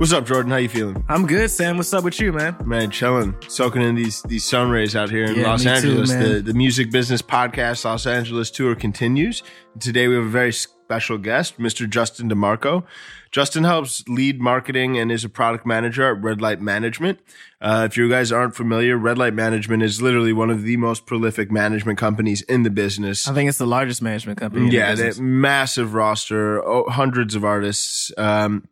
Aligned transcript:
What's 0.00 0.14
up, 0.14 0.24
Jordan? 0.24 0.50
How 0.50 0.56
you 0.56 0.70
feeling? 0.70 1.04
I'm 1.10 1.26
good, 1.26 1.50
Sam. 1.50 1.76
What's 1.76 1.92
up 1.92 2.04
with 2.04 2.18
you, 2.18 2.32
man? 2.32 2.56
Man, 2.64 2.90
chilling, 2.90 3.34
soaking 3.48 3.82
in 3.82 3.96
these 3.96 4.22
these 4.22 4.44
sun 4.44 4.70
rays 4.70 4.96
out 4.96 5.10
here 5.10 5.24
in 5.26 5.34
Yeah, 5.34 5.48
Los 5.48 5.60
me 5.62 5.64
too, 5.78 5.88
Angeles. 6.00 6.10
the 6.14 6.40
the 6.42 6.54
Music 6.54 6.90
Business 6.90 7.20
Podcast 7.20 7.84
Los 7.84 8.06
Angeles 8.06 8.50
tour 8.50 8.74
continues. 8.74 9.42
Today 9.78 10.08
we 10.08 10.14
have 10.14 10.24
a 10.24 10.28
very 10.28 10.54
special 10.54 11.18
guest, 11.18 11.58
Mr. 11.58 11.86
Justin 11.88 12.30
DeMarco. 12.30 12.84
Justin 13.30 13.64
helps 13.64 14.02
lead 14.08 14.40
marketing 14.40 14.96
and 14.98 15.12
is 15.12 15.22
a 15.22 15.28
product 15.28 15.66
manager 15.66 16.16
at 16.16 16.22
Red 16.22 16.40
Light 16.40 16.62
Management. 16.62 17.18
Uh, 17.60 17.86
if 17.90 17.98
you 17.98 18.08
guys 18.08 18.32
aren't 18.32 18.56
familiar, 18.56 18.96
Red 18.96 19.18
Light 19.18 19.34
Management 19.34 19.82
is 19.82 20.00
literally 20.00 20.32
one 20.32 20.48
of 20.48 20.62
the 20.62 20.78
most 20.78 21.04
prolific 21.04 21.52
management 21.52 21.98
companies 21.98 22.40
in 22.40 22.62
the 22.62 22.70
business. 22.70 23.28
I 23.28 23.34
think 23.34 23.50
it's 23.50 23.58
the 23.58 23.66
largest 23.66 24.00
management 24.00 24.38
company. 24.40 24.64
in 24.64 24.70
the 24.70 24.76
Yeah, 24.76 24.92
business. 24.92 25.18
massive 25.20 25.92
roster, 25.92 26.64
oh, 26.66 26.88
hundreds 26.88 27.34
of 27.34 27.44
artists. 27.44 28.10
Um, 28.16 28.66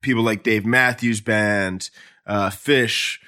people 0.00 0.22
like 0.22 0.42
Dave 0.42 0.66
Matthews 0.66 1.20
Band, 1.20 1.90
uh, 2.26 2.50
Phish, 2.50 3.18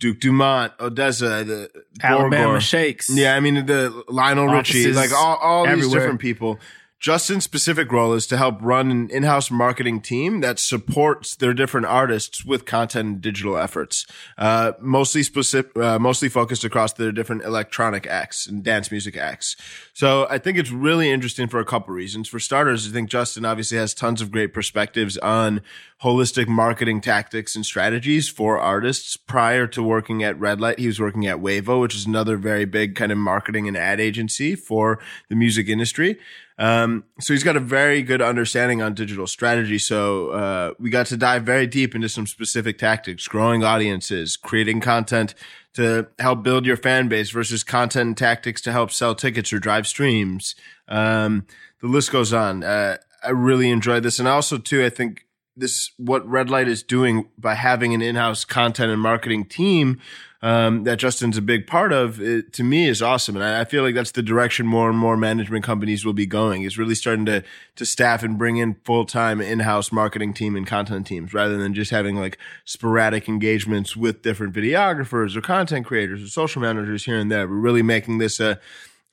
Duke 0.00 0.20
Dumont, 0.20 0.76
ODESZA, 0.78 1.46
the 1.46 1.70
Alabama 2.02 2.58
Borgor. 2.58 2.60
Shakes. 2.60 3.08
Yeah, 3.10 3.34
I 3.34 3.40
mean 3.40 3.66
the 3.66 4.04
Lionel 4.08 4.48
Richie, 4.48 4.92
like 4.92 5.12
all, 5.12 5.36
all 5.36 5.66
these 5.66 5.90
different 5.90 6.20
people. 6.20 6.58
Justin's 7.04 7.44
specific 7.44 7.92
role 7.92 8.14
is 8.14 8.26
to 8.28 8.36
help 8.38 8.56
run 8.62 8.90
an 8.90 9.10
in-house 9.10 9.50
marketing 9.50 10.00
team 10.00 10.40
that 10.40 10.58
supports 10.58 11.36
their 11.36 11.52
different 11.52 11.86
artists 11.86 12.46
with 12.46 12.64
content 12.64 13.06
and 13.06 13.20
digital 13.20 13.58
efforts. 13.58 14.06
Uh, 14.38 14.72
mostly 14.80 15.22
specific, 15.22 15.76
uh, 15.76 15.98
mostly 15.98 16.30
focused 16.30 16.64
across 16.64 16.94
their 16.94 17.12
different 17.12 17.42
electronic 17.42 18.06
acts 18.06 18.46
and 18.46 18.64
dance 18.64 18.90
music 18.90 19.18
acts. 19.18 19.54
So 19.92 20.26
I 20.30 20.38
think 20.38 20.56
it's 20.56 20.70
really 20.70 21.10
interesting 21.10 21.46
for 21.46 21.60
a 21.60 21.64
couple 21.66 21.94
reasons. 21.94 22.26
For 22.26 22.40
starters, 22.40 22.88
I 22.88 22.90
think 22.90 23.10
Justin 23.10 23.44
obviously 23.44 23.76
has 23.76 23.92
tons 23.92 24.22
of 24.22 24.30
great 24.30 24.54
perspectives 24.54 25.18
on 25.18 25.60
holistic 26.04 26.46
marketing 26.46 27.00
tactics 27.00 27.56
and 27.56 27.64
strategies 27.64 28.28
for 28.28 28.58
artists. 28.58 29.16
Prior 29.16 29.66
to 29.68 29.82
working 29.82 30.22
at 30.22 30.38
Red 30.38 30.60
Light, 30.60 30.78
he 30.78 30.86
was 30.86 31.00
working 31.00 31.26
at 31.26 31.38
Wavo, 31.38 31.80
which 31.80 31.94
is 31.94 32.04
another 32.04 32.36
very 32.36 32.66
big 32.66 32.94
kind 32.94 33.10
of 33.10 33.16
marketing 33.16 33.66
and 33.66 33.76
ad 33.76 34.00
agency 34.00 34.54
for 34.54 35.00
the 35.30 35.34
music 35.34 35.66
industry. 35.66 36.18
Um, 36.58 37.04
so 37.20 37.32
he's 37.32 37.42
got 37.42 37.56
a 37.56 37.60
very 37.60 38.02
good 38.02 38.20
understanding 38.20 38.82
on 38.82 38.92
digital 38.92 39.26
strategy. 39.26 39.78
So 39.78 40.28
uh, 40.28 40.74
we 40.78 40.90
got 40.90 41.06
to 41.06 41.16
dive 41.16 41.42
very 41.44 41.66
deep 41.66 41.94
into 41.94 42.10
some 42.10 42.26
specific 42.26 42.76
tactics, 42.76 43.26
growing 43.26 43.64
audiences, 43.64 44.36
creating 44.36 44.80
content 44.80 45.34
to 45.72 46.06
help 46.18 46.42
build 46.42 46.66
your 46.66 46.76
fan 46.76 47.08
base 47.08 47.30
versus 47.30 47.64
content 47.64 48.08
and 48.08 48.16
tactics 48.16 48.60
to 48.60 48.72
help 48.72 48.90
sell 48.90 49.14
tickets 49.14 49.54
or 49.54 49.58
drive 49.58 49.86
streams. 49.86 50.54
Um, 50.86 51.46
the 51.80 51.88
list 51.88 52.12
goes 52.12 52.32
on. 52.32 52.62
Uh, 52.62 52.98
I 53.24 53.30
really 53.30 53.70
enjoyed 53.70 54.02
this, 54.02 54.18
and 54.18 54.28
also 54.28 54.58
too, 54.58 54.84
I 54.84 54.90
think 54.90 55.24
this 55.56 55.90
what 55.96 56.28
Red 56.28 56.50
Light 56.50 56.68
is 56.68 56.82
doing 56.82 57.28
by 57.38 57.54
having 57.54 57.94
an 57.94 58.02
in-house 58.02 58.44
content 58.44 58.90
and 58.90 59.00
marketing 59.00 59.44
team 59.44 60.00
um, 60.42 60.84
that 60.84 60.98
Justin's 60.98 61.38
a 61.38 61.42
big 61.42 61.66
part 61.66 61.92
of. 61.92 62.20
It, 62.20 62.52
to 62.54 62.62
me, 62.62 62.86
is 62.86 63.00
awesome, 63.00 63.34
and 63.36 63.44
I, 63.44 63.60
I 63.60 63.64
feel 63.64 63.82
like 63.82 63.94
that's 63.94 64.10
the 64.10 64.22
direction 64.22 64.66
more 64.66 64.90
and 64.90 64.98
more 64.98 65.16
management 65.16 65.64
companies 65.64 66.04
will 66.04 66.12
be 66.12 66.26
going. 66.26 66.62
Is 66.62 66.76
really 66.76 66.94
starting 66.94 67.24
to 67.26 67.42
to 67.76 67.86
staff 67.86 68.22
and 68.22 68.36
bring 68.36 68.58
in 68.58 68.74
full 68.84 69.06
time 69.06 69.40
in-house 69.40 69.90
marketing 69.90 70.34
team 70.34 70.54
and 70.54 70.66
content 70.66 71.06
teams 71.06 71.32
rather 71.32 71.56
than 71.56 71.72
just 71.72 71.90
having 71.90 72.16
like 72.16 72.36
sporadic 72.64 73.28
engagements 73.28 73.96
with 73.96 74.22
different 74.22 74.52
videographers 74.52 75.34
or 75.34 75.40
content 75.40 75.86
creators 75.86 76.22
or 76.22 76.28
social 76.28 76.60
managers 76.60 77.04
here 77.04 77.18
and 77.18 77.30
there. 77.30 77.48
We're 77.48 77.54
really 77.54 77.82
making 77.82 78.18
this 78.18 78.38
a 78.38 78.60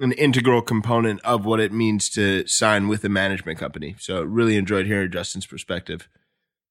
an 0.01 0.11
integral 0.13 0.63
component 0.63 1.21
of 1.21 1.45
what 1.45 1.59
it 1.59 1.71
means 1.71 2.09
to 2.09 2.45
sign 2.47 2.87
with 2.87 3.03
a 3.05 3.09
management 3.09 3.59
company. 3.59 3.95
So 3.99 4.23
really 4.23 4.57
enjoyed 4.57 4.87
hearing 4.87 5.11
Justin's 5.11 5.45
perspective. 5.45 6.09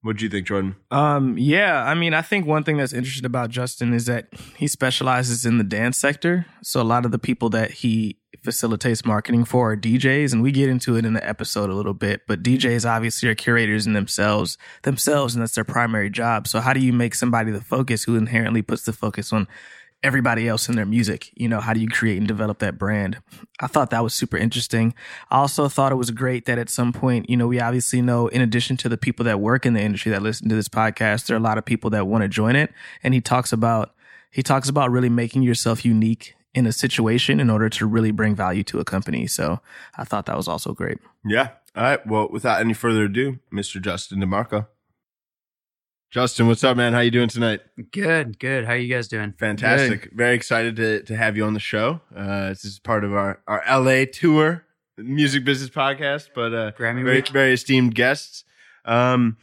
What 0.02 0.16
do 0.16 0.24
you 0.24 0.30
think, 0.30 0.46
Jordan? 0.46 0.76
Um, 0.90 1.36
yeah, 1.36 1.84
I 1.84 1.94
mean, 1.94 2.14
I 2.14 2.22
think 2.22 2.46
one 2.46 2.64
thing 2.64 2.78
that's 2.78 2.94
interesting 2.94 3.26
about 3.26 3.50
Justin 3.50 3.92
is 3.92 4.06
that 4.06 4.28
he 4.56 4.66
specializes 4.66 5.44
in 5.44 5.58
the 5.58 5.64
dance 5.64 5.98
sector. 5.98 6.46
So 6.62 6.80
a 6.80 6.84
lot 6.84 7.04
of 7.04 7.12
the 7.12 7.18
people 7.18 7.50
that 7.50 7.70
he 7.70 8.16
facilitates 8.42 9.04
marketing 9.04 9.44
for 9.44 9.72
are 9.72 9.76
DJs, 9.76 10.32
and 10.32 10.42
we 10.42 10.52
get 10.52 10.70
into 10.70 10.96
it 10.96 11.04
in 11.04 11.12
the 11.12 11.28
episode 11.28 11.68
a 11.68 11.74
little 11.74 11.92
bit. 11.92 12.22
But 12.26 12.42
DJs 12.42 12.88
obviously 12.88 13.28
are 13.28 13.34
curators 13.34 13.86
in 13.86 13.92
themselves, 13.92 14.56
themselves, 14.82 15.34
and 15.34 15.42
that's 15.42 15.54
their 15.54 15.64
primary 15.64 16.08
job. 16.08 16.48
So 16.48 16.60
how 16.60 16.72
do 16.72 16.80
you 16.80 16.94
make 16.94 17.14
somebody 17.14 17.50
the 17.50 17.60
focus 17.60 18.04
who 18.04 18.16
inherently 18.16 18.62
puts 18.62 18.84
the 18.84 18.94
focus 18.94 19.34
on 19.34 19.48
everybody 20.02 20.48
else 20.48 20.68
in 20.68 20.76
their 20.76 20.86
music. 20.86 21.30
You 21.34 21.48
know, 21.48 21.60
how 21.60 21.74
do 21.74 21.80
you 21.80 21.88
create 21.88 22.18
and 22.18 22.26
develop 22.26 22.58
that 22.60 22.78
brand? 22.78 23.18
I 23.60 23.66
thought 23.66 23.90
that 23.90 24.02
was 24.02 24.14
super 24.14 24.36
interesting. 24.36 24.94
I 25.30 25.38
also 25.38 25.68
thought 25.68 25.92
it 25.92 25.96
was 25.96 26.10
great 26.10 26.46
that 26.46 26.58
at 26.58 26.70
some 26.70 26.92
point, 26.92 27.28
you 27.28 27.36
know, 27.36 27.46
we 27.46 27.60
obviously 27.60 28.00
know 28.00 28.28
in 28.28 28.40
addition 28.40 28.76
to 28.78 28.88
the 28.88 28.96
people 28.96 29.24
that 29.24 29.40
work 29.40 29.66
in 29.66 29.74
the 29.74 29.80
industry 29.80 30.10
that 30.12 30.22
listen 30.22 30.48
to 30.48 30.54
this 30.54 30.68
podcast, 30.68 31.26
there 31.26 31.36
are 31.36 31.40
a 31.40 31.42
lot 31.42 31.58
of 31.58 31.64
people 31.64 31.90
that 31.90 32.06
want 32.06 32.22
to 32.22 32.28
join 32.28 32.56
it. 32.56 32.72
And 33.02 33.14
he 33.14 33.20
talks 33.20 33.52
about 33.52 33.94
he 34.30 34.42
talks 34.42 34.68
about 34.68 34.90
really 34.90 35.08
making 35.08 35.42
yourself 35.42 35.84
unique 35.84 36.34
in 36.54 36.66
a 36.66 36.72
situation 36.72 37.40
in 37.40 37.50
order 37.50 37.68
to 37.68 37.86
really 37.86 38.10
bring 38.10 38.34
value 38.34 38.62
to 38.64 38.78
a 38.78 38.84
company. 38.84 39.26
So 39.26 39.60
I 39.96 40.04
thought 40.04 40.26
that 40.26 40.36
was 40.36 40.48
also 40.48 40.72
great. 40.72 40.98
Yeah. 41.24 41.50
All 41.76 41.82
right. 41.82 42.06
Well, 42.06 42.28
without 42.30 42.60
any 42.60 42.74
further 42.74 43.04
ado, 43.04 43.38
Mr. 43.52 43.80
Justin 43.80 44.20
DeMarco. 44.20 44.66
Justin, 46.10 46.48
what's 46.48 46.64
up, 46.64 46.76
man? 46.76 46.92
How 46.92 46.98
you 46.98 47.12
doing 47.12 47.28
tonight? 47.28 47.60
Good, 47.92 48.40
good. 48.40 48.64
How 48.64 48.72
you 48.72 48.92
guys 48.92 49.06
doing? 49.06 49.32
Fantastic. 49.38 50.10
Very 50.12 50.34
excited 50.34 50.74
to, 50.74 51.04
to 51.04 51.16
have 51.16 51.36
you 51.36 51.44
on 51.44 51.54
the 51.54 51.60
show. 51.60 52.00
Uh, 52.14 52.48
this 52.48 52.64
is 52.64 52.80
part 52.80 53.04
of 53.04 53.12
our, 53.14 53.40
our 53.46 53.62
LA 53.70 54.06
tour, 54.12 54.64
music 54.98 55.44
business 55.44 55.70
podcast, 55.70 56.30
but 56.34 56.52
uh, 56.52 56.72
Grammy 56.72 57.04
very, 57.04 57.18
week. 57.18 57.28
very 57.28 57.52
esteemed 57.52 57.94
guests. 57.94 58.42
Um, 58.84 59.36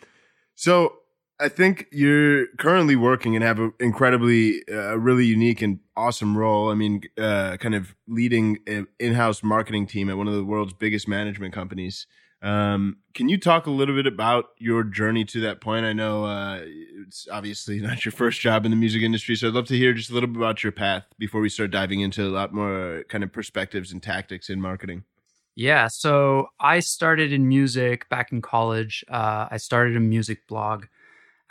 so 0.55 0.97
I 1.39 1.47
think 1.47 1.87
you're 1.93 2.47
currently 2.57 2.97
working 2.97 3.37
and 3.37 3.45
have 3.45 3.59
an 3.59 3.71
incredibly, 3.79 4.61
uh, 4.69 4.97
really 4.97 5.25
unique 5.25 5.61
and 5.61 5.79
awesome 5.95 6.37
role. 6.37 6.69
I 6.69 6.73
mean, 6.73 7.01
uh, 7.17 7.55
kind 7.55 7.75
of 7.75 7.95
leading 8.09 8.57
an 8.67 8.87
in-house 8.99 9.41
marketing 9.41 9.87
team 9.87 10.09
at 10.09 10.17
one 10.17 10.27
of 10.27 10.33
the 10.33 10.43
world's 10.43 10.73
biggest 10.73 11.07
management 11.07 11.53
companies. 11.53 12.07
Um, 12.41 12.97
can 13.15 13.29
you 13.29 13.37
talk 13.39 13.65
a 13.65 13.71
little 13.71 13.95
bit 13.95 14.05
about 14.05 14.49
your 14.59 14.83
journey 14.83 15.25
to 15.25 15.41
that 15.41 15.59
point? 15.59 15.85
I 15.85 15.93
know 15.93 16.23
uh, 16.25 16.61
it's 16.63 17.27
obviously 17.31 17.79
not 17.81 18.05
your 18.05 18.11
first 18.11 18.39
job 18.41 18.63
in 18.65 18.71
the 18.71 18.77
music 18.77 19.01
industry, 19.01 19.35
so 19.35 19.47
I'd 19.47 19.53
love 19.53 19.65
to 19.67 19.77
hear 19.77 19.93
just 19.93 20.11
a 20.11 20.13
little 20.13 20.27
bit 20.27 20.37
about 20.37 20.63
your 20.63 20.71
path 20.71 21.05
before 21.17 21.41
we 21.41 21.49
start 21.49 21.71
diving 21.71 22.01
into 22.01 22.23
a 22.27 22.29
lot 22.29 22.53
more 22.53 23.03
kind 23.09 23.23
of 23.23 23.31
perspectives 23.33 23.91
and 23.91 24.01
tactics 24.03 24.49
in 24.49 24.61
marketing. 24.61 25.03
Yeah, 25.55 25.87
so 25.87 26.49
I 26.59 26.79
started 26.81 27.33
in 27.33 27.47
music 27.47 28.07
back 28.09 28.31
in 28.31 28.41
college. 28.41 29.03
Uh, 29.09 29.47
I 29.49 29.57
started 29.57 29.95
a 29.97 29.99
music 29.99 30.47
blog 30.47 30.85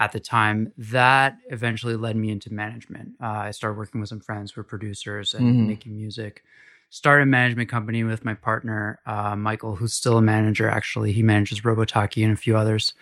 at 0.00 0.12
the 0.12 0.20
time. 0.20 0.72
That 0.78 1.38
eventually 1.50 1.96
led 1.96 2.16
me 2.16 2.30
into 2.30 2.52
management. 2.52 3.14
Uh, 3.22 3.26
I 3.26 3.52
started 3.52 3.78
working 3.78 4.00
with 4.00 4.10
some 4.10 4.20
friends 4.20 4.52
who 4.52 4.60
were 4.60 4.64
producers 4.66 5.34
and 5.34 5.56
Mhm. 5.56 5.66
making 5.66 5.96
music. 5.96 6.44
Started 6.88 7.24
a 7.24 7.26
management 7.26 7.68
company 7.68 8.04
with 8.04 8.24
my 8.24 8.34
partner, 8.34 9.00
uh, 9.06 9.36
Michael, 9.36 9.76
who's 9.76 9.92
still 9.92 10.16
a 10.16 10.22
manager, 10.22 10.68
actually. 10.68 11.12
He 11.12 11.22
manages 11.22 11.60
Robotaki 11.60 12.24
and 12.24 12.32
a 12.32 12.36
few 12.36 12.56
others. 12.56 12.94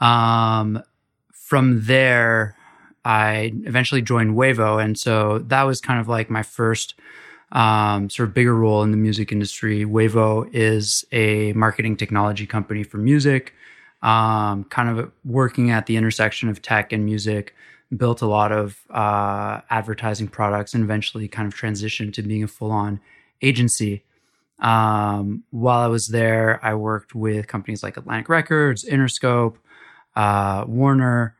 Um, 0.00 0.82
from 1.32 1.82
there, 1.84 2.56
I 3.04 3.52
eventually 3.64 4.02
joined 4.02 4.36
Wavo. 4.36 4.82
And 4.82 4.98
so 4.98 5.38
that 5.38 5.62
was 5.62 5.80
kind 5.80 6.00
of 6.00 6.08
like 6.08 6.28
my 6.28 6.42
first 6.42 6.94
um, 7.52 8.10
sort 8.10 8.28
of 8.28 8.34
bigger 8.34 8.54
role 8.54 8.82
in 8.82 8.90
the 8.90 8.96
music 8.96 9.30
industry. 9.30 9.84
Wavo 9.84 10.48
is 10.52 11.04
a 11.12 11.52
marketing 11.52 11.96
technology 11.96 12.46
company 12.46 12.82
for 12.82 12.98
music, 12.98 13.54
um, 14.02 14.64
kind 14.64 14.98
of 14.98 15.12
working 15.24 15.70
at 15.70 15.86
the 15.86 15.96
intersection 15.96 16.48
of 16.48 16.62
tech 16.62 16.92
and 16.92 17.04
music. 17.04 17.54
Built 17.96 18.20
a 18.20 18.26
lot 18.26 18.50
of 18.50 18.80
uh, 18.90 19.60
advertising 19.70 20.26
products 20.26 20.74
and 20.74 20.82
eventually 20.82 21.28
kind 21.28 21.46
of 21.46 21.54
transitioned 21.54 22.12
to 22.14 22.22
being 22.22 22.42
a 22.42 22.48
full 22.48 22.72
on 22.72 23.00
agency. 23.42 24.04
Um, 24.58 25.44
while 25.50 25.80
I 25.80 25.88
was 25.88 26.08
there, 26.08 26.58
I 26.64 26.74
worked 26.74 27.14
with 27.14 27.46
companies 27.46 27.82
like 27.82 27.96
Atlantic 27.96 28.28
Records, 28.28 28.84
Interscope, 28.84 29.56
uh, 30.14 30.64
Warner. 30.66 31.36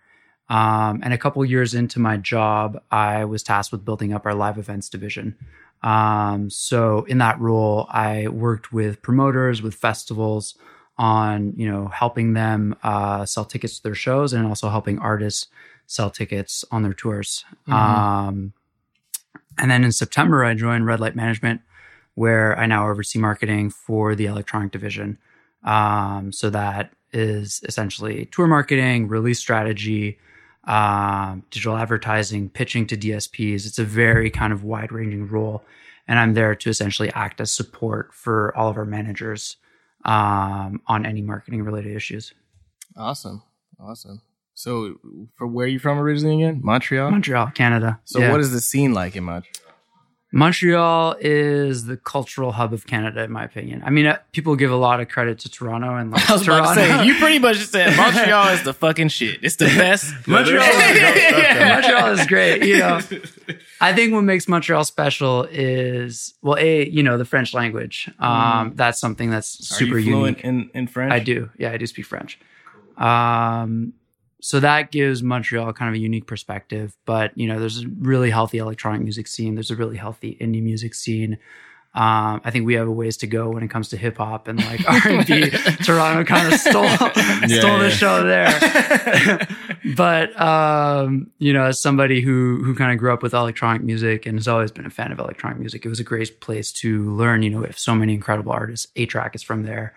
Um, 0.48 1.00
and 1.02 1.12
a 1.12 1.18
couple 1.18 1.44
years 1.44 1.74
into 1.74 1.98
my 1.98 2.18
job, 2.18 2.80
I 2.90 3.24
was 3.24 3.42
tasked 3.42 3.72
with 3.72 3.84
building 3.84 4.12
up 4.12 4.26
our 4.26 4.34
live 4.34 4.58
events 4.58 4.88
division. 4.88 5.36
Um, 5.82 6.50
so 6.50 7.04
in 7.04 7.18
that 7.18 7.40
role, 7.40 7.86
I 7.90 8.28
worked 8.28 8.72
with 8.72 9.02
promoters, 9.02 9.62
with 9.62 9.74
festivals 9.74 10.54
on, 10.98 11.52
you 11.56 11.70
know, 11.70 11.88
helping 11.88 12.34
them 12.34 12.76
uh, 12.82 13.26
sell 13.26 13.44
tickets 13.44 13.76
to 13.78 13.82
their 13.82 13.94
shows 13.94 14.32
and 14.32 14.46
also 14.46 14.68
helping 14.68 14.98
artists 14.98 15.48
sell 15.86 16.10
tickets 16.10 16.64
on 16.70 16.82
their 16.82 16.94
tours. 16.94 17.44
Um, 17.68 18.52
and 19.58 19.70
then 19.70 19.84
in 19.84 19.92
September, 19.92 20.44
I 20.44 20.54
joined 20.54 20.86
Red 20.86 21.00
Light 21.00 21.16
Management, 21.16 21.60
where 22.16 22.58
I 22.58 22.66
now 22.66 22.88
oversee 22.88 23.18
marketing 23.18 23.70
for 23.70 24.14
the 24.14 24.26
electronic 24.26 24.72
division. 24.72 25.16
Um, 25.62 26.32
so 26.32 26.50
that 26.50 26.92
is 27.12 27.60
essentially 27.64 28.26
tour 28.32 28.46
marketing, 28.46 29.06
release 29.08 29.38
strategy, 29.38 30.18
um, 30.64 31.44
digital 31.50 31.76
advertising, 31.76 32.50
pitching 32.50 32.86
to 32.88 32.96
DSPs. 32.96 33.64
It's 33.66 33.78
a 33.78 33.84
very 33.84 34.30
kind 34.30 34.52
of 34.52 34.64
wide 34.64 34.90
ranging 34.92 35.28
role. 35.28 35.62
And 36.08 36.18
I'm 36.18 36.34
there 36.34 36.54
to 36.54 36.70
essentially 36.70 37.10
act 37.12 37.40
as 37.40 37.50
support 37.50 38.12
for 38.12 38.56
all 38.56 38.68
of 38.68 38.76
our 38.76 38.84
managers 38.84 39.56
um, 40.04 40.80
on 40.86 41.04
any 41.06 41.20
marketing 41.20 41.62
related 41.64 41.94
issues. 41.96 42.32
Awesome. 42.96 43.42
Awesome. 43.80 44.22
So, 44.54 44.94
for 45.36 45.46
where 45.46 45.66
are 45.66 45.68
you 45.68 45.78
from 45.78 45.98
originally 45.98 46.42
again? 46.42 46.60
Montreal? 46.64 47.10
Montreal, 47.10 47.48
Canada. 47.48 48.00
So, 48.04 48.20
Yeah. 48.20 48.30
what 48.32 48.40
is 48.40 48.52
the 48.52 48.60
scene 48.60 48.94
like 48.94 49.14
in 49.14 49.24
Montreal? 49.24 49.52
Montreal 50.32 51.16
is 51.20 51.86
the 51.86 51.96
cultural 51.96 52.52
hub 52.52 52.72
of 52.72 52.86
Canada, 52.86 53.22
in 53.22 53.30
my 53.30 53.44
opinion. 53.44 53.82
I 53.86 53.90
mean, 53.90 54.06
uh, 54.06 54.18
people 54.32 54.54
give 54.56 54.70
a 54.70 54.76
lot 54.76 55.00
of 55.00 55.08
credit 55.08 55.38
to 55.40 55.48
Toronto 55.50 55.96
and 55.96 56.10
like 56.10 56.28
I 56.30 56.32
was 56.34 56.42
Toronto. 56.44 56.64
about 56.64 56.74
to 56.74 56.80
say, 56.98 57.06
you 57.06 57.14
pretty 57.18 57.38
much 57.38 57.56
just 57.58 57.72
said 57.72 57.96
Montreal 57.96 58.48
is 58.48 58.62
the 58.64 58.74
fucking 58.74 59.08
shit. 59.08 59.38
It's 59.42 59.56
the 59.56 59.66
best. 59.66 60.12
Montreal, 60.26 60.62
Yeah. 60.64 61.74
Montreal 61.80 62.08
is 62.18 62.26
great. 62.26 62.64
You 62.64 62.78
know, 62.78 63.00
I 63.80 63.92
think 63.94 64.12
what 64.12 64.22
makes 64.22 64.48
Montreal 64.48 64.84
special 64.84 65.44
is 65.50 66.34
well, 66.42 66.56
a 66.58 66.86
you 66.88 67.02
know 67.02 67.18
the 67.18 67.24
French 67.24 67.54
language. 67.54 68.10
Um, 68.18 68.72
That's 68.74 68.98
something 69.00 69.30
that's 69.30 69.56
Mm. 69.56 69.60
Are 69.60 69.74
super 69.74 69.98
you 69.98 70.10
fluent 70.12 70.44
unique. 70.44 70.70
in, 70.74 70.80
in 70.80 70.86
French? 70.88 71.12
I 71.12 71.20
do. 71.20 71.50
Yeah, 71.56 71.70
I 71.72 71.76
do 71.76 71.86
speak 71.86 72.04
French. 72.06 72.38
Um, 72.96 73.92
so 74.46 74.60
that 74.60 74.92
gives 74.92 75.24
Montreal 75.24 75.72
kind 75.72 75.88
of 75.88 75.96
a 75.96 75.98
unique 75.98 76.28
perspective. 76.28 76.96
But 77.04 77.36
you 77.36 77.48
know, 77.48 77.58
there's 77.58 77.82
a 77.82 77.88
really 77.98 78.30
healthy 78.30 78.58
electronic 78.58 79.02
music 79.02 79.26
scene. 79.26 79.56
There's 79.56 79.72
a 79.72 79.74
really 79.74 79.96
healthy 79.96 80.38
indie 80.40 80.62
music 80.62 80.94
scene. 80.94 81.38
Um, 81.96 82.40
I 82.44 82.52
think 82.52 82.64
we 82.64 82.74
have 82.74 82.86
a 82.86 82.92
ways 82.92 83.16
to 83.16 83.26
go 83.26 83.50
when 83.50 83.64
it 83.64 83.70
comes 83.70 83.88
to 83.88 83.96
hip 83.96 84.18
hop 84.18 84.46
and 84.46 84.64
like 84.64 84.88
R 85.04 85.10
and 85.10 85.26
B. 85.26 85.50
Toronto 85.84 86.22
kind 86.22 86.52
of 86.52 86.60
stole 86.60 86.86
stole 86.96 87.10
yeah. 87.48 87.78
the 87.78 87.90
show 87.90 88.22
there. 88.22 89.48
but 89.96 90.40
um, 90.40 91.28
you 91.38 91.52
know, 91.52 91.64
as 91.64 91.80
somebody 91.80 92.20
who 92.20 92.62
who 92.62 92.76
kind 92.76 92.92
of 92.92 92.98
grew 92.98 93.12
up 93.12 93.24
with 93.24 93.34
electronic 93.34 93.82
music 93.82 94.26
and 94.26 94.38
has 94.38 94.46
always 94.46 94.70
been 94.70 94.86
a 94.86 94.90
fan 94.90 95.10
of 95.10 95.18
electronic 95.18 95.58
music, 95.58 95.84
it 95.84 95.88
was 95.88 95.98
a 95.98 96.04
great 96.04 96.38
place 96.38 96.70
to 96.70 97.12
learn. 97.16 97.42
You 97.42 97.50
know, 97.50 97.58
we 97.62 97.66
have 97.66 97.80
so 97.80 97.96
many 97.96 98.14
incredible 98.14 98.52
artists. 98.52 98.86
A-Trak 98.94 99.34
is 99.34 99.42
from 99.42 99.64
there. 99.64 99.92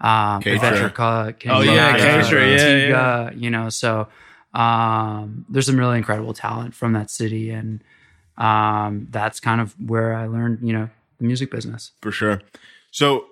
Um, 0.00 0.42
K-Tra. 0.42 0.68
Adventure 0.68 0.90
Ca- 0.90 1.32
Oh, 1.48 1.60
yeah, 1.60 1.96
K-Tra, 1.96 2.46
yeah, 2.46 2.54
Antigua, 2.54 3.32
You 3.36 3.50
know, 3.50 3.68
so 3.68 4.08
um, 4.54 5.44
there's 5.48 5.66
some 5.66 5.78
really 5.78 5.98
incredible 5.98 6.34
talent 6.34 6.74
from 6.74 6.92
that 6.92 7.10
city, 7.10 7.50
and 7.50 7.82
um, 8.36 9.08
that's 9.10 9.40
kind 9.40 9.60
of 9.60 9.74
where 9.80 10.14
I 10.14 10.26
learned. 10.26 10.60
You 10.62 10.72
know, 10.72 10.90
the 11.18 11.24
music 11.24 11.50
business. 11.50 11.92
for 12.00 12.12
sure. 12.12 12.40
So 12.90 13.26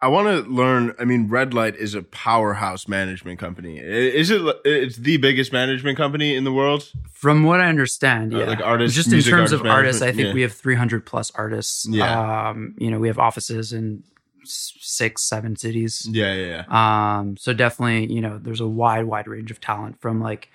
I 0.00 0.08
want 0.08 0.26
to 0.28 0.50
learn. 0.50 0.94
I 0.98 1.04
mean, 1.04 1.28
Red 1.28 1.54
Light 1.54 1.76
is 1.76 1.94
a 1.94 2.02
powerhouse 2.02 2.88
management 2.88 3.38
company. 3.38 3.78
Is 3.78 4.30
it? 4.30 4.42
It's 4.64 4.96
the 4.96 5.16
biggest 5.18 5.52
management 5.52 5.96
company 5.96 6.34
in 6.34 6.44
the 6.44 6.52
world. 6.52 6.90
From 7.12 7.44
what 7.44 7.60
I 7.60 7.68
understand, 7.68 8.34
Uh, 8.34 8.38
yeah, 8.40 8.44
like 8.46 8.60
artists, 8.60 8.96
just 8.96 9.12
in 9.12 9.20
terms 9.20 9.52
artist 9.52 9.54
of 9.54 9.66
artists, 9.66 10.02
I 10.02 10.10
think 10.12 10.28
yeah. 10.28 10.34
we 10.34 10.42
have 10.42 10.52
300 10.52 11.06
plus 11.06 11.30
artists. 11.36 11.86
Yeah. 11.88 12.48
um, 12.50 12.74
you 12.78 12.90
know, 12.90 12.98
we 12.98 13.06
have 13.08 13.18
offices 13.20 13.72
in 13.72 14.02
s- 14.04 14.11
six, 14.44 15.28
seven 15.28 15.56
cities. 15.56 16.08
Yeah, 16.10 16.34
yeah, 16.34 16.64
yeah. 16.68 17.18
Um, 17.18 17.36
so 17.36 17.52
definitely, 17.52 18.12
you 18.12 18.20
know, 18.20 18.38
there's 18.38 18.60
a 18.60 18.68
wide, 18.68 19.04
wide 19.04 19.26
range 19.26 19.50
of 19.50 19.60
talent 19.60 20.00
from 20.00 20.20
like 20.20 20.48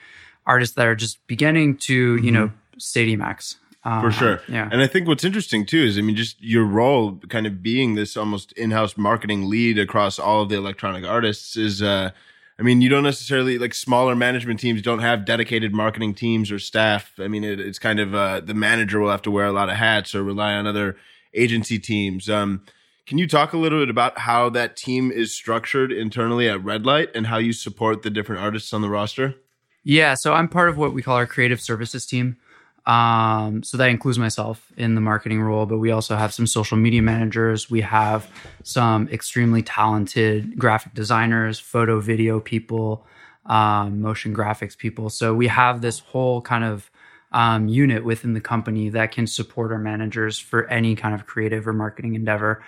artists 0.45 0.75
that 0.75 0.88
are 0.88 0.95
just 0.95 1.25
beginning 1.28 1.78
to, 1.78 2.16
you 2.18 2.31
know, 2.31 2.51
stadium 2.78 3.22
acts. 3.22 3.56
Um, 3.56 3.68
Mm-hmm. 3.88 4.07
For 4.07 4.12
sure. 4.12 4.42
Yeah. 4.50 4.68
And 4.69 4.81
I 4.81 4.88
think 4.88 5.07
what's 5.07 5.24
interesting 5.24 5.66
too 5.66 5.81
is, 5.81 5.98
I 5.98 6.01
mean, 6.01 6.18
just 6.18 6.42
your 6.42 6.66
role 6.66 7.22
kind 7.30 7.48
of 7.48 7.63
being 7.63 7.95
this 7.95 8.18
almost 8.18 8.51
in-house 8.54 8.98
marketing 8.98 9.50
lead 9.50 9.80
across 9.80 10.19
all 10.19 10.42
of 10.42 10.50
the 10.50 10.57
electronic 10.57 11.06
artists 11.06 11.56
is, 11.56 11.81
uh, 11.81 12.12
I 12.60 12.63
mean, 12.63 12.81
you 12.81 12.90
don't 12.90 13.04
necessarily 13.04 13.57
like 13.57 13.74
smaller 13.74 14.13
management 14.13 14.60
teams 14.60 14.81
don't 14.81 15.00
have 15.00 15.24
dedicated 15.25 15.74
marketing 15.74 16.16
teams 16.16 16.51
or 16.51 16.60
staff. 16.60 17.13
I 17.18 17.30
mean, 17.30 17.45
it, 17.45 17.62
it's 17.62 17.80
kind 17.80 18.00
of, 18.00 18.13
uh, 18.13 18.42
the 18.42 18.54
manager 18.54 19.00
will 19.00 19.12
have 19.12 19.22
to 19.22 19.31
wear 19.31 19.45
a 19.45 19.54
lot 19.54 19.69
of 19.69 19.78
hats 19.78 20.13
or 20.13 20.22
rely 20.24 20.54
on 20.54 20.68
other 20.68 20.98
agency 21.33 21.80
teams. 21.80 22.30
Um, 22.30 22.63
can 23.07 23.18
you 23.18 23.25
talk 23.25 23.54
a 23.54 23.57
little 23.57 23.80
bit 23.80 23.89
about 23.89 24.19
how 24.19 24.50
that 24.50 24.75
team 24.75 25.12
is 25.12 25.33
structured 25.33 25.94
internally 25.94 26.50
at 26.50 26.62
Red 26.62 26.86
Light 26.86 27.09
and 27.15 27.25
how 27.25 27.38
you 27.38 27.54
support 27.54 28.04
the 28.04 28.09
different 28.09 28.42
artists 28.42 28.74
on 28.74 28.81
the 28.81 28.89
roster? 28.89 29.33
Yeah, 29.83 30.13
so 30.15 30.33
I'm 30.33 30.50
part 30.50 30.68
of 30.68 30.77
what 30.77 30.94
we 30.94 31.01
call 31.01 31.15
our 31.15 31.25
creative 31.25 31.62
services 31.62 32.06
team. 32.06 32.36
Um, 32.86 33.63
so 33.63 33.77
that 33.77 33.89
includes 33.89 34.19
myself 34.19 34.74
in 34.75 34.95
the 34.95 35.01
marketing 35.01 35.42
role, 35.42 35.65
but 35.65 35.77
we 35.77 35.89
also 35.92 36.18
have 36.18 36.33
some 36.33 36.48
social 36.48 36.75
media 36.77 37.01
managers. 37.01 37.69
We 37.69 37.81
have 37.81 38.30
some 38.63 39.07
extremely 39.07 39.62
talented 39.62 40.59
graphic 40.59 40.94
designers, 40.94 41.59
photo, 41.59 42.01
video 42.01 42.42
people, 42.42 43.06
um, 43.45 44.01
motion 44.01 44.36
graphics 44.36 44.77
people. 44.77 45.09
So 45.09 45.33
we 45.33 45.48
have 45.48 45.80
this 45.80 46.00
whole 46.00 46.42
kind 46.42 46.65
of 46.65 46.92
um, 47.31 47.68
unit 47.68 48.04
within 48.04 48.33
the 48.33 48.42
company 48.42 48.89
that 48.89 49.12
can 49.12 49.27
support 49.27 49.71
our 49.71 49.80
managers 49.80 50.39
for 50.39 50.65
any 50.68 50.95
kind 50.95 51.13
of 51.13 51.25
creative 51.25 51.68
or 51.68 51.74
marketing 51.74 52.15
endeavor. 52.15 52.63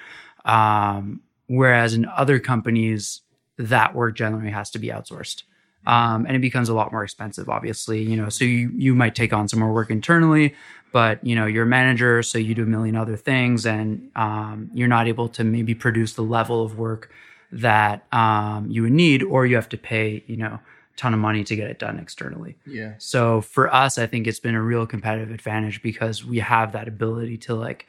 Um, 0.49 1.21
whereas 1.47 1.93
in 1.93 2.05
other 2.05 2.39
companies, 2.39 3.21
that 3.57 3.93
work 3.93 4.15
generally 4.15 4.51
has 4.51 4.69
to 4.71 4.79
be 4.79 4.87
outsourced 4.87 5.43
um, 5.85 6.25
and 6.25 6.35
it 6.35 6.39
becomes 6.39 6.69
a 6.69 6.73
lot 6.73 6.91
more 6.91 7.03
expensive 7.03 7.49
obviously 7.49 8.01
you 8.01 8.15
know 8.15 8.29
so 8.29 8.45
you 8.45 8.71
you 8.75 8.95
might 8.95 9.15
take 9.15 9.33
on 9.33 9.47
some 9.47 9.59
more 9.59 9.73
work 9.73 9.91
internally 9.91 10.55
but 10.91 11.23
you 11.25 11.35
know 11.35 11.45
you're 11.45 11.63
a 11.63 11.67
manager 11.67 12.23
so 12.23 12.37
you 12.37 12.55
do 12.55 12.63
a 12.63 12.65
million 12.65 12.95
other 12.95 13.17
things 13.17 13.65
and 13.65 14.09
um, 14.15 14.69
you're 14.73 14.87
not 14.87 15.07
able 15.07 15.27
to 15.27 15.43
maybe 15.43 15.75
produce 15.75 16.13
the 16.13 16.21
level 16.21 16.63
of 16.63 16.77
work 16.77 17.11
that 17.51 18.05
um, 18.13 18.67
you 18.69 18.83
would 18.83 18.91
need 18.93 19.23
or 19.23 19.45
you 19.45 19.55
have 19.55 19.69
to 19.69 19.77
pay 19.77 20.23
you 20.27 20.37
know 20.37 20.59
a 20.93 20.97
ton 20.97 21.13
of 21.13 21.19
money 21.19 21.43
to 21.43 21.55
get 21.55 21.69
it 21.69 21.79
done 21.79 21.99
externally 21.99 22.55
Yeah. 22.65 22.93
so 22.97 23.41
for 23.41 23.73
us, 23.73 23.97
I 23.97 24.05
think 24.05 24.27
it's 24.27 24.39
been 24.39 24.55
a 24.55 24.61
real 24.61 24.85
competitive 24.85 25.31
advantage 25.31 25.81
because 25.81 26.23
we 26.23 26.39
have 26.39 26.71
that 26.73 26.87
ability 26.87 27.37
to 27.39 27.55
like, 27.55 27.87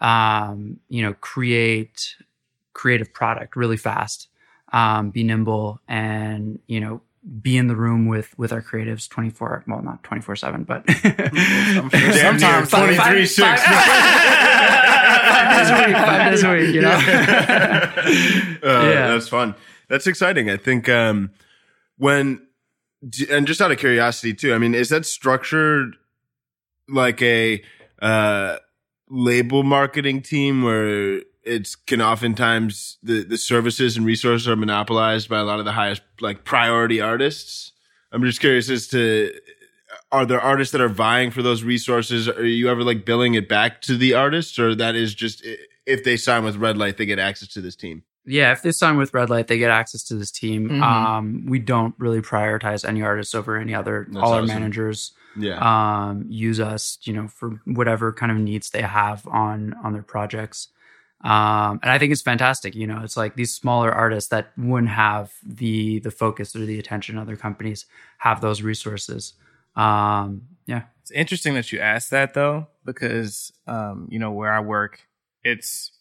um, 0.00 0.78
you 0.88 1.02
know, 1.02 1.14
create 1.14 2.16
creative 2.72 3.12
product 3.12 3.56
really 3.56 3.76
fast, 3.76 4.28
um, 4.72 5.10
be 5.10 5.22
nimble, 5.24 5.80
and 5.88 6.58
you 6.66 6.80
know, 6.80 7.00
be 7.42 7.56
in 7.56 7.66
the 7.66 7.76
room 7.76 8.06
with 8.06 8.36
with 8.38 8.52
our 8.52 8.62
creatives 8.62 9.08
twenty 9.08 9.30
four. 9.30 9.62
Well, 9.66 9.82
not 9.82 10.02
twenty 10.02 10.22
four 10.22 10.36
seven, 10.36 10.64
but 10.64 10.86
Damn 10.86 11.88
near 11.92 12.12
Sometimes 12.12 12.70
23 12.70 13.26
6. 13.26 13.62
five 13.62 15.58
days 15.58 15.70
a 15.70 15.86
week. 15.86 15.96
Five 15.96 16.30
days 16.30 16.42
a 16.44 16.52
week. 16.52 16.74
You 16.74 16.80
know. 16.82 16.90
Uh, 16.92 18.84
Yeah. 18.90 19.08
That's 19.08 19.28
fun. 19.28 19.54
That's 19.88 20.06
exciting. 20.06 20.48
I 20.50 20.56
think 20.56 20.88
um, 20.88 21.30
when, 21.98 22.46
and 23.30 23.46
just 23.46 23.60
out 23.60 23.72
of 23.72 23.78
curiosity 23.78 24.34
too, 24.34 24.54
I 24.54 24.58
mean, 24.58 24.74
is 24.74 24.88
that 24.90 25.04
structured 25.04 25.96
like 26.88 27.20
a 27.22 27.62
uh, 28.00 28.56
label 29.10 29.62
marketing 29.62 30.22
team 30.22 30.62
where 30.62 31.22
it's 31.42 31.74
can 31.74 32.00
oftentimes 32.00 32.98
the, 33.02 33.24
the 33.24 33.36
services 33.36 33.96
and 33.96 34.06
resources 34.06 34.48
are 34.48 34.56
monopolized 34.56 35.28
by 35.28 35.38
a 35.38 35.44
lot 35.44 35.58
of 35.58 35.64
the 35.64 35.72
highest 35.72 36.02
like 36.20 36.44
priority 36.44 37.00
artists? 37.00 37.72
I'm 38.12 38.22
just 38.22 38.40
curious 38.40 38.70
as 38.70 38.88
to 38.88 39.32
are 40.12 40.26
there 40.26 40.40
artists 40.40 40.72
that 40.72 40.80
are 40.80 40.88
vying 40.88 41.30
for 41.30 41.42
those 41.42 41.62
resources? 41.62 42.28
Are 42.28 42.46
you 42.46 42.68
ever 42.68 42.82
like 42.82 43.04
billing 43.04 43.34
it 43.34 43.48
back 43.48 43.80
to 43.82 43.96
the 43.96 44.14
artists, 44.14 44.58
or 44.58 44.74
that 44.74 44.94
is 44.94 45.14
just 45.14 45.44
if 45.86 46.04
they 46.04 46.16
sign 46.16 46.44
with 46.44 46.56
Red 46.56 46.76
Light, 46.76 46.96
they 46.96 47.06
get 47.06 47.18
access 47.18 47.48
to 47.50 47.60
this 47.60 47.76
team? 47.76 48.02
Yeah, 48.26 48.52
if 48.52 48.62
they 48.62 48.72
sign 48.72 48.96
with 48.98 49.14
Red 49.14 49.30
Light, 49.30 49.46
they 49.48 49.58
get 49.58 49.70
access 49.70 50.02
to 50.04 50.14
this 50.14 50.30
team. 50.30 50.68
Mhm. 50.68 50.82
Um, 50.82 51.46
we 51.46 51.58
don't 51.58 51.94
really 51.98 52.20
prioritize 52.20 52.86
any 52.86 53.02
artists 53.02 53.34
over 53.34 53.56
any 53.56 53.74
other. 53.74 54.06
That's 54.10 54.22
All 54.22 54.34
our 54.34 54.42
managers 54.42 55.12
Yeah. 55.36 55.58
um, 55.60 56.26
use 56.28 56.60
us, 56.60 56.98
you 57.04 57.12
know, 57.14 57.28
for 57.28 57.60
whatever 57.64 58.12
kind 58.12 58.30
of 58.30 58.38
needs 58.38 58.70
they 58.70 58.82
have 58.82 59.26
on 59.26 59.74
on 59.82 59.92
their 59.94 60.02
projects. 60.02 60.68
Um, 61.22 61.80
and 61.82 61.90
I 61.90 61.98
think 61.98 62.12
it's 62.12 62.22
fantastic. 62.22 62.74
You 62.74 62.86
know, 62.86 63.00
it's 63.02 63.16
like 63.16 63.36
these 63.36 63.54
smaller 63.54 63.92
artists 63.92 64.30
that 64.30 64.52
wouldn't 64.56 64.90
have 64.90 65.32
the 65.44 65.98
the 66.00 66.10
focus 66.10 66.54
or 66.56 66.64
the 66.64 66.78
attention 66.78 67.18
other 67.18 67.36
companies 67.36 67.86
have 68.18 68.40
those 68.40 68.62
resources. 68.62 69.34
Um, 69.76 70.42
yeah, 70.66 70.82
It's 71.02 71.10
interesting 71.10 71.54
that 71.54 71.72
you 71.72 71.78
asked 71.80 72.10
that 72.10 72.34
though, 72.34 72.68
because 72.84 73.52
um, 73.66 74.08
you 74.10 74.18
know 74.18 74.30
where 74.32 74.52
I 74.52 74.60
work, 74.60 75.00
it's 75.44 75.92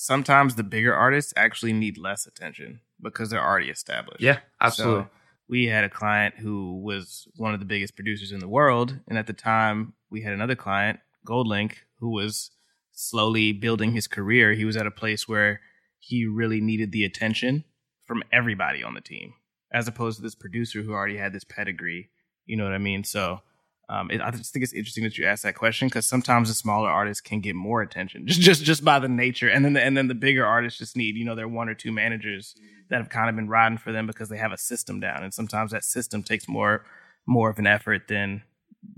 sometimes 0.00 0.54
the 0.54 0.62
bigger 0.62 0.94
artists 0.94 1.34
actually 1.36 1.74
need 1.74 1.98
less 1.98 2.26
attention 2.26 2.80
because 3.02 3.28
they're 3.28 3.44
already 3.44 3.68
established. 3.68 4.22
yeah, 4.22 4.38
absolutely. 4.58 5.02
So 5.02 5.10
we 5.46 5.66
had 5.66 5.84
a 5.84 5.90
client 5.90 6.36
who 6.38 6.80
was 6.80 7.28
one 7.36 7.52
of 7.52 7.60
the 7.60 7.66
biggest 7.66 7.96
producers 7.96 8.32
in 8.32 8.40
the 8.40 8.48
world, 8.48 8.98
and 9.06 9.18
at 9.18 9.26
the 9.26 9.34
time 9.34 9.92
we 10.08 10.22
had 10.22 10.32
another 10.32 10.54
client, 10.54 11.00
Goldlink, 11.26 11.74
who 11.98 12.10
was 12.10 12.50
slowly 12.92 13.52
building 13.52 13.92
his 13.92 14.06
career. 14.06 14.54
He 14.54 14.64
was 14.64 14.76
at 14.76 14.86
a 14.86 14.90
place 14.90 15.28
where 15.28 15.60
he 15.98 16.24
really 16.24 16.62
needed 16.62 16.92
the 16.92 17.04
attention 17.04 17.64
from 18.06 18.22
everybody 18.32 18.82
on 18.82 18.94
the 18.94 19.02
team, 19.02 19.34
as 19.70 19.86
opposed 19.86 20.16
to 20.16 20.22
this 20.22 20.34
producer 20.34 20.80
who 20.80 20.92
already 20.92 21.18
had 21.18 21.34
this 21.34 21.44
pedigree. 21.44 22.08
You 22.46 22.56
know 22.56 22.64
what 22.64 22.72
I 22.72 22.78
mean? 22.78 23.04
So 23.04 23.40
um, 23.90 24.08
it, 24.08 24.20
I 24.20 24.30
just 24.30 24.52
think 24.52 24.62
it's 24.62 24.72
interesting 24.72 25.02
that 25.02 25.18
you 25.18 25.26
asked 25.26 25.42
that 25.42 25.56
question 25.56 25.88
because 25.88 26.06
sometimes 26.06 26.48
the 26.48 26.54
smaller 26.54 26.88
artists 26.88 27.20
can 27.20 27.40
get 27.40 27.56
more 27.56 27.82
attention 27.82 28.24
just 28.26 28.40
just 28.40 28.62
just 28.62 28.84
by 28.84 29.00
the 29.00 29.08
nature, 29.08 29.48
and 29.48 29.64
then 29.64 29.72
the, 29.72 29.82
and 29.82 29.96
then 29.96 30.06
the 30.06 30.14
bigger 30.14 30.46
artists 30.46 30.78
just 30.78 30.96
need 30.96 31.16
you 31.16 31.24
know 31.24 31.34
their 31.34 31.48
one 31.48 31.68
or 31.68 31.74
two 31.74 31.90
managers 31.90 32.54
that 32.88 32.98
have 32.98 33.08
kind 33.08 33.28
of 33.28 33.34
been 33.34 33.48
riding 33.48 33.78
for 33.78 33.90
them 33.90 34.06
because 34.06 34.28
they 34.28 34.36
have 34.36 34.52
a 34.52 34.58
system 34.58 35.00
down, 35.00 35.24
and 35.24 35.34
sometimes 35.34 35.72
that 35.72 35.82
system 35.82 36.22
takes 36.22 36.48
more 36.48 36.84
more 37.26 37.50
of 37.50 37.58
an 37.58 37.66
effort 37.66 38.06
than 38.06 38.42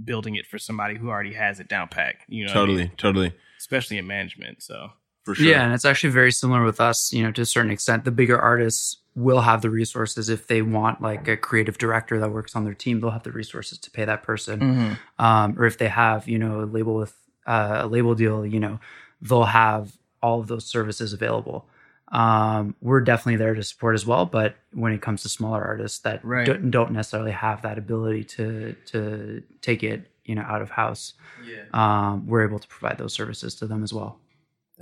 building 0.05 0.37
it 0.37 0.47
for 0.47 0.59
somebody 0.59 0.97
who 0.97 1.09
already 1.09 1.33
has 1.33 1.59
it 1.59 1.69
down 1.69 1.89
packed. 1.89 2.25
You 2.29 2.47
know, 2.47 2.53
totally, 2.53 2.83
I 2.83 2.87
mean? 2.87 2.97
totally, 2.99 3.33
especially 3.59 3.97
in 3.97 4.07
management. 4.07 4.63
So 4.63 4.91
for 5.25 5.35
sure, 5.35 5.47
yeah, 5.47 5.65
and 5.65 5.73
it's 5.73 5.87
actually 5.87 6.11
very 6.11 6.33
similar 6.33 6.63
with 6.65 6.83
us. 6.83 7.15
You 7.15 7.23
know, 7.23 7.33
to 7.33 7.41
a 7.41 7.47
certain 7.47 7.71
extent, 7.71 8.05
the 8.05 8.11
bigger 8.11 8.39
artists 8.39 8.99
will 9.15 9.41
have 9.43 9.63
the 9.63 9.71
resources 9.71 10.29
if 10.29 10.47
they 10.47 10.63
want 10.63 11.03
like 11.03 11.29
a 11.29 11.37
creative 11.37 11.77
director 11.79 12.19
that 12.19 12.31
works 12.31 12.57
on 12.57 12.65
their 12.65 12.75
team 12.75 13.01
they'll 13.01 13.11
have 13.11 13.23
the 13.23 13.33
resources 13.33 13.79
to 13.79 13.91
pay 13.91 14.05
that 14.05 14.23
person 14.23 14.61
mm-hmm. 14.61 15.25
um, 15.25 15.55
or 15.59 15.67
if 15.67 15.79
they 15.79 15.89
have 15.89 16.29
you 16.29 16.39
know 16.39 16.63
a 16.63 16.67
label 16.67 16.95
with 16.95 17.15
uh, 17.47 17.81
a 17.83 17.87
label 17.87 18.15
deal 18.15 18.47
you 18.47 18.61
know 18.61 18.79
they'll 19.21 19.45
have 19.45 19.93
all 20.23 20.41
of 20.41 20.47
those 20.47 20.65
services 20.65 21.13
available 21.13 21.67
um, 22.09 22.75
we're 22.83 23.01
definitely 23.01 23.37
there 23.37 23.55
to 23.55 23.63
support 23.63 23.95
as 23.95 24.07
well 24.07 24.27
but 24.27 24.57
when 24.73 24.93
it 24.93 25.03
comes 25.03 25.23
to 25.23 25.29
smaller 25.29 25.63
artists 25.63 25.99
that 26.01 26.25
Right. 26.25 26.47
don't, 26.47 26.71
don't 26.71 26.93
necessarily 26.93 27.33
have 27.33 27.63
that 27.63 27.79
ability 27.79 28.25
to 28.25 28.75
to 28.87 29.43
take 29.61 29.83
it 29.83 30.11
you 30.25 30.35
know 30.35 30.43
out 30.43 30.63
of 30.63 30.71
house 30.71 31.15
yeah, 31.45 31.65
um, 31.75 32.27
we're 32.27 32.47
able 32.47 32.59
to 32.59 32.69
provide 32.69 32.99
those 32.99 33.13
services 33.13 33.55
to 33.57 33.67
them 33.67 33.83
as 33.83 33.93
well 33.93 34.19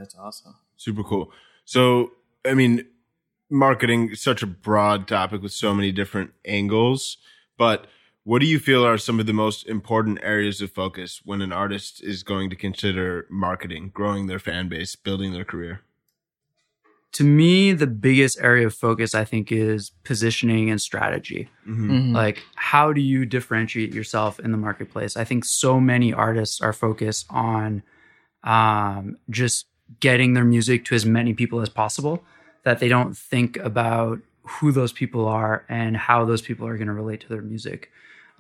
that's 0.01 0.15
awesome. 0.15 0.57
super 0.77 1.03
cool. 1.05 1.31
So, 1.67 2.13
I 2.45 2.55
mean, 2.55 2.87
marketing 3.51 4.11
is 4.11 4.21
such 4.23 4.43
a 4.43 4.47
broad 4.47 5.07
topic 5.09 5.43
with 5.43 5.53
so 5.53 5.75
many 5.75 5.93
different 5.93 6.31
angles, 6.45 7.19
but 7.59 7.87
what 8.25 8.41
do 8.41 8.47
you 8.47 8.59
feel 8.59 8.85
are 8.87 8.99
some 8.99 9.19
of 9.19 9.27
the 9.27 9.33
most 9.33 9.67
important 9.67 10.19
areas 10.23 10.61
of 10.61 10.71
focus 10.73 11.21
when 11.25 11.41
an 11.43 11.53
artist 11.53 12.03
is 12.05 12.23
going 12.23 12.51
to 12.51 12.57
consider 12.57 13.27
marketing, 13.31 13.91
growing 13.95 14.27
their 14.27 14.39
fan 14.39 14.69
base, 14.69 14.95
building 14.97 15.33
their 15.33 15.45
career? 15.45 15.81
to 17.13 17.25
me 17.25 17.73
the 17.73 17.89
biggest 17.89 18.39
area 18.41 18.65
of 18.65 18.73
focus 18.73 19.17
i 19.17 19.25
think 19.25 19.51
is 19.51 19.91
positioning 20.05 20.71
and 20.71 20.81
strategy 20.81 21.49
Mm-hmm. 21.67 21.91
Mhm. 21.91 22.15
like 22.15 22.41
how 22.55 22.93
do 22.93 23.01
you 23.01 23.27
differentiate 23.27 23.93
yourself 23.93 24.39
in 24.39 24.53
the 24.53 24.57
marketplace 24.59 25.17
i 25.17 25.25
think 25.25 25.45
so 25.45 25.81
many 25.81 26.13
artists 26.13 26.61
are 26.61 26.73
focused 26.73 27.27
on 27.29 27.83
um, 28.45 29.17
just 29.29 29.67
getting 29.99 30.35
their 30.35 30.45
music 30.45 30.85
to 30.85 30.95
as 30.95 31.05
many 31.05 31.35
people 31.35 31.61
as 31.61 31.69
possible 31.69 32.23
that 32.65 32.79
they 32.79 32.89
don't 32.89 33.17
think 33.17 33.57
about 33.59 34.21
who 34.43 34.73
those 34.73 34.93
people 34.93 35.27
are 35.27 35.65
and 35.69 35.97
how 35.97 36.25
those 36.25 36.43
people 36.43 36.67
are 36.67 36.77
going 36.77 36.89
to 36.89 36.95
relate 36.95 37.21
to 37.21 37.29
their 37.29 37.43
music. 37.43 37.91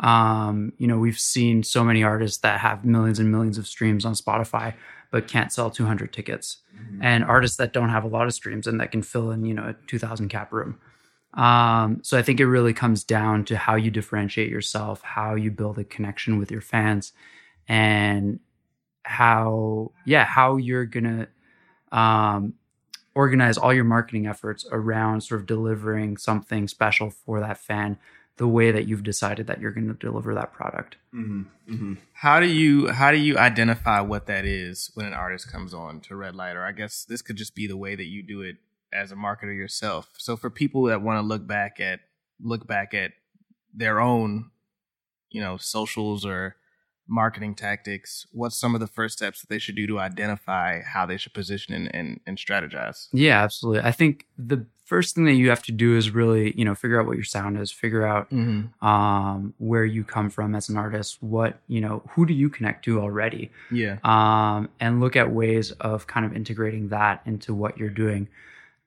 Um, 0.00 0.72
you 0.78 0.86
know 0.86 0.98
we've 0.98 1.18
seen 1.18 1.62
so 1.62 1.84
many 1.84 2.02
artists 2.02 2.38
that 2.38 2.60
have 2.60 2.86
millions 2.86 3.18
and 3.18 3.30
millions 3.30 3.58
of 3.58 3.66
streams 3.66 4.06
on 4.06 4.14
spotify 4.14 4.74
but 5.10 5.28
can't 5.28 5.52
sell 5.52 5.70
200 5.70 6.12
tickets. 6.12 6.58
And 7.02 7.24
artists 7.24 7.56
that 7.58 7.72
don't 7.72 7.90
have 7.90 8.04
a 8.04 8.08
lot 8.08 8.26
of 8.26 8.32
streams 8.32 8.66
and 8.66 8.80
that 8.80 8.90
can 8.90 9.02
fill 9.02 9.30
in 9.30 9.44
you 9.44 9.54
know 9.54 9.64
a 9.64 9.74
2000 9.86 10.28
cap 10.28 10.52
room. 10.52 10.78
Um, 11.34 12.00
so 12.02 12.18
I 12.18 12.22
think 12.22 12.40
it 12.40 12.46
really 12.46 12.72
comes 12.72 13.04
down 13.04 13.44
to 13.46 13.56
how 13.56 13.76
you 13.76 13.90
differentiate 13.90 14.50
yourself, 14.50 15.02
how 15.02 15.34
you 15.34 15.50
build 15.50 15.78
a 15.78 15.84
connection 15.84 16.38
with 16.38 16.50
your 16.50 16.60
fans, 16.60 17.12
and 17.68 18.40
how 19.02 19.92
yeah 20.06 20.24
how 20.24 20.56
you're 20.56 20.86
gonna 20.86 21.28
um, 21.92 22.54
organize 23.20 23.58
all 23.58 23.74
your 23.74 23.84
marketing 23.84 24.26
efforts 24.26 24.64
around 24.72 25.20
sort 25.20 25.42
of 25.42 25.46
delivering 25.46 26.16
something 26.16 26.66
special 26.66 27.10
for 27.10 27.38
that 27.38 27.58
fan 27.58 27.98
the 28.38 28.48
way 28.48 28.70
that 28.70 28.88
you've 28.88 29.02
decided 29.02 29.46
that 29.46 29.60
you're 29.60 29.72
going 29.72 29.86
to 29.86 29.92
deliver 29.92 30.34
that 30.34 30.54
product. 30.54 30.96
Mm-hmm. 31.14 31.42
Mm-hmm. 31.70 31.94
How 32.14 32.40
do 32.40 32.46
you 32.46 32.88
how 32.88 33.10
do 33.12 33.18
you 33.18 33.36
identify 33.36 34.00
what 34.00 34.24
that 34.28 34.46
is 34.46 34.90
when 34.94 35.04
an 35.04 35.12
artist 35.12 35.52
comes 35.52 35.74
on 35.74 36.00
to 36.00 36.16
Red 36.16 36.34
Light? 36.34 36.56
Or 36.56 36.64
I 36.64 36.72
guess 36.72 37.04
this 37.04 37.20
could 37.20 37.36
just 37.36 37.54
be 37.54 37.66
the 37.66 37.76
way 37.76 37.94
that 37.94 38.06
you 38.06 38.22
do 38.22 38.40
it 38.40 38.56
as 38.90 39.12
a 39.12 39.16
marketer 39.16 39.54
yourself. 39.54 40.08
So 40.16 40.38
for 40.38 40.48
people 40.48 40.84
that 40.84 41.02
want 41.02 41.18
to 41.18 41.26
look 41.26 41.46
back 41.46 41.78
at 41.78 42.00
look 42.42 42.66
back 42.66 42.94
at 42.94 43.12
their 43.74 44.00
own, 44.00 44.50
you 45.28 45.42
know, 45.42 45.58
socials 45.58 46.24
or 46.24 46.56
marketing 47.10 47.54
tactics, 47.54 48.26
what's 48.32 48.56
some 48.56 48.74
of 48.74 48.80
the 48.80 48.86
first 48.86 49.18
steps 49.18 49.40
that 49.42 49.48
they 49.50 49.58
should 49.58 49.74
do 49.76 49.86
to 49.88 49.98
identify 49.98 50.80
how 50.82 51.04
they 51.04 51.16
should 51.18 51.34
position 51.34 51.74
and, 51.74 51.94
and, 51.94 52.20
and 52.26 52.38
strategize? 52.38 53.08
Yeah, 53.12 53.42
absolutely. 53.42 53.82
I 53.82 53.92
think 53.92 54.26
the 54.38 54.64
first 54.84 55.14
thing 55.14 55.24
that 55.24 55.34
you 55.34 55.50
have 55.50 55.62
to 55.62 55.70
do 55.72 55.96
is 55.96 56.10
really 56.10 56.52
you 56.58 56.64
know 56.64 56.74
figure 56.74 57.00
out 57.00 57.06
what 57.06 57.16
your 57.16 57.24
sound 57.24 57.58
is, 57.58 57.70
figure 57.70 58.06
out 58.06 58.28
Mm-hmm. 58.30 58.84
um, 58.86 59.54
where 59.58 59.84
you 59.84 60.02
come 60.04 60.30
from 60.30 60.54
as 60.54 60.68
an 60.68 60.76
artist, 60.76 61.18
what 61.22 61.58
you 61.68 61.80
know, 61.80 62.02
who 62.10 62.24
do 62.26 62.32
you 62.34 62.48
connect 62.48 62.84
to 62.86 63.00
already, 63.00 63.50
Yeah. 63.70 63.98
um, 64.04 64.68
and 64.80 65.00
look 65.00 65.16
at 65.16 65.30
ways 65.32 65.72
of 65.72 66.06
kind 66.06 66.24
of 66.26 66.34
integrating 66.34 66.88
that 66.88 67.22
into 67.26 67.54
what 67.54 67.76
you're 67.78 67.90
doing. 67.90 68.28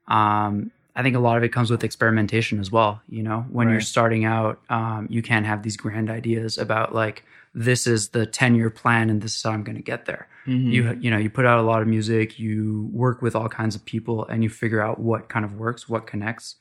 Um, 0.07 0.71
I 0.95 1.01
think 1.01 1.15
a 1.15 1.19
lot 1.19 1.37
of 1.37 1.43
it 1.43 1.49
comes 1.49 1.71
with 1.71 1.83
experimentation 1.83 2.59
as 2.59 2.71
well. 2.71 3.01
You 3.09 3.23
know, 3.23 3.45
when 3.49 3.69
you're 3.69 3.81
starting 3.81 4.25
out, 4.25 4.59
um, 4.69 5.07
you 5.09 5.21
can't 5.23 5.45
have 5.45 5.63
these 5.63 5.75
grand 5.75 6.09
ideas 6.09 6.57
about 6.59 6.93
like 6.93 7.23
this 7.53 7.85
is 7.85 8.09
the 8.09 8.25
10 8.25 8.55
year 8.55 8.69
plan 8.69 9.09
and 9.09 9.21
this 9.21 9.35
is 9.35 9.43
how 9.43 9.51
I'm 9.51 9.63
going 9.63 9.75
to 9.75 9.83
get 9.83 10.05
there. 10.05 10.27
Mm-hmm. 10.47 10.71
You 10.71 10.97
you 10.99 11.11
know, 11.11 11.17
you 11.17 11.29
put 11.29 11.45
out 11.45 11.59
a 11.59 11.61
lot 11.61 11.81
of 11.81 11.87
music, 11.87 12.39
you 12.39 12.89
work 12.91 13.21
with 13.21 13.35
all 13.35 13.47
kinds 13.47 13.75
of 13.75 13.85
people, 13.85 14.25
and 14.25 14.43
you 14.43 14.49
figure 14.49 14.81
out 14.81 14.99
what 14.99 15.29
kind 15.29 15.45
of 15.45 15.53
works, 15.53 15.87
what 15.87 16.05
connects, 16.05 16.55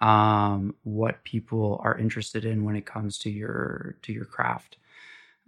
um, 0.00 0.74
what 0.82 1.24
people 1.24 1.80
are 1.84 1.98
interested 1.98 2.44
in 2.44 2.64
when 2.64 2.76
it 2.76 2.86
comes 2.86 3.18
to 3.18 3.30
your 3.30 3.96
to 4.02 4.12
your 4.12 4.24
craft. 4.24 4.78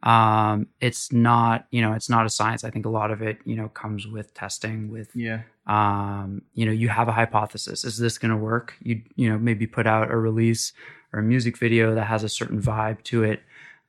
Um, 0.02 0.66
it's 0.80 1.12
not 1.12 1.66
you 1.70 1.80
know 1.80 1.92
it's 1.92 2.10
not 2.10 2.26
a 2.26 2.30
science. 2.30 2.64
I 2.64 2.70
think 2.70 2.84
a 2.84 2.90
lot 2.90 3.10
of 3.10 3.22
it 3.22 3.38
you 3.44 3.56
know 3.56 3.68
comes 3.68 4.06
with 4.06 4.34
testing 4.34 4.90
with 4.90 5.14
yeah. 5.14 5.42
um, 5.66 6.42
you 6.54 6.66
know, 6.66 6.72
you 6.72 6.88
have 6.88 7.08
a 7.08 7.12
hypothesis. 7.12 7.84
Is 7.84 7.96
this 7.96 8.18
going 8.18 8.30
to 8.30 8.36
work? 8.36 8.74
You, 8.82 9.02
you 9.16 9.30
know, 9.30 9.38
maybe 9.38 9.66
put 9.66 9.86
out 9.86 10.10
a 10.10 10.16
release 10.16 10.72
or 11.12 11.20
a 11.20 11.22
music 11.22 11.56
video 11.56 11.94
that 11.94 12.04
has 12.04 12.24
a 12.24 12.28
certain 12.28 12.60
vibe 12.60 13.02
to 13.04 13.22
it. 13.22 13.42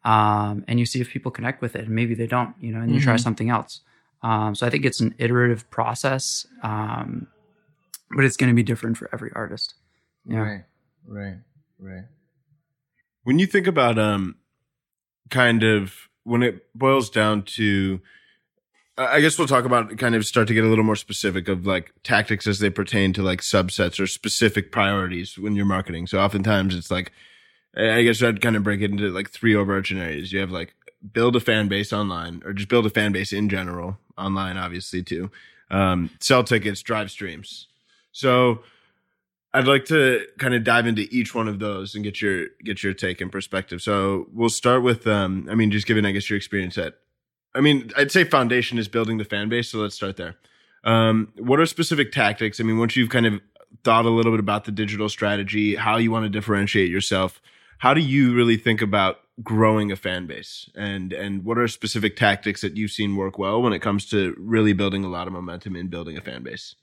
Um, 0.04 0.64
and 0.68 0.80
you 0.80 0.86
see 0.86 1.00
if 1.02 1.10
people 1.10 1.32
connect 1.32 1.62
with 1.62 1.76
it 1.76 1.82
and 1.86 1.90
maybe 1.96 2.16
they 2.16 2.28
don't, 2.28 2.56
you 2.60 2.72
know, 2.74 2.82
and 2.82 2.94
you 2.94 3.00
try 3.00 3.16
Mhm. 3.16 3.20
something 3.20 3.50
else. 3.50 3.82
Um, 4.24 4.56
so 4.56 4.66
I 4.66 4.70
think 4.70 4.86
it's 4.86 5.00
an 5.00 5.14
iterative 5.18 5.70
process. 5.70 6.46
Um, 6.64 7.28
but 8.16 8.26
it's 8.26 8.36
going 8.38 8.50
to 8.50 8.56
be 8.56 8.64
different 8.64 8.98
for 8.98 9.10
every 9.14 9.32
artist. 9.34 9.76
Yeah. 10.26 10.40
Right. 10.40 10.64
Right. 11.08 11.38
Right. 11.80 12.04
When 13.24 13.40
you 13.40 13.46
think 13.48 13.68
about 13.68 13.98
um 14.00 14.36
kind 15.30 15.64
of 15.64 15.94
when 16.24 16.44
it 16.44 16.68
boils 16.76 17.10
down 17.10 17.44
to 17.44 18.02
I 18.98 19.16
I 19.18 19.22
guess 19.22 19.38
we'll 19.38 19.48
talk 19.48 19.66
about 19.66 19.98
kind 19.98 20.14
of 20.16 20.26
start 20.26 20.48
to 20.50 20.54
get 20.54 20.64
a 20.64 20.68
little 20.68 20.84
more 20.84 20.96
specific 20.96 21.48
of 21.48 21.66
like 21.66 21.94
tactics 22.04 22.46
as 22.48 22.60
they 22.60 22.70
pertain 22.70 23.14
to 23.14 23.24
like 23.24 23.42
subsets 23.42 24.00
or 24.00 24.08
specific 24.08 24.72
priorities 24.72 25.38
when 25.38 25.56
you're 25.56 25.66
marketing. 25.66 26.08
So 26.08 26.20
oftentimes 26.20 26.76
it's 26.76 26.92
like 26.92 27.12
I 27.76 28.04
guess 28.04 28.22
I'd 28.22 28.42
kind 28.42 28.56
of 28.56 28.64
break 28.64 28.82
it 28.82 28.92
into 28.92 29.10
like 29.10 29.30
three 29.30 29.56
overarching 29.56 30.00
areas. 30.00 30.34
You 30.34 30.40
have 30.40 30.52
like 30.52 30.76
build 31.14 31.36
a 31.36 31.40
fan 31.40 31.68
base 31.68 31.94
online 31.94 32.42
or 32.46 32.54
just 32.54 32.70
build 32.70 32.86
a 32.86 32.90
fan 32.90 33.12
base 33.12 33.34
in 33.34 33.50
general 33.50 33.98
online, 34.18 34.58
obviously 34.58 35.04
too. 35.04 35.32
Um, 35.70 36.10
sell 36.20 36.44
tickets, 36.44 36.82
drive 36.82 37.10
streams. 37.10 37.68
So 38.12 38.62
I'd 39.54 39.68
like 39.68 39.86
to 39.86 40.26
kind 40.38 40.54
of 40.54 40.64
dive 40.64 40.88
into 40.88 41.08
each 41.12 41.36
one 41.36 41.48
of 41.48 41.60
those 41.60 41.96
and 41.96 42.04
get 42.04 42.22
your 42.22 42.48
get 42.64 42.84
your 42.84 42.94
take 42.94 43.22
and 43.22 43.32
perspective. 43.32 43.82
So 43.82 44.28
we'll 44.34 44.50
start 44.50 44.84
with 44.84 45.08
um 45.08 45.48
I 45.50 45.56
mean 45.56 45.72
just 45.72 45.88
given 45.88 46.06
I 46.06 46.12
guess 46.12 46.30
your 46.30 46.38
experience 46.38 46.78
at 46.78 46.96
I 47.54 47.62
mean 47.62 47.92
I'd 47.98 48.12
say 48.12 48.24
foundation 48.24 48.78
is 48.78 48.88
building 48.88 49.18
the 49.18 49.26
fan 49.26 49.50
base, 49.50 49.70
so 49.70 49.80
let's 49.80 49.96
start 49.96 50.18
there. 50.18 50.36
Um 50.84 51.34
what 51.38 51.60
are 51.60 51.66
specific 51.66 52.12
tactics? 52.12 52.60
I 52.60 52.64
mean 52.64 52.78
once 52.78 52.96
you've 52.96 53.10
kind 53.10 53.26
of 53.26 53.42
thought 53.84 54.06
a 54.06 54.10
little 54.10 54.32
bit 54.32 54.40
about 54.40 54.66
the 54.66 54.72
digital 54.72 55.10
strategy, 55.10 55.76
how 55.76 55.98
you 55.98 56.12
want 56.12 56.24
to 56.24 56.30
differentiate 56.30 56.90
yourself, 56.90 57.42
how 57.82 57.96
do 57.96 58.02
you 58.02 58.32
really 58.36 58.58
think 58.58 58.80
about 58.80 59.22
growing 59.42 59.92
a 59.92 59.96
fan 59.96 60.28
base? 60.28 60.70
And 60.76 61.12
and 61.12 61.44
what 61.44 61.58
are 61.58 61.68
specific 61.68 62.16
tactics 62.16 62.62
that 62.62 62.78
you've 62.78 62.92
seen 62.92 63.16
work 63.16 63.40
well 63.40 63.60
when 63.60 63.74
it 63.74 63.80
comes 63.80 64.06
to 64.12 64.36
really 64.38 64.74
building 64.74 65.04
a 65.04 65.10
lot 65.10 65.26
of 65.26 65.34
momentum 65.34 65.76
in 65.76 65.88
building 65.88 66.16
a 66.16 66.22
fan 66.22 66.44
base? 66.44 66.76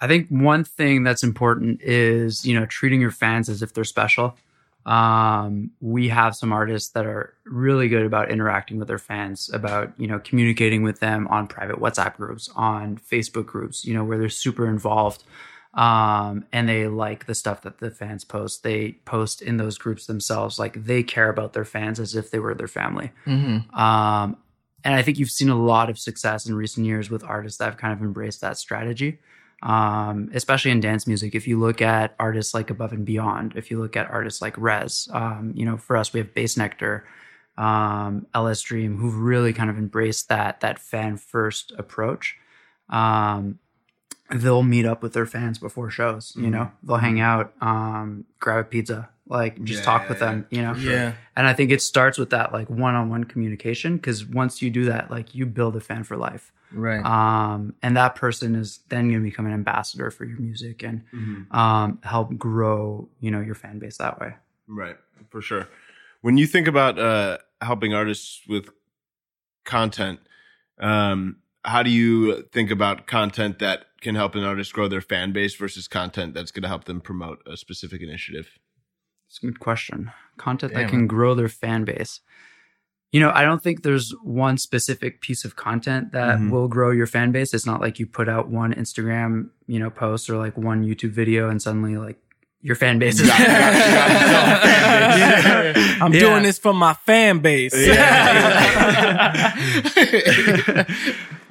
I 0.00 0.08
think 0.08 0.28
one 0.28 0.64
thing 0.64 1.04
that's 1.04 1.22
important 1.22 1.80
is, 1.82 2.44
you 2.44 2.58
know, 2.58 2.66
treating 2.66 3.00
your 3.00 3.12
fans 3.12 3.48
as 3.48 3.62
if 3.62 3.74
they're 3.74 3.84
special. 3.84 4.36
Um, 4.84 5.70
we 5.80 6.08
have 6.08 6.34
some 6.34 6.52
artists 6.52 6.90
that 6.90 7.06
are 7.06 7.34
really 7.44 7.88
good 7.88 8.04
about 8.04 8.28
interacting 8.28 8.78
with 8.80 8.88
their 8.88 8.98
fans, 8.98 9.48
about, 9.54 9.92
you 9.96 10.08
know, 10.08 10.18
communicating 10.18 10.82
with 10.82 10.98
them 10.98 11.28
on 11.28 11.46
private 11.46 11.76
WhatsApp 11.76 12.16
groups, 12.16 12.50
on 12.56 12.98
Facebook 12.98 13.46
groups, 13.46 13.84
you 13.84 13.94
know, 13.94 14.02
where 14.02 14.18
they're 14.18 14.28
super 14.28 14.68
involved. 14.68 15.22
Um, 15.74 16.44
and 16.52 16.68
they 16.68 16.86
like 16.86 17.26
the 17.26 17.34
stuff 17.34 17.62
that 17.62 17.78
the 17.78 17.90
fans 17.90 18.24
post. 18.24 18.62
They 18.62 18.92
post 19.04 19.42
in 19.42 19.56
those 19.56 19.76
groups 19.76 20.06
themselves. 20.06 20.58
Like 20.58 20.84
they 20.84 21.02
care 21.02 21.28
about 21.28 21.52
their 21.52 21.64
fans 21.64 21.98
as 21.98 22.14
if 22.14 22.30
they 22.30 22.38
were 22.38 22.54
their 22.54 22.68
family. 22.68 23.10
Mm-hmm. 23.26 23.74
Um, 23.78 24.36
and 24.84 24.94
I 24.94 25.02
think 25.02 25.18
you've 25.18 25.30
seen 25.30 25.48
a 25.48 25.60
lot 25.60 25.90
of 25.90 25.98
success 25.98 26.46
in 26.46 26.54
recent 26.54 26.86
years 26.86 27.10
with 27.10 27.24
artists 27.24 27.58
that 27.58 27.64
have 27.64 27.76
kind 27.76 27.92
of 27.92 28.02
embraced 28.02 28.42
that 28.42 28.58
strategy, 28.58 29.18
um, 29.62 30.30
especially 30.34 30.70
in 30.70 30.80
dance 30.80 31.06
music. 31.06 31.34
If 31.34 31.48
you 31.48 31.58
look 31.58 31.80
at 31.80 32.14
artists 32.20 32.54
like 32.54 32.70
Above 32.70 32.92
and 32.92 33.04
Beyond, 33.04 33.54
if 33.56 33.70
you 33.70 33.80
look 33.80 33.96
at 33.96 34.10
artists 34.10 34.42
like 34.42 34.54
REZZ, 34.56 35.12
um, 35.14 35.52
you 35.56 35.64
know, 35.64 35.78
for 35.78 35.96
us, 35.96 36.12
we 36.12 36.20
have 36.20 36.34
Bassnectar, 36.34 37.02
um, 37.56 38.26
LSDREAM, 38.34 38.98
who've 38.98 39.16
really 39.16 39.54
kind 39.54 39.70
of 39.70 39.78
embraced 39.78 40.28
that 40.28 40.60
that 40.60 40.78
fan 40.78 41.16
first 41.16 41.72
approach. 41.78 42.36
Um, 42.90 43.58
they'll 44.30 44.62
meet 44.62 44.86
up 44.86 45.02
with 45.02 45.12
their 45.12 45.26
fans 45.26 45.58
before 45.58 45.90
shows. 45.90 46.32
You 46.36 46.50
know, 46.50 46.70
they'll 46.82 46.96
hang 46.96 47.20
out, 47.20 47.52
um, 47.60 48.24
grab 48.40 48.60
a 48.60 48.64
pizza, 48.64 49.08
like 49.28 49.62
just 49.64 49.80
Yeah, 49.80 49.84
talk 49.84 50.08
with 50.08 50.18
them. 50.18 50.46
You 50.50 50.62
know, 50.62 50.74
Yeah. 50.74 51.12
and 51.36 51.46
I 51.46 51.52
think 51.52 51.70
it 51.70 51.82
starts 51.82 52.16
with 52.18 52.30
that 52.30 52.52
like 52.52 52.68
one 52.70 52.94
on 52.94 53.10
one 53.10 53.24
communication 53.24 53.96
because 53.96 54.24
once 54.24 54.62
you 54.62 54.70
do 54.70 54.86
that, 54.86 55.10
like 55.10 55.34
you 55.34 55.46
build 55.46 55.76
a 55.76 55.80
fan 55.80 56.04
for 56.04 56.16
life. 56.16 56.52
Right. 56.72 57.04
Um, 57.04 57.74
and 57.82 57.96
that 57.96 58.16
person 58.16 58.56
is 58.56 58.80
then 58.88 59.08
going 59.08 59.20
to 59.22 59.24
become 59.30 59.46
an 59.46 59.52
ambassador 59.52 60.10
for 60.10 60.24
your 60.24 60.38
music 60.40 60.82
and 60.82 61.02
um, 61.52 61.98
help 62.02 62.36
grow, 62.36 63.08
you 63.20 63.30
know, 63.30 63.40
your 63.40 63.54
fan 63.54 63.78
base 63.78 63.98
that 63.98 64.18
way. 64.20 64.34
Right, 64.66 64.96
for 65.30 65.40
sure. 65.40 65.68
When 66.22 66.36
you 66.38 66.46
think 66.46 66.66
about 66.66 66.98
uh, 66.98 67.38
helping 67.60 67.92
artists 67.94 68.40
with 68.48 68.70
content, 69.64 70.20
um, 70.78 71.36
how 71.64 71.82
do 71.82 71.90
you 71.90 72.42
think 72.52 72.70
about 72.70 73.06
content 73.06 73.58
that 73.60 73.84
can 74.04 74.14
help 74.14 74.36
an 74.36 74.44
artist 74.44 74.72
grow 74.72 74.86
their 74.86 75.00
fan 75.00 75.32
base 75.32 75.56
versus 75.56 75.88
content 75.88 76.34
that's 76.34 76.52
going 76.52 76.62
to 76.62 76.68
help 76.68 76.84
them 76.84 77.00
promote 77.00 77.40
a 77.46 77.56
specific 77.56 78.00
initiative? 78.00 78.48
It's 79.28 79.38
a 79.42 79.46
good 79.46 79.58
question. 79.58 80.12
Content 80.36 80.72
Damn. 80.72 80.82
that 80.82 80.90
can 80.90 81.06
grow 81.08 81.34
their 81.34 81.48
fan 81.48 81.84
base. 81.84 82.20
You 83.10 83.20
know, 83.20 83.30
I 83.34 83.42
don't 83.42 83.62
think 83.62 83.82
there's 83.82 84.12
one 84.22 84.58
specific 84.58 85.20
piece 85.20 85.44
of 85.44 85.56
content 85.56 86.12
that 86.12 86.38
Mhm. 86.38 86.50
will 86.50 86.68
grow 86.68 86.90
your 86.90 87.06
fan 87.06 87.32
base. 87.32 87.54
It's 87.54 87.66
not 87.66 87.80
like 87.80 87.98
you 87.98 88.06
put 88.06 88.28
out 88.28 88.48
one 88.48 88.74
Instagram, 88.74 89.50
you 89.66 89.78
know, 89.78 89.90
post 89.90 90.28
or 90.28 90.36
like 90.36 90.56
one 90.58 90.84
YouTube 90.84 91.10
video 91.12 91.48
and 91.48 91.60
suddenly 91.62 91.96
like 91.96 92.18
your 92.64 92.74
fan 92.76 92.98
base 92.98 93.20
is. 93.20 93.28
got- 93.28 93.38
you 93.38 93.46
got- 93.46 93.74
you 93.74 93.80
got 93.92 94.20
yourself 94.20 94.48
a 94.48 94.66
fan 94.66 95.74
base. 95.74 96.02
I'm 96.02 96.12
Yeah. 96.14 96.20
doing 96.20 96.42
this 96.42 96.58
for 96.58 96.74
my 96.74 96.94
fan 97.06 97.38
base. 97.38 97.74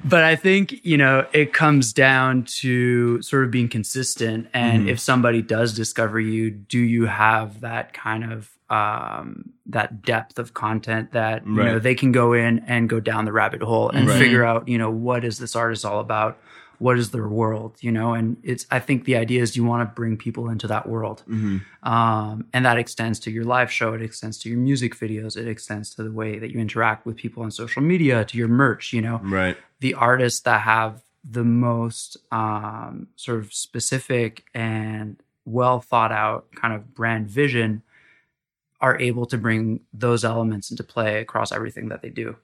but 0.04 0.22
I 0.22 0.36
think, 0.36 0.84
you 0.84 0.96
know, 0.98 1.26
it 1.32 1.52
comes 1.52 1.92
down 1.92 2.44
to 2.60 3.20
sort 3.22 3.44
of 3.44 3.50
being 3.50 3.68
consistent. 3.68 4.48
And 4.52 4.86
Mhm. 4.86 4.90
if 4.90 5.00
somebody 5.00 5.42
does 5.42 5.74
discover 5.74 6.20
you, 6.20 6.50
do 6.50 6.78
you 6.78 7.06
have 7.06 7.60
that 7.62 7.92
kind 7.94 8.30
of 8.32 8.50
um 8.70 9.50
that 9.66 10.00
depth 10.02 10.38
of 10.38 10.54
content 10.54 11.12
that 11.12 11.46
you 11.46 11.52
know 11.52 11.78
they 11.78 11.94
can 11.94 12.12
go 12.12 12.32
in 12.32 12.60
and 12.66 12.88
go 12.88 12.98
down 12.98 13.26
the 13.26 13.32
rabbit 13.32 13.60
hole 13.60 13.90
and 13.90 14.08
Right. 14.08 14.18
figure 14.18 14.42
out 14.42 14.66
you 14.68 14.78
know 14.78 14.90
what 14.90 15.22
is 15.22 15.36
this 15.38 15.54
artist 15.54 15.84
all 15.84 16.00
about 16.00 16.38
what 16.84 16.96
is 17.02 17.08
their 17.10 17.28
world 17.42 17.72
you 17.86 17.92
know 17.98 18.08
and 18.18 18.26
it's 18.42 18.64
i 18.70 18.78
think 18.86 18.98
the 19.04 19.16
idea 19.24 19.40
is 19.44 19.56
you 19.56 19.64
want 19.72 19.80
to 19.88 19.94
bring 20.00 20.14
people 20.26 20.44
into 20.54 20.66
that 20.74 20.84
world 20.94 21.18
Mhm. 21.36 21.56
um, 21.94 22.34
and 22.54 22.62
that 22.66 22.78
extends 22.84 23.16
to 23.24 23.28
your 23.36 23.44
live 23.56 23.70
show 23.78 23.88
it 23.98 24.02
extends 24.02 24.36
to 24.40 24.48
your 24.50 24.58
music 24.68 24.92
videos 25.04 25.34
it 25.42 25.48
extends 25.54 25.86
to 25.94 26.02
the 26.02 26.12
way 26.20 26.38
that 26.40 26.50
you 26.52 26.58
interact 26.66 27.00
with 27.06 27.16
people 27.24 27.40
on 27.46 27.50
social 27.50 27.82
media 27.92 28.16
to 28.30 28.34
your 28.40 28.48
merch 28.64 28.84
you 28.96 29.02
know 29.06 29.18
Right. 29.38 29.56
the 29.80 29.94
artists 30.10 30.40
that 30.48 30.60
have 30.74 30.92
the 31.38 31.44
most 31.44 32.08
um, 32.40 32.94
sort 33.16 33.38
of 33.42 33.46
specific 33.66 34.30
and 34.54 35.06
well 35.58 35.78
thought 35.90 36.12
out 36.24 36.42
kind 36.60 36.72
of 36.76 36.80
brand 36.98 37.24
vision 37.42 37.82
are 38.80 38.96
able 39.00 39.26
to 39.32 39.38
bring 39.38 39.80
those 40.04 40.22
elements 40.32 40.70
into 40.70 40.84
play 40.94 41.12
across 41.20 41.50
everything 41.58 41.88
that 41.88 42.02
they 42.02 42.10
do. 42.10 42.36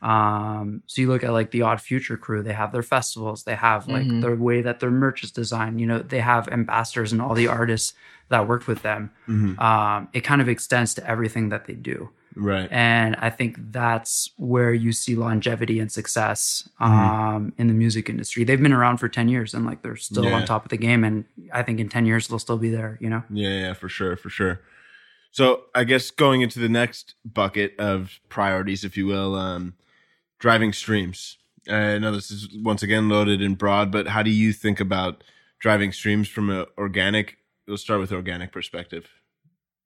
Um, 0.00 0.82
so 0.86 1.00
you 1.02 1.08
look 1.08 1.24
at 1.24 1.32
like 1.32 1.50
the 1.50 1.62
Odd 1.62 1.80
Future 1.80 2.16
crew, 2.16 2.42
they 2.42 2.52
have 2.52 2.72
their 2.72 2.82
festivals, 2.82 3.44
they 3.44 3.54
have 3.56 3.88
like 3.88 4.06
Mhm. 4.06 4.20
the 4.22 4.34
way 4.36 4.62
that 4.62 4.80
their 4.80 4.90
merch 4.90 5.22
is 5.24 5.30
designed. 5.30 5.80
You 5.80 5.86
know, 5.86 5.98
they 5.98 6.20
have 6.20 6.48
ambassadors 6.48 7.12
and 7.12 7.20
all 7.20 7.34
the 7.34 7.48
artists 7.48 7.94
that 8.28 8.48
work 8.48 8.66
with 8.66 8.82
them. 8.82 9.10
Mhm. 9.28 9.60
Um, 9.60 10.08
it 10.12 10.22
kind 10.22 10.40
of 10.40 10.48
extends 10.48 10.94
to 10.94 11.06
everything 11.08 11.50
that 11.50 11.66
they 11.66 11.74
do. 11.74 12.10
Right. 12.34 12.66
And 12.72 13.14
I 13.16 13.28
think 13.28 13.58
that's 13.72 14.30
where 14.38 14.72
you 14.72 14.92
see 14.92 15.14
longevity 15.14 15.78
and 15.80 15.92
success 15.92 16.66
um, 16.80 16.90
Mm-hmm. 16.92 17.60
in 17.60 17.66
the 17.68 17.74
music 17.74 18.08
industry. 18.08 18.44
They've 18.44 18.62
been 18.62 18.72
around 18.72 18.96
for 18.98 19.08
10 19.08 19.28
years 19.28 19.52
and 19.52 19.66
like 19.66 19.82
they're 19.82 19.96
still 19.96 20.24
Yeah. 20.24 20.36
on 20.36 20.46
top 20.46 20.64
of 20.64 20.70
the 20.70 20.78
game. 20.78 21.04
And 21.04 21.26
I 21.52 21.62
think 21.62 21.78
in 21.78 21.90
10 21.90 22.06
years, 22.06 22.28
they'll 22.28 22.38
still 22.38 22.56
be 22.56 22.70
there, 22.70 22.96
you 23.02 23.10
know? 23.10 23.22
Yeah, 23.28 23.50
yeah, 23.50 23.72
for 23.74 23.90
sure, 23.90 24.16
for 24.16 24.30
sure. 24.30 24.60
So 25.32 25.64
I 25.74 25.84
guess 25.84 26.10
going 26.10 26.42
into 26.42 26.60
the 26.60 26.68
next 26.68 27.14
bucket 27.24 27.74
of 27.78 28.20
priorities, 28.28 28.84
if 28.84 28.96
you 28.96 29.06
will, 29.06 29.34
um, 29.34 29.74
driving 30.38 30.72
streams. 30.72 31.38
I 31.68 31.98
know 31.98 32.12
this 32.12 32.30
is 32.30 32.48
once 32.62 32.82
again 32.82 33.08
loaded 33.08 33.40
and 33.40 33.56
broad, 33.56 33.90
but 33.90 34.08
how 34.08 34.22
do 34.22 34.30
you 34.30 34.52
think 34.52 34.78
about 34.78 35.24
driving 35.58 35.90
streams 35.92 36.28
from 36.28 36.50
an 36.50 36.66
organic? 36.76 37.38
Let's 37.66 37.82
start 37.82 38.00
with 38.00 38.12
organic 38.12 38.52
perspective, 38.52 39.08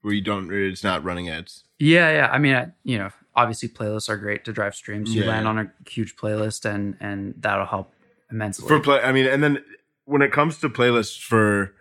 where 0.02 0.14
you 0.14 0.22
don't, 0.22 0.52
it's 0.52 0.82
not 0.82 1.04
running 1.04 1.28
ads. 1.28 1.64
Yeah, 1.78 2.11
yeah. 2.11 2.28
I 2.32 2.38
mean, 2.38 2.54
I, 2.54 2.68
you 2.82 2.98
know, 2.98 3.11
obviously 3.37 3.68
playlists 3.68 4.09
are 4.09 4.16
great 4.16 4.44
to 4.46 4.52
drive 4.52 4.74
streams. 4.74 5.14
You 5.14 5.22
Yeah. 5.22 5.28
land 5.28 5.46
on 5.46 5.59
a 5.59 5.70
huge 5.88 6.16
playlist 6.16 6.64
and 6.64 6.96
and 7.00 7.35
that'll 7.38 7.66
help 7.66 7.92
immensely. 8.30 8.66
for 8.66 8.80
play. 8.80 9.00
I 9.00 9.12
mean, 9.12 9.26
and 9.26 9.42
then 9.44 9.62
when 10.06 10.22
it 10.22 10.32
comes 10.32 10.59
to 10.61 10.70
playlists 10.70 11.20
for, 11.22 11.74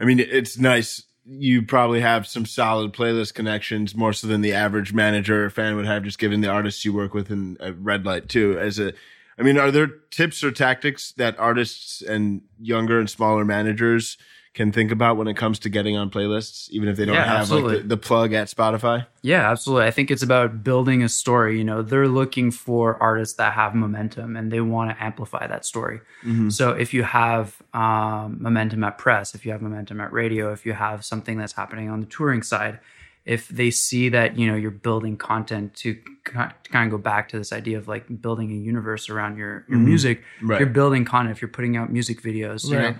I 0.00 0.04
mean, 0.04 0.18
it's 0.18 0.58
nice. 0.58 1.02
You 1.26 1.62
probably 1.62 2.00
have 2.00 2.26
some 2.26 2.44
solid 2.44 2.92
playlist 2.92 3.34
connections 3.34 3.94
more 3.94 4.12
so 4.12 4.26
than 4.26 4.42
the 4.42 4.52
average 4.52 4.92
manager 4.92 5.46
or 5.46 5.50
fan 5.50 5.74
would 5.76 5.86
have, 5.86 6.02
just 6.02 6.18
given 6.18 6.42
the 6.42 6.48
artists 6.48 6.84
you 6.84 6.92
work 6.92 7.14
with 7.14 7.30
in 7.30 7.56
red 7.78 8.04
light 8.04 8.28
too. 8.28 8.58
As 8.58 8.78
a, 8.78 8.92
I 9.38 9.42
mean, 9.42 9.58
are 9.58 9.70
there 9.70 9.86
tips 10.10 10.44
or 10.44 10.52
tactics 10.52 11.12
that 11.12 11.38
artists 11.38 12.02
and 12.02 12.42
younger 12.60 13.00
and 13.00 13.08
smaller 13.08 13.44
managers 13.44 14.18
can 14.54 14.70
think 14.70 14.92
about 14.92 15.16
when 15.16 15.26
it 15.26 15.36
comes 15.36 15.58
to 15.58 15.68
getting 15.68 15.96
on 15.96 16.10
playlists, 16.10 16.70
even 16.70 16.88
if 16.88 16.96
they 16.96 17.04
don't 17.04 17.16
Yeah, 17.16 17.24
have 17.38 17.50
like 17.50 17.66
the, 17.66 17.78
the 17.88 17.96
plug 17.96 18.32
at 18.32 18.46
Spotify? 18.46 19.04
Yeah, 19.20 19.50
absolutely. 19.50 19.86
I 19.86 19.90
think 19.90 20.12
it's 20.12 20.22
about 20.22 20.62
building 20.62 21.02
a 21.02 21.08
story. 21.08 21.58
You 21.58 21.64
know, 21.64 21.82
they're 21.82 22.06
looking 22.06 22.52
for 22.52 22.96
artists 23.02 23.36
that 23.36 23.52
have 23.54 23.74
momentum 23.74 24.36
and 24.36 24.52
they 24.52 24.60
want 24.60 24.90
to 24.96 25.02
amplify 25.02 25.46
that 25.48 25.64
story. 25.64 26.00
So 26.48 26.70
if 26.70 26.94
you 26.94 27.02
have 27.02 27.60
um, 27.74 28.38
momentum 28.40 28.82
at 28.84 28.96
press, 28.96 29.34
if 29.34 29.44
you 29.44 29.52
have 29.52 29.60
momentum 29.60 30.00
at 30.00 30.12
radio, 30.12 30.52
if 30.52 30.64
you 30.64 30.72
have 30.72 31.04
something 31.04 31.36
that's 31.36 31.52
happening 31.52 31.90
on 31.90 32.00
the 32.00 32.06
touring 32.06 32.42
side, 32.42 32.78
if 33.26 33.48
they 33.48 33.70
see 33.70 34.08
that 34.10 34.38
you 34.38 34.46
know 34.46 34.54
you're 34.54 34.70
building 34.70 35.16
content 35.16 35.74
to 35.76 35.96
kind 36.24 36.52
of 36.74 36.90
go 36.90 36.98
back 36.98 37.28
to 37.30 37.38
this 37.38 37.52
idea 37.52 37.76
of 37.78 37.88
like 37.88 38.04
building 38.22 38.50
a 38.52 38.54
universe 38.54 39.08
around 39.10 39.36
your 39.36 39.64
your 39.68 39.78
music, 39.78 40.22
Right. 40.42 40.60
you're 40.60 40.68
building 40.68 41.04
content. 41.04 41.34
If 41.36 41.42
you're 41.42 41.48
putting 41.48 41.76
out 41.76 41.90
music 41.92 42.22
videos, 42.22 42.64
you 42.64 42.76
know, 42.78 42.94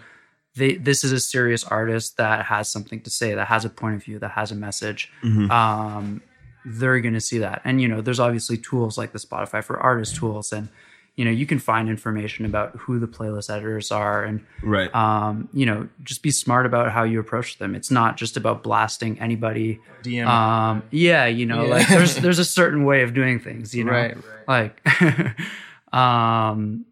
they 0.57 0.75
this 0.77 1.05
is 1.05 1.13
a 1.13 1.21
serious 1.21 1.65
artist 1.65 2.17
that 2.17 2.47
has 2.47 2.69
something 2.69 3.01
to 3.03 3.11
say, 3.11 3.35
that 3.35 3.49
has 3.49 3.65
a 3.65 3.71
point 3.71 3.97
of 3.97 4.05
view, 4.05 4.19
that 4.21 4.31
has 4.33 4.51
a 4.53 4.55
message. 4.55 5.11
Um, 5.51 6.23
they're 6.65 7.01
going 7.01 7.15
to 7.15 7.21
see 7.21 7.39
that, 7.39 7.61
and 7.65 7.81
you 7.81 7.89
know, 7.89 8.01
there's 8.01 8.21
obviously 8.21 8.57
tools 8.57 8.97
like 8.97 9.13
the 9.13 9.19
Spotify 9.19 9.63
for 9.63 9.79
Artists 9.79 10.17
tools, 10.17 10.53
and 10.53 10.69
you 11.17 11.25
know, 11.25 11.31
you 11.31 11.47
can 11.47 11.59
find 11.61 11.89
information 11.89 12.45
about 12.45 12.75
who 12.77 12.99
the 12.99 13.07
playlist 13.07 13.49
editors 13.49 13.93
are, 13.93 14.25
and 14.25 14.45
Right. 14.63 14.93
um, 14.95 15.49
you 15.53 15.65
know, 15.67 15.89
just 16.03 16.23
be 16.23 16.31
smart 16.31 16.67
about 16.67 16.91
how 16.91 17.05
you 17.05 17.21
approach 17.21 17.59
them. 17.59 17.75
It's 17.75 17.91
not 17.91 18.17
just 18.17 18.37
about 18.37 18.63
blasting 18.65 19.21
anybody. 19.21 19.79
DM. 20.03 20.27
Um, 20.27 20.83
yeah, 20.91 21.27
you 21.27 21.47
know, 21.47 21.65
Yeah. 21.67 21.75
like 21.75 21.89
there's 21.89 22.17
there's 22.25 22.39
a 22.41 22.45
certain 22.45 22.85
way 22.85 23.03
of 23.03 23.13
doing 23.15 23.39
things, 23.41 23.75
you 23.75 23.85
know, 23.85 23.93
Right, 23.93 24.17
like, 24.49 24.81
um, 25.93 26.85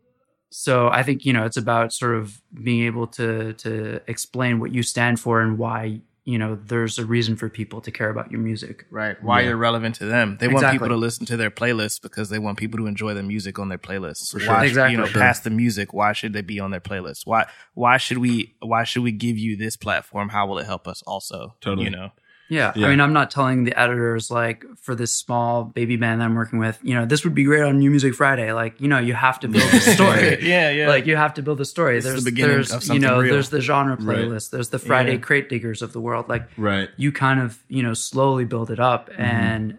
so 0.52 0.88
I 0.88 1.02
think 1.02 1.24
you 1.24 1.32
know 1.32 1.44
it's 1.44 1.56
about 1.56 1.92
sort 1.92 2.14
of 2.16 2.40
being 2.62 2.84
able 2.84 3.06
to 3.18 3.54
to 3.54 4.00
explain 4.06 4.60
what 4.60 4.72
you 4.72 4.82
stand 4.82 5.18
for 5.18 5.40
and 5.40 5.58
why 5.58 6.00
you 6.24 6.38
know 6.38 6.56
there's 6.66 6.98
a 7.00 7.04
reason 7.04 7.34
for 7.36 7.48
people 7.48 7.80
to 7.80 7.90
care 7.90 8.08
about 8.08 8.30
your 8.30 8.38
music. 8.40 8.86
Right. 8.90 9.20
Why 9.24 9.40
Yeah. 9.40 9.48
you're 9.48 9.56
relevant 9.56 9.96
to 9.96 10.04
them. 10.04 10.36
They 10.38 10.46
want 10.46 10.70
people 10.70 10.88
to 10.88 10.94
listen 10.96 11.26
to 11.26 11.36
their 11.36 11.50
playlists 11.50 12.00
because 12.00 12.28
they 12.28 12.38
want 12.38 12.58
people 12.58 12.78
to 12.78 12.86
enjoy 12.86 13.12
the 13.14 13.24
music 13.24 13.58
on 13.58 13.68
their 13.70 13.78
playlists. 13.78 14.30
sure. 14.38 14.46
Why, 14.54 14.66
Exactly. 14.66 14.92
You 14.92 14.98
know, 14.98 15.06
For 15.06 15.12
sure. 15.14 15.20
past 15.22 15.42
the 15.42 15.50
music, 15.50 15.92
why 15.92 16.12
should 16.12 16.32
they 16.32 16.42
be 16.42 16.60
on 16.60 16.70
their 16.70 16.80
playlist? 16.80 17.22
Why 17.26 17.46
why 17.74 17.96
should 17.96 18.18
we 18.18 18.54
why 18.60 18.84
should 18.84 19.02
we 19.02 19.10
give 19.10 19.36
you 19.36 19.56
this 19.56 19.76
platform? 19.76 20.28
How 20.28 20.46
will 20.46 20.58
it 20.60 20.66
help 20.66 20.86
us 20.86 21.02
also? 21.08 21.56
Totally. 21.60 21.86
You 21.86 21.90
know. 21.90 22.10
Yeah. 22.52 22.72
Yeah. 22.76 22.86
I 22.86 22.90
mean, 22.90 23.00
I'm 23.00 23.12
not 23.12 23.30
telling 23.30 23.64
the 23.64 23.78
editors 23.78 24.30
like 24.30 24.64
for 24.80 24.94
this 24.94 25.10
small 25.12 25.64
baby 25.64 25.96
band 25.96 26.20
that 26.20 26.26
I'm 26.26 26.34
working 26.34 26.58
with, 26.58 26.78
you 26.82 26.94
know, 26.94 27.06
this 27.06 27.24
would 27.24 27.34
be 27.34 27.44
great 27.44 27.62
on 27.62 27.78
New 27.78 27.90
Music 27.90 28.14
Friday. 28.14 28.52
Like, 28.52 28.80
you 28.80 28.88
know, 28.88 28.98
you 28.98 29.14
have 29.14 29.40
to 29.40 29.48
build 29.48 29.72
a 29.72 29.80
story. 29.96 30.46
yeah, 30.46 30.70
yeah. 30.70 30.88
Like 30.88 31.06
you 31.06 31.16
have 31.16 31.34
to 31.34 31.42
build 31.42 31.60
a 31.60 31.64
story. 31.64 31.96
This 31.96 32.04
there's 32.04 32.24
the 32.24 32.30
beginning 32.30 32.56
there's 32.56 32.70
of 32.72 32.82
you 32.82 32.86
something 32.88 33.02
know 33.02 33.20
real. 33.20 33.32
there's 33.32 33.50
the 33.50 33.60
genre 33.60 33.96
Right. 33.96 34.18
playlist. 34.18 34.50
There's 34.50 34.68
the 34.68 34.78
Friday 34.78 35.12
Yeah. 35.14 35.18
crate 35.20 35.48
diggers 35.48 35.82
of 35.82 35.92
the 35.92 36.00
world. 36.00 36.28
Like 36.28 36.48
right. 36.58 36.88
you 36.96 37.10
kind 37.12 37.40
of 37.40 37.58
you 37.68 37.82
know 37.82 37.94
slowly 37.94 38.44
build 38.44 38.70
it 38.70 38.78
up, 38.80 39.08
Mm-hmm. 39.10 39.22
and 39.22 39.78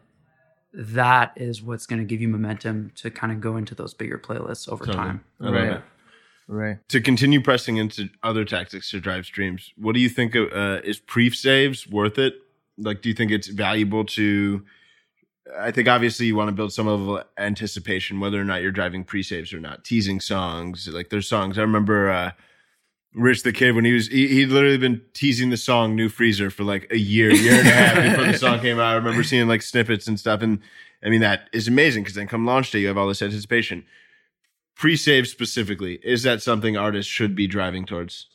that 0.74 1.34
is 1.36 1.62
what's 1.62 1.86
going 1.86 2.00
to 2.00 2.06
give 2.06 2.20
you 2.22 2.28
momentum 2.28 2.92
to 2.96 3.12
kind 3.12 3.32
of 3.32 3.40
go 3.40 3.58
into 3.58 3.76
those 3.76 3.94
bigger 3.94 4.18
playlists 4.18 4.68
over 4.68 4.86
Totally. 4.86 5.04
time. 5.06 5.24
I 5.40 5.44
love 5.46 5.54
Right. 5.54 5.72
it. 5.74 5.82
right. 6.48 6.78
to 6.90 7.00
continue 7.00 7.42
pressing 7.42 7.78
into 7.78 8.10
other 8.24 8.44
tactics 8.44 8.90
to 8.92 9.00
drive 9.00 9.26
streams, 9.26 9.72
what 9.78 9.94
do 9.94 10.00
you 10.02 10.10
think 10.10 10.34
of, 10.36 10.52
uh, 10.52 10.82
is 10.84 10.98
pre 11.00 11.30
saves 11.30 11.88
worth 11.88 12.18
it? 12.18 12.36
Like, 12.78 13.02
do 13.02 13.10
you 13.10 13.16
think 13.16 13.32
it's 13.32 13.48
valuable 13.48 14.06
to? 14.06 14.64
I 15.60 15.72
think 15.72 15.88
obviously 15.88 16.26
you 16.26 16.36
want 16.36 16.48
to 16.48 16.56
build 16.56 16.72
some 16.74 16.88
level 16.88 17.18
of 17.18 17.26
anticipation, 17.38 18.20
whether 18.20 18.40
or 18.40 18.46
not 18.46 18.62
you're 18.62 18.72
driving 18.72 19.04
pre 19.04 19.24
saves 19.24 19.54
or 19.54 19.60
not. 19.60 19.84
Teasing 19.84 20.20
songs, 20.20 20.88
like 20.88 21.10
there's 21.10 21.28
songs. 21.28 21.58
I 21.58 21.62
remember 21.62 22.10
uh, 22.10 22.32
Rich 23.14 23.44
the 23.44 23.54
Kid 23.54 23.76
when 23.76 23.86
he 23.86 23.94
was 23.94 24.08
he, 24.08 24.28
he'd 24.28 24.48
literally 24.48 24.78
been 24.78 25.02
teasing 25.14 25.50
the 25.50 25.58
song 25.58 25.96
New 25.96 26.10
Freezer 26.10 26.50
for 26.50 26.64
like 26.64 26.88
a 26.92 26.98
year, 26.98 27.32
year 27.32 27.60
and 27.60 27.68
a 27.68 27.72
half 27.72 27.96
before 28.18 28.32
the 28.32 28.38
song 28.38 28.60
came 28.60 28.80
out. 28.80 28.94
I 28.94 28.96
remember 28.96 29.24
seeing 29.24 29.48
like 29.48 29.62
snippets 29.62 30.08
and 30.08 30.20
stuff. 30.20 30.42
And 30.42 30.60
I 31.04 31.10
mean 31.10 31.22
that 31.22 31.50
is 31.54 31.68
amazing 31.68 32.04
because 32.04 32.16
then 32.16 32.28
come 32.28 32.46
launch 32.46 32.72
day 32.72 32.80
you 32.80 32.88
have 32.88 32.98
all 32.98 33.08
this 33.08 33.22
anticipation. 33.22 33.86
Pre-save 34.76 35.28
specifically, 35.28 36.00
is 36.02 36.24
that 36.24 36.42
something 36.42 36.76
artists 36.76 37.12
should 37.12 37.36
be 37.36 37.46
driving 37.46 37.86
towards? 37.86 38.28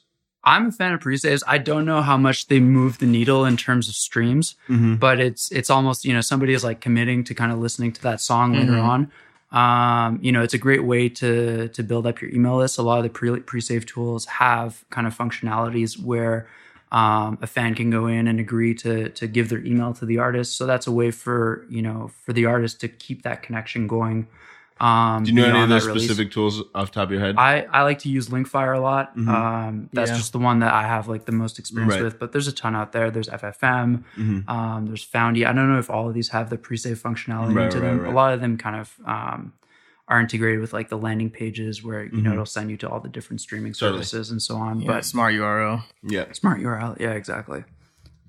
I'm 0.44 0.66
a 0.68 0.72
fan 0.72 0.92
of 0.92 1.00
pre-saves. 1.00 1.42
I 1.46 1.58
don't 1.58 1.84
know 1.84 2.00
how 2.00 2.16
much 2.16 2.46
they 2.46 2.60
move 2.60 2.98
the 2.98 3.06
needle 3.06 3.44
in 3.44 3.56
terms 3.56 3.88
of 3.88 3.94
streams, 3.94 4.54
Mm-hmm. 4.68 4.96
but 4.96 5.20
it's 5.20 5.50
it's 5.52 5.68
almost 5.70 6.04
you 6.04 6.14
know 6.14 6.20
somebody 6.20 6.52
is 6.54 6.64
like 6.64 6.80
committing 6.80 7.24
to 7.24 7.34
kind 7.34 7.52
of 7.52 7.58
listening 7.58 7.92
to 7.92 8.02
that 8.02 8.20
song 8.20 8.52
later 8.54 8.72
Mhm. 8.72 8.84
on. 8.84 9.10
Um, 9.50 10.18
you 10.22 10.30
know, 10.32 10.42
it's 10.42 10.54
a 10.54 10.58
great 10.58 10.84
way 10.84 11.08
to 11.08 11.68
to 11.68 11.82
build 11.82 12.06
up 12.06 12.20
your 12.20 12.30
email 12.30 12.56
list. 12.58 12.78
A 12.78 12.82
lot 12.82 12.98
of 12.98 13.04
the 13.04 13.10
pre 13.10 13.40
pre-save 13.40 13.86
tools 13.86 14.26
have 14.26 14.84
kind 14.90 15.06
of 15.06 15.16
functionalities 15.16 15.98
where 15.98 16.46
um, 16.92 17.36
a 17.42 17.46
fan 17.46 17.74
can 17.74 17.90
go 17.90 18.06
in 18.06 18.28
and 18.28 18.38
agree 18.40 18.74
to 18.74 19.08
to 19.10 19.26
give 19.26 19.48
their 19.48 19.58
email 19.64 19.92
to 19.94 20.06
the 20.06 20.18
artist. 20.18 20.56
So 20.56 20.66
that's 20.66 20.86
a 20.86 20.92
way 20.92 21.10
for 21.10 21.66
you 21.68 21.82
know 21.82 22.10
for 22.24 22.32
the 22.32 22.46
artist 22.46 22.80
to 22.82 22.88
keep 22.88 23.22
that 23.22 23.42
connection 23.42 23.86
going. 23.86 24.26
Um, 24.80 25.24
Do 25.24 25.30
you 25.30 25.36
know 25.36 25.46
any 25.48 25.60
of 25.62 25.68
those 25.68 25.84
specific 25.84 26.30
tools 26.30 26.62
off 26.74 26.92
the 26.92 26.94
top 27.00 27.04
of 27.08 27.10
your 27.12 27.20
head? 27.20 27.34
I, 27.36 27.62
I 27.72 27.82
like 27.82 27.98
to 28.00 28.08
use 28.08 28.28
Linkfire 28.28 28.76
a 28.76 28.80
lot. 28.80 29.16
Mhm. 29.16 29.28
Um, 29.28 29.88
that's 29.92 30.10
Yeah. 30.10 30.16
just 30.16 30.32
the 30.32 30.38
one 30.38 30.60
that 30.60 30.72
I 30.72 30.82
have 30.86 31.08
like 31.08 31.24
the 31.24 31.32
most 31.32 31.58
experience 31.58 31.94
Right. 31.94 32.02
with. 32.04 32.18
But 32.18 32.32
there's 32.32 32.46
a 32.48 32.52
ton 32.52 32.76
out 32.76 32.92
there. 32.92 33.10
There's 33.10 33.28
FFM. 33.28 34.04
Mhm. 34.16 34.48
Um, 34.48 34.86
there's 34.86 35.02
Foundy. 35.02 35.44
I 35.44 35.52
don't 35.52 35.68
know 35.72 35.78
if 35.78 35.90
all 35.90 36.08
of 36.08 36.14
these 36.14 36.28
have 36.28 36.48
the 36.50 36.58
pre-save 36.58 37.02
functionality 37.02 37.54
Right, 37.56 37.64
into 37.66 37.80
right, 37.80 37.88
them. 37.88 38.00
right. 38.00 38.12
A 38.12 38.14
lot 38.14 38.32
of 38.34 38.40
them 38.40 38.56
kind 38.56 38.76
of 38.76 38.94
um, 39.04 39.52
are 40.06 40.20
integrated 40.20 40.60
with 40.60 40.72
like 40.72 40.88
the 40.88 40.96
landing 40.98 41.28
pages 41.30 41.82
where 41.82 42.04
you 42.04 42.22
know 42.22 42.30
Mhm. 42.30 42.34
it'll 42.34 42.46
send 42.46 42.70
you 42.70 42.76
to 42.78 42.88
all 42.88 43.00
the 43.00 43.08
different 43.10 43.40
streaming 43.40 43.72
Totally. 43.72 44.04
services 44.04 44.30
and 44.30 44.40
so 44.40 44.56
on. 44.56 44.80
Yeah, 44.80 44.86
But 44.86 45.04
smart 45.04 45.34
URL. 45.34 45.82
Yeah. 46.02 46.30
smart 46.32 46.60
URL, 46.60 46.96
yeah, 47.00 47.10
exactly. 47.10 47.64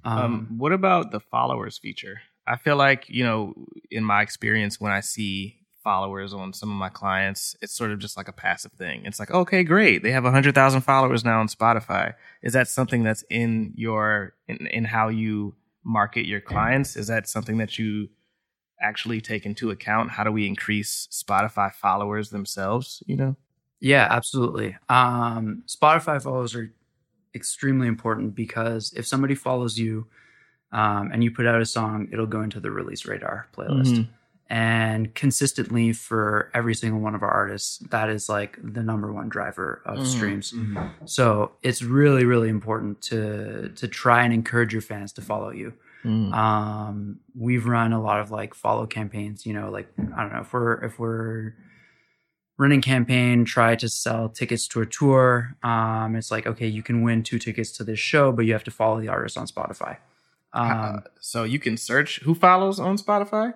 Um, 0.03 0.17
Um, 0.17 0.47
what 0.57 0.71
about 0.71 1.11
the 1.11 1.19
followers 1.19 1.77
feature? 1.77 2.21
I 2.47 2.55
feel 2.57 2.75
like, 2.77 3.05
you 3.09 3.23
know, 3.23 3.53
in 3.91 4.03
my 4.03 4.21
experience, 4.23 4.79
when 4.81 4.91
I 4.91 5.01
see 5.01 5.58
followers 5.83 6.33
on 6.33 6.53
some 6.53 6.69
of 6.69 6.75
my 6.75 6.89
clients, 6.89 7.55
it's 7.61 7.73
sort 7.73 7.91
of 7.91 7.99
just 7.99 8.17
like 8.17 8.27
a 8.27 8.33
passive 8.33 8.71
thing. 8.73 9.05
It's 9.05 9.19
like, 9.19 9.31
okay, 9.31 9.63
great. 9.63 10.03
They 10.03 10.11
have 10.11 10.23
100,000 10.23 10.81
followers 10.81 11.23
now 11.23 11.39
on 11.39 11.47
Spotify. 11.47 12.13
Is 12.41 12.53
that 12.53 12.67
something 12.67 13.03
that's 13.03 13.23
in 13.29 13.73
your, 13.75 14.33
in, 14.47 14.67
in 14.67 14.83
how 14.85 15.07
you 15.09 15.55
market 15.83 16.25
your 16.25 16.41
clients? 16.41 16.95
Is 16.95 17.07
that 17.07 17.27
something 17.27 17.57
that 17.57 17.79
you 17.79 18.09
actually 18.81 19.21
take 19.21 19.45
into 19.45 19.71
account? 19.71 20.11
How 20.11 20.23
do 20.23 20.31
we 20.31 20.47
increase 20.47 21.07
Spotify 21.11 21.73
followers 21.73 22.29
themselves, 22.29 23.01
you 23.05 23.15
know? 23.15 23.35
Yeah, 23.79 24.07
absolutely. 24.09 24.75
Um, 24.89 25.63
Spotify 25.67 26.21
follows 26.21 26.53
are 26.55 26.71
extremely 27.33 27.87
important 27.87 28.35
because 28.35 28.91
if 28.93 29.07
somebody 29.07 29.35
follows 29.35 29.77
you 29.77 30.07
um, 30.71 31.09
and 31.13 31.23
you 31.23 31.31
put 31.31 31.47
out 31.47 31.61
a 31.61 31.65
song, 31.65 32.09
it'll 32.11 32.25
go 32.25 32.41
into 32.41 32.59
the 32.59 32.71
release 32.71 33.05
radar 33.05 33.47
playlist. 33.55 33.93
Mhm. 33.95 34.07
And 34.51 35.13
consistently 35.13 35.93
for 35.93 36.49
every 36.55 36.73
single 36.73 36.99
one 36.99 37.13
of 37.13 37.21
our 37.21 37.29
artists, 37.29 37.77
that 37.91 38.09
is 38.09 38.27
like 38.27 38.57
the 38.63 38.81
number 38.81 39.13
one 39.13 39.29
driver 39.29 39.81
of 39.85 39.99
Mhm. 39.99 40.05
streams. 40.07 40.51
Mm-hmm. 40.53 41.05
So 41.05 41.51
it's 41.61 41.83
really, 41.83 42.25
really 42.25 42.49
important 42.49 42.99
to 43.03 43.69
to 43.75 43.87
try 43.87 44.23
and 44.23 44.33
encourage 44.33 44.73
your 44.73 44.81
fans 44.81 45.13
to 45.13 45.21
follow 45.21 45.51
you. 45.51 45.73
Mhm. 46.03 46.33
Um, 46.33 47.19
we've 47.35 47.67
run 47.67 47.93
a 47.93 48.01
lot 48.01 48.21
of 48.21 48.31
like 48.31 48.55
follow 48.55 48.87
campaigns. 48.87 49.45
You 49.45 49.53
know, 49.53 49.69
like 49.69 49.87
I 50.17 50.21
don't 50.23 50.33
know 50.33 50.41
if 50.41 50.51
we're 50.51 50.83
if 50.83 50.97
we're 50.97 51.53
running 52.57 52.81
campaign, 52.81 53.45
try 53.45 53.75
to 53.75 53.87
sell 53.87 54.29
tickets 54.29 54.67
to 54.69 54.81
a 54.81 54.85
tour. 54.85 55.55
Um, 55.61 56.15
it's 56.15 56.31
like 56.31 56.47
okay, 56.47 56.67
you 56.67 56.81
can 56.81 57.03
win 57.03 57.21
two 57.21 57.37
tickets 57.37 57.71
to 57.77 57.83
this 57.83 57.99
show, 57.99 58.31
but 58.31 58.45
you 58.45 58.53
have 58.53 58.63
to 58.63 58.71
follow 58.71 58.99
the 58.99 59.09
artist 59.09 59.37
on 59.37 59.45
Spotify. 59.45 59.97
Um, 60.53 60.71
Uh, 60.71 60.99
so 61.19 61.43
you 61.43 61.59
can 61.59 61.77
search 61.77 62.19
who 62.21 62.33
follows 62.33 62.79
on 62.79 62.97
Spotify? 62.97 63.53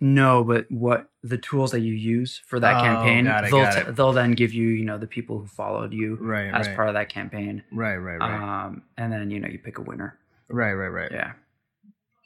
No, 0.00 0.44
but 0.44 0.66
what 0.70 1.10
the 1.22 1.38
tools 1.38 1.70
that 1.72 1.80
you 1.80 1.92
use 1.94 2.40
for 2.46 2.60
that 2.60 2.76
Oh, 2.76 2.80
campaign, 2.82 3.26
it, 3.26 3.50
they'll 3.50 3.92
they'll 3.92 4.12
then 4.12 4.32
give 4.32 4.52
you 4.52 4.68
you 4.68 4.84
know 4.84 4.98
the 4.98 5.06
people 5.06 5.38
who 5.40 5.46
followed 5.46 5.92
you 5.92 6.16
Right, 6.20 6.52
as 6.52 6.66
right. 6.66 6.76
part 6.76 6.88
of 6.88 6.94
that 6.94 7.08
campaign. 7.08 7.62
Right, 7.72 7.96
right, 7.96 8.18
right. 8.18 8.64
Um, 8.66 8.82
and 8.96 9.12
then 9.12 9.30
you 9.30 9.40
know 9.40 9.48
you 9.48 9.58
pick 9.58 9.78
a 9.78 9.82
winner. 9.82 10.18
right, 10.48 10.74
right, 10.74 10.88
right. 10.88 11.10
Yeah, 11.12 11.32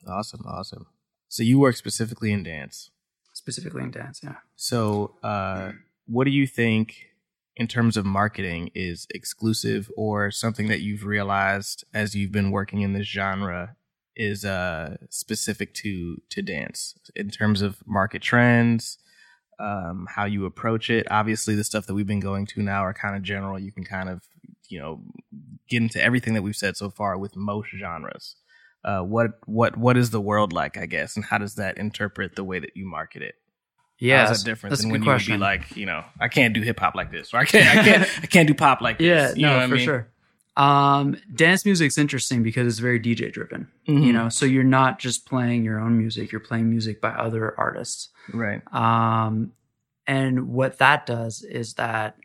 Awesome, 0.08 0.44
awesome. 0.46 0.86
So 1.28 1.42
you 1.42 1.58
work 1.60 1.76
specifically 1.76 2.32
in 2.32 2.42
dance. 2.42 2.90
specifically 3.34 3.82
in 3.82 3.90
dance. 3.92 4.20
Yeah. 4.22 4.36
So, 4.56 5.14
uh, 5.22 5.72
what 6.06 6.24
do 6.24 6.30
you 6.30 6.46
think 6.46 7.06
in 7.56 7.68
terms 7.68 7.96
of 7.96 8.04
marketing 8.04 8.70
is 8.74 9.06
exclusive 9.14 9.90
or 9.96 10.30
something 10.30 10.66
that 10.68 10.80
you've 10.80 11.04
realized 11.04 11.84
as 11.94 12.14
you've 12.16 12.32
been 12.32 12.50
working 12.50 12.80
in 12.82 12.92
this 12.94 13.06
genre 13.06 13.76
is 14.16 14.44
uh, 14.44 14.96
specific 15.08 15.74
to 15.74 16.16
to 16.30 16.42
dance 16.42 16.94
in 17.16 17.30
terms 17.30 17.62
of 17.62 17.78
market 17.86 18.22
trends, 18.22 18.98
um, 19.58 20.06
how 20.10 20.24
you 20.24 20.44
approach 20.46 20.90
it? 20.90 21.06
Obviously, 21.10 21.54
the 21.54 21.64
stuff 21.64 21.86
that 21.86 21.94
we've 21.94 22.06
been 22.06 22.20
going 22.20 22.46
to 22.46 22.62
now 22.62 22.80
are 22.84 22.94
kind 22.94 23.16
of 23.16 23.22
general. 23.22 23.58
You 23.58 23.72
can 23.72 23.84
kind 23.84 24.08
of 24.08 24.22
you 24.68 24.78
know 24.78 25.02
get 25.68 25.82
into 25.82 26.02
everything 26.02 26.34
that 26.34 26.42
we've 26.42 26.56
said 26.56 26.76
so 26.76 26.90
far 26.90 27.16
with 27.18 27.36
most 27.36 27.68
genres. 27.76 28.36
Uh, 28.82 29.00
what 29.00 29.32
what 29.46 29.76
what 29.76 29.96
is 29.96 30.10
the 30.10 30.20
world 30.20 30.52
like? 30.52 30.76
I 30.76 30.86
guess, 30.86 31.16
and 31.16 31.24
how 31.24 31.38
does 31.38 31.54
that 31.56 31.76
interpret 31.78 32.36
the 32.36 32.44
way 32.44 32.58
that 32.58 32.70
you 32.74 32.86
market 32.86 33.22
it? 33.22 33.34
Yeah, 33.98 34.26
How's 34.26 34.42
that 34.42 34.48
different 34.48 34.70
that's 34.70 34.80
a 34.80 34.84
than 34.84 34.92
good 34.92 34.92
when 34.92 35.02
you 35.02 35.08
would 35.10 35.12
question. 35.16 35.34
be 35.34 35.38
like, 35.40 35.76
you 35.76 35.84
know, 35.84 36.02
I 36.18 36.28
can't 36.28 36.54
do 36.54 36.62
hip 36.62 36.80
hop 36.80 36.94
like 36.94 37.10
this, 37.12 37.34
or 37.34 37.36
I 37.36 37.44
can't, 37.44 37.78
I 37.78 37.82
can't, 37.84 38.08
I 38.22 38.26
can't 38.26 38.48
do 38.48 38.54
pop 38.54 38.80
like 38.80 38.96
yeah, 39.00 39.28
this. 39.28 39.36
You 39.36 39.42
no, 39.42 39.52
what 39.56 39.62
I 39.64 39.68
for 39.68 39.74
mean? 39.74 39.84
sure. 39.84 40.08
Um, 40.56 41.16
dance 41.34 41.64
music's 41.64 41.96
interesting 41.96 42.42
because 42.42 42.66
it's 42.66 42.78
very 42.80 42.98
DJ 43.00 43.30
driven. 43.32 43.68
You 43.86 43.94
Mhm. 43.94 44.12
know, 44.12 44.28
so 44.28 44.44
you're 44.46 44.64
not 44.64 44.98
just 44.98 45.26
playing 45.26 45.64
your 45.64 45.78
own 45.80 45.96
music; 45.96 46.32
you're 46.32 46.40
playing 46.40 46.68
music 46.68 47.00
by 47.00 47.10
other 47.10 47.58
artists. 47.58 48.08
right? 48.32 48.62
Um, 48.74 49.52
and 50.06 50.48
what 50.48 50.78
that 50.78 51.06
does 51.06 51.42
is 51.42 51.74
that 51.74 52.16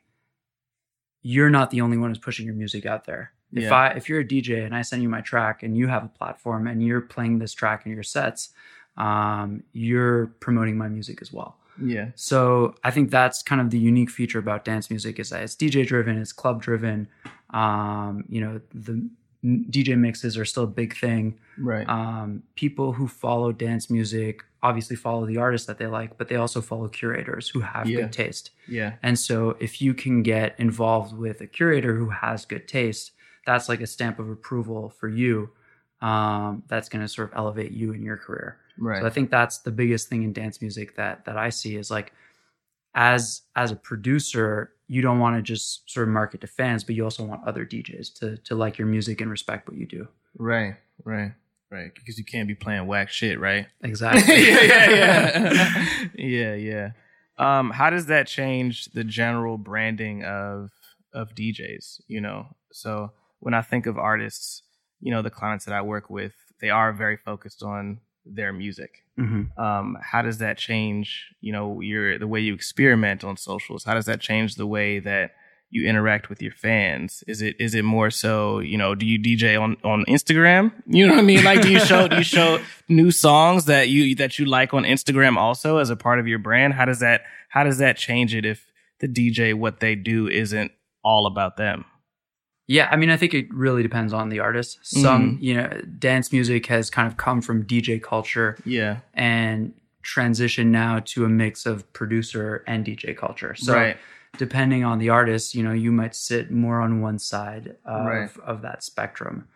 you're 1.21 1.49
not 1.49 1.71
the 1.71 1.81
only 1.81 1.97
one 1.97 2.09
who's 2.11 2.19
pushing 2.19 2.45
your 2.45 2.55
music 2.55 2.85
out 2.85 3.05
there. 3.05 3.31
If 3.51 3.63
Yeah. 3.63 3.73
I 3.75 3.87
if 3.89 4.09
you're 4.09 4.19
a 4.19 4.27
DJ 4.27 4.63
and 4.65 4.75
I 4.75 4.81
send 4.81 5.01
you 5.01 5.09
my 5.09 5.21
track 5.21 5.63
and 5.63 5.77
you 5.77 5.87
have 5.87 6.03
a 6.03 6.07
platform 6.09 6.67
and 6.67 6.83
you're 6.83 7.01
playing 7.01 7.39
this 7.39 7.53
track 7.53 7.85
in 7.85 7.91
your 7.91 8.03
sets, 8.03 8.49
um, 8.97 9.63
you're 9.71 10.27
promoting 10.39 10.77
my 10.77 10.87
music 10.89 11.21
as 11.21 11.31
well. 11.31 11.57
Yeah, 11.81 12.11
So 12.15 12.75
I 12.85 12.91
think 12.91 13.11
that's 13.11 13.43
kind 13.43 13.59
of 13.59 13.69
the 13.69 13.77
unique 13.77 14.09
feature 14.09 14.39
about 14.39 14.63
dance 14.63 14.89
music 14.89 15.19
is 15.19 15.31
that 15.31 15.43
it's 15.43 15.55
DJ 15.55 15.83
driven, 15.85 16.17
it's 16.17 16.31
club 16.31 16.61
driven. 16.61 17.09
Um, 17.55 18.25
you 18.29 18.41
know, 18.41 18.61
the 18.73 19.09
DJ 19.45 19.97
mixes 19.97 20.37
are 20.37 20.45
still 20.45 20.63
a 20.63 20.67
big 20.67 20.95
thing. 20.97 21.37
right. 21.59 21.87
Um, 21.87 22.43
people 22.55 22.93
who 22.93 23.07
follow 23.07 23.51
dance 23.51 23.89
music 23.89 24.41
obviously 24.63 24.95
follow 24.95 25.25
the 25.27 25.37
artists 25.37 25.67
that 25.67 25.77
they 25.77 25.85
like, 25.85 26.17
but 26.17 26.27
they 26.27 26.35
also 26.35 26.59
follow 26.59 26.87
curators 26.87 27.47
who 27.49 27.59
have 27.61 27.87
Yeah. 27.87 28.01
good 28.01 28.11
taste. 28.13 28.49
yeah, 28.67 28.93
And 29.03 29.17
so 29.19 29.55
if 29.59 29.79
you 29.81 29.93
can 29.93 30.23
get 30.23 30.55
involved 30.59 31.15
with 31.15 31.41
a 31.41 31.47
curator 31.47 31.95
who 31.95 32.09
has 32.09 32.45
good 32.45 32.67
taste, 32.67 33.11
that's 33.45 33.69
like 33.69 33.81
a 33.81 33.87
stamp 33.87 34.17
of 34.17 34.27
approval 34.29 34.89
for 34.89 35.07
you. 35.07 35.51
Um, 36.01 36.63
that's 36.67 36.89
going 36.89 37.03
to 37.03 37.07
sort 37.07 37.31
of 37.31 37.37
elevate 37.37 37.71
you 37.71 37.93
in 37.93 38.01
your 38.03 38.17
career. 38.17 38.57
right. 38.79 38.99
So 39.01 39.05
I 39.05 39.11
think 39.11 39.29
that's 39.29 39.59
the 39.59 39.71
biggest 39.71 40.09
thing 40.09 40.23
in 40.23 40.33
dance 40.33 40.59
music 40.61 40.95
that 40.97 41.25
that 41.25 41.37
I 41.37 41.49
see 41.49 41.75
is 41.77 41.89
like 41.91 42.11
as 42.95 43.41
as 43.55 43.71
a 43.71 43.75
producer, 43.75 44.71
you 44.87 45.01
don't 45.01 45.19
want 45.19 45.35
to 45.35 45.41
just 45.41 45.89
sort 45.89 46.07
of 46.07 46.13
market 46.13 46.41
to 46.41 46.47
fans, 46.47 46.83
but 46.83 46.95
you 46.95 47.03
also 47.03 47.23
want 47.23 47.45
other 47.45 47.65
DJs 47.65 48.13
to 48.19 48.37
to 48.37 48.55
like 48.55 48.77
your 48.77 48.87
music 48.87 49.21
and 49.21 49.29
respect 49.29 49.67
what 49.67 49.77
you 49.77 49.85
do. 49.85 50.07
right, 50.37 50.75
right, 51.03 51.33
right. 51.69 51.93
Because 51.93 52.17
you 52.17 52.23
can't 52.25 52.47
be 52.47 52.55
playing 52.55 52.87
whack 52.87 53.09
shit, 53.09 53.39
right? 53.39 53.67
Exactly. 53.83 54.33
yeah, 54.47 54.63
yeah, 54.63 55.43
yeah, 55.43 56.05
yeah, 56.15 56.53
yeah. 56.55 56.89
Um, 57.37 57.71
how 57.71 57.89
does 57.89 58.05
that 58.05 58.27
change 58.27 58.85
the 58.85 59.03
general 59.03 59.57
branding 59.57 60.23
of 60.23 60.71
of 61.13 61.35
DJs? 61.35 62.01
You 62.07 62.21
know, 62.21 62.47
so 62.71 63.11
when 63.39 63.53
I 63.53 63.61
think 63.61 63.85
of 63.85 63.97
artists, 63.97 64.63
you 65.01 65.11
know, 65.11 65.21
the 65.21 65.29
clients 65.29 65.65
that 65.65 65.73
I 65.73 65.81
work 65.81 66.09
with, 66.09 66.33
they 66.61 66.69
are 66.69 66.93
very 66.93 67.17
focused 67.17 67.61
on 67.61 67.99
their 68.25 68.51
music. 68.53 69.03
Mhm. 69.19 69.57
Um, 69.57 69.97
how 70.01 70.21
does 70.21 70.39
that 70.39 70.57
change? 70.57 71.27
You 71.41 71.51
know, 71.53 71.79
your 71.81 72.17
the 72.17 72.27
way 72.27 72.39
you 72.41 72.53
experiment 72.53 73.23
on 73.23 73.37
socials. 73.37 73.83
How 73.83 73.93
does 73.93 74.05
that 74.05 74.19
change 74.19 74.55
the 74.55 74.67
way 74.67 74.99
that 74.99 75.31
you 75.71 75.87
interact 75.87 76.29
with 76.29 76.41
your 76.41 76.51
fans? 76.51 77.23
Is 77.27 77.41
it 77.41 77.55
is 77.59 77.73
it 77.75 77.83
more 77.83 78.09
so? 78.09 78.59
You 78.59 78.77
know, 78.77 78.95
do 78.95 79.05
you 79.05 79.17
DJ 79.19 79.59
on 79.61 79.77
on 79.83 80.05
Instagram? 80.07 80.71
You 80.87 81.07
know 81.07 81.13
what 81.13 81.19
I 81.19 81.25
mean? 81.25 81.43
Like, 81.43 81.61
do 81.61 81.71
you 81.71 81.79
show 81.79 82.07
do 82.07 82.17
you 82.17 82.23
show 82.23 82.59
new 82.89 83.11
songs 83.11 83.65
that 83.65 83.89
you 83.89 84.15
that 84.15 84.37
you 84.39 84.45
like 84.45 84.73
on 84.73 84.83
Instagram 84.83 85.37
also 85.37 85.77
as 85.77 85.89
a 85.89 85.95
part 85.95 86.19
of 86.19 86.27
your 86.27 86.39
brand? 86.39 86.73
How 86.73 86.85
does 86.85 86.99
that 86.99 87.21
how 87.49 87.63
does 87.63 87.77
that 87.77 87.97
change 87.97 88.35
it 88.35 88.45
if 88.45 88.65
the 88.99 89.07
DJ 89.07 89.53
what 89.53 89.79
they 89.79 89.95
do 89.95 90.27
isn't 90.27 90.71
all 91.03 91.25
about 91.25 91.57
them? 91.57 91.85
Yeah, 92.67 92.87
I 92.91 92.95
mean, 92.95 93.09
I 93.11 93.17
think 93.17 93.33
it 93.33 93.53
really 93.53 93.83
depends 93.83 94.11
on 94.11 94.29
the 94.29 94.39
artist. 94.39 94.79
Some, 94.81 95.37
you 95.39 95.53
know, 95.53 95.67
dance 95.99 96.31
music 96.31 96.65
has 96.67 96.89
kind 96.89 97.07
of 97.07 97.15
come 97.17 97.41
from 97.41 97.63
DJ 97.63 98.01
culture 98.01 98.57
Yeah, 98.65 98.97
and 99.13 99.73
transition 100.01 100.71
now 100.71 100.99
to 101.05 101.25
a 101.25 101.29
mix 101.29 101.65
of 101.65 101.91
producer 101.93 102.63
and 102.67 102.85
DJ 102.85 103.15
culture. 103.17 103.55
So 103.55 103.73
right. 103.73 103.97
depending 104.37 104.83
on 104.83 104.99
the 104.99 105.09
artist, 105.09 105.53
you 105.55 105.63
know, 105.63 105.73
you 105.73 105.91
might 105.91 106.15
sit 106.15 106.51
more 106.51 106.79
on 106.81 107.01
one 107.01 107.19
side 107.19 107.75
of, 107.85 108.05
Right. 108.05 108.29
of 108.43 108.61
that 108.61 108.83
spectrum. 108.83 109.47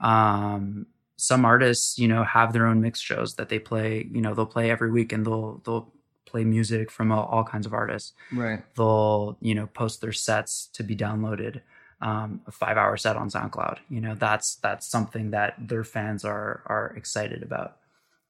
Um, 0.00 0.86
some 1.16 1.44
artists, 1.44 1.98
you 1.98 2.08
know, 2.08 2.24
have 2.24 2.52
their 2.52 2.66
own 2.66 2.80
mix 2.80 3.00
shows 3.00 3.34
that 3.36 3.48
they 3.48 3.58
play. 3.58 4.08
You 4.12 4.20
know, 4.20 4.34
they'll 4.34 4.46
play 4.46 4.70
every 4.70 4.90
week 4.90 5.12
and 5.12 5.24
they'll 5.24 5.62
they'll 5.64 5.92
play 6.26 6.44
music 6.44 6.90
from 6.90 7.10
all, 7.10 7.24
all 7.26 7.44
kinds 7.44 7.66
of 7.66 7.72
artists. 7.72 8.12
Right. 8.32 8.62
They'll 8.76 9.38
you 9.40 9.54
know 9.54 9.66
post 9.68 10.00
their 10.00 10.12
sets 10.12 10.66
to 10.74 10.82
be 10.82 10.94
downloaded. 10.94 11.60
Um, 12.02 12.42
a 12.46 12.50
five 12.50 12.76
hour 12.76 12.96
set 12.98 13.16
on 13.16 13.30
SoundCloud. 13.30 13.78
You 13.88 14.02
know, 14.02 14.14
that's 14.14 14.56
that's 14.56 14.86
something 14.86 15.30
that 15.30 15.54
their 15.58 15.82
fans 15.82 16.26
are 16.26 16.62
are 16.66 16.92
excited 16.94 17.42
about. 17.42 17.78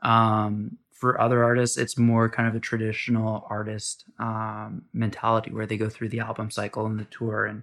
Um, 0.03 0.79
for 0.93 1.21
other 1.21 1.45
artists, 1.45 1.77
it's 1.77 1.99
more 1.99 2.29
kind 2.31 2.49
of 2.49 2.55
a 2.55 2.61
traditional 2.61 3.47
artist 3.51 4.05
um, 4.19 4.83
mentality 4.95 5.53
where 5.53 5.67
they 5.67 5.77
go 5.77 5.89
through 5.89 6.09
the 6.09 6.21
album 6.21 6.51
cycle 6.51 6.87
and 6.87 6.99
the 6.99 7.05
tour, 7.05 7.45
and 7.45 7.63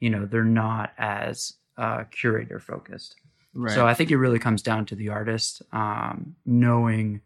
you 0.00 0.10
know 0.10 0.26
they're 0.26 0.42
not 0.42 0.92
as 0.98 1.54
uh, 1.78 2.04
curator 2.10 2.58
focused. 2.58 3.14
Right. 3.54 3.74
So 3.74 3.86
I 3.86 3.94
think 3.94 4.10
it 4.10 4.16
really 4.16 4.38
comes 4.38 4.62
down 4.62 4.86
to 4.86 4.96
the 4.96 5.10
artist 5.10 5.62
um, 5.72 6.34
knowing 6.44 7.20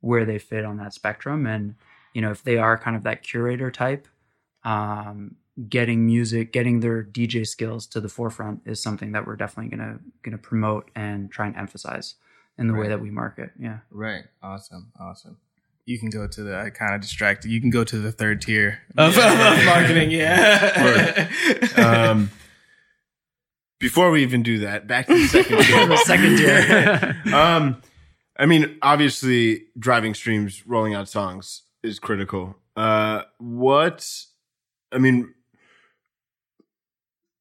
where 0.00 0.24
they 0.24 0.38
fit 0.38 0.64
on 0.64 0.76
that 0.76 0.94
spectrum, 0.94 1.46
and 1.46 1.74
you 2.14 2.22
know 2.22 2.30
if 2.30 2.44
they 2.44 2.58
are 2.58 2.78
kind 2.78 2.96
of 2.96 3.02
that 3.02 3.22
curator 3.22 3.70
type, 3.70 4.06
um, 4.64 5.36
getting 5.68 6.06
music, 6.06 6.52
getting 6.52 6.80
their 6.80 7.02
DJ 7.02 7.46
skills 7.46 7.86
to 7.88 8.00
the 8.00 8.08
forefront 8.08 8.62
is 8.64 8.82
something 8.82 9.12
that 9.12 9.26
we're 9.26 9.36
definitely 9.36 9.76
gonna 9.76 9.98
gonna 10.22 10.38
promote 10.38 10.90
and 10.94 11.30
try 11.30 11.46
and 11.46 11.56
emphasize 11.56 12.14
in 12.58 12.66
the 12.66 12.74
way 12.74 12.88
that 12.88 13.00
we 13.00 13.10
market. 13.10 13.50
Yeah. 13.58 13.78
Right. 13.90 14.24
Awesome. 14.42 14.92
Awesome. 14.98 15.38
You 15.86 15.98
can 15.98 16.10
go 16.10 16.28
to 16.28 16.42
the 16.42 16.56
I 16.56 16.70
kind 16.70 16.94
of 16.94 17.00
distracted. 17.00 17.50
You 17.50 17.60
can 17.60 17.70
go 17.70 17.84
to 17.84 17.98
the 17.98 18.12
third 18.12 18.42
tier 18.42 18.80
of, 18.98 19.16
of, 19.16 19.24
of 19.24 19.64
marketing. 19.64 20.10
Yeah. 20.10 21.28
Um, 21.76 22.30
before 23.80 24.10
we 24.10 24.22
even 24.22 24.42
do 24.42 24.60
that, 24.60 24.86
back 24.86 25.06
to 25.06 25.14
the 25.14 25.26
second 25.26 25.58
tier. 25.64 25.86
The 25.86 25.96
second 25.96 26.36
tier. 26.36 27.22
um, 27.34 27.82
I 28.38 28.46
mean, 28.46 28.78
obviously, 28.82 29.64
driving 29.78 30.14
streams, 30.14 30.66
rolling 30.66 30.94
out 30.94 31.08
songs 31.08 31.62
is 31.82 31.98
critical. 31.98 32.56
Uh, 32.76 33.22
what? 33.38 34.08
I 34.92 34.98
mean, 34.98 35.34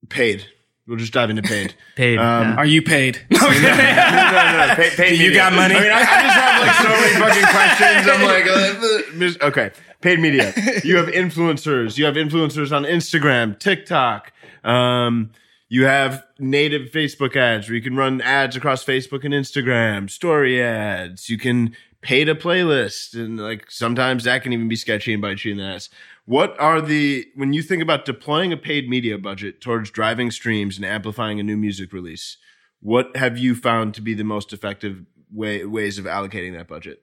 paid. 0.09 0.45
We'll 0.87 0.97
just 0.97 1.13
dive 1.13 1.29
into 1.29 1.43
paid. 1.43 1.75
Paid. 1.95 2.17
Um, 2.17 2.47
yeah. 2.49 2.55
Are 2.55 2.65
you 2.65 2.81
paid? 2.81 3.21
no, 3.31 3.37
no, 3.39 3.47
no. 3.47 3.51
Pay, 4.75 4.89
paid 4.95 5.09
Do 5.09 5.15
you 5.17 5.23
media. 5.29 5.35
got 5.37 5.53
money? 5.53 5.75
I 5.75 5.79
mean, 5.81 5.91
I, 5.91 5.99
I 5.99 6.21
just 6.23 6.37
have 6.37 6.61
like 6.61 6.75
so 6.77 6.89
many 6.89 7.13
fucking 7.19 7.49
questions. 7.51 8.09
I'm 8.09 8.23
like, 8.25 8.47
uh, 8.47 9.15
mis- 9.15 9.37
okay, 9.41 9.71
paid 10.01 10.19
media. 10.19 10.51
You 10.83 10.97
have 10.97 11.07
influencers. 11.07 11.97
You 11.99 12.05
have 12.05 12.15
influencers 12.15 12.75
on 12.75 12.83
Instagram, 12.85 13.59
TikTok. 13.59 14.33
Um, 14.63 15.31
you 15.67 15.85
have 15.85 16.25
native 16.39 16.89
Facebook 16.91 17.35
ads 17.35 17.67
where 17.67 17.75
you 17.75 17.83
can 17.83 17.95
run 17.95 18.21
ads 18.21 18.55
across 18.55 18.83
Facebook 18.83 19.23
and 19.23 19.33
Instagram, 19.33 20.09
story 20.09 20.59
ads. 20.59 21.29
You 21.29 21.37
can 21.37 21.75
pay 22.01 22.23
to 22.25 22.33
playlist, 22.33 23.13
and 23.13 23.37
like 23.37 23.69
sometimes 23.69 24.23
that 24.23 24.41
can 24.41 24.53
even 24.53 24.67
be 24.67 24.75
sketchy 24.75 25.13
and 25.13 25.21
bite 25.21 25.45
you 25.45 25.51
in 25.51 25.57
the 25.59 25.65
ass. 25.65 25.89
What 26.29 26.55
are 26.59 26.79
the 26.79 27.25
when 27.33 27.53
you 27.53 27.63
think 27.63 27.81
about 27.81 28.05
deploying 28.05 28.53
a 28.53 28.57
paid 28.57 28.87
media 28.87 29.17
budget 29.17 29.61
towards 29.61 29.89
driving 29.89 30.29
streams 30.29 30.77
and 30.77 30.85
amplifying 30.85 31.39
a 31.39 31.43
new 31.43 31.57
music 31.57 31.91
release? 31.91 32.37
What 32.81 33.17
have 33.17 33.39
you 33.39 33.55
found 33.55 33.95
to 33.95 34.01
be 34.03 34.13
the 34.13 34.23
most 34.23 34.53
effective 34.53 35.05
way, 35.33 35.65
ways 35.65 35.97
of 35.97 36.05
allocating 36.05 36.55
that 36.55 36.67
budget? 36.67 37.01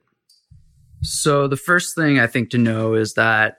So 1.01 1.49
the 1.49 1.57
first 1.57 1.93
thing 1.93 2.19
I 2.19 2.25
think 2.25 2.51
to 2.51 2.57
know 2.57 2.93
is 2.93 3.15
that 3.15 3.57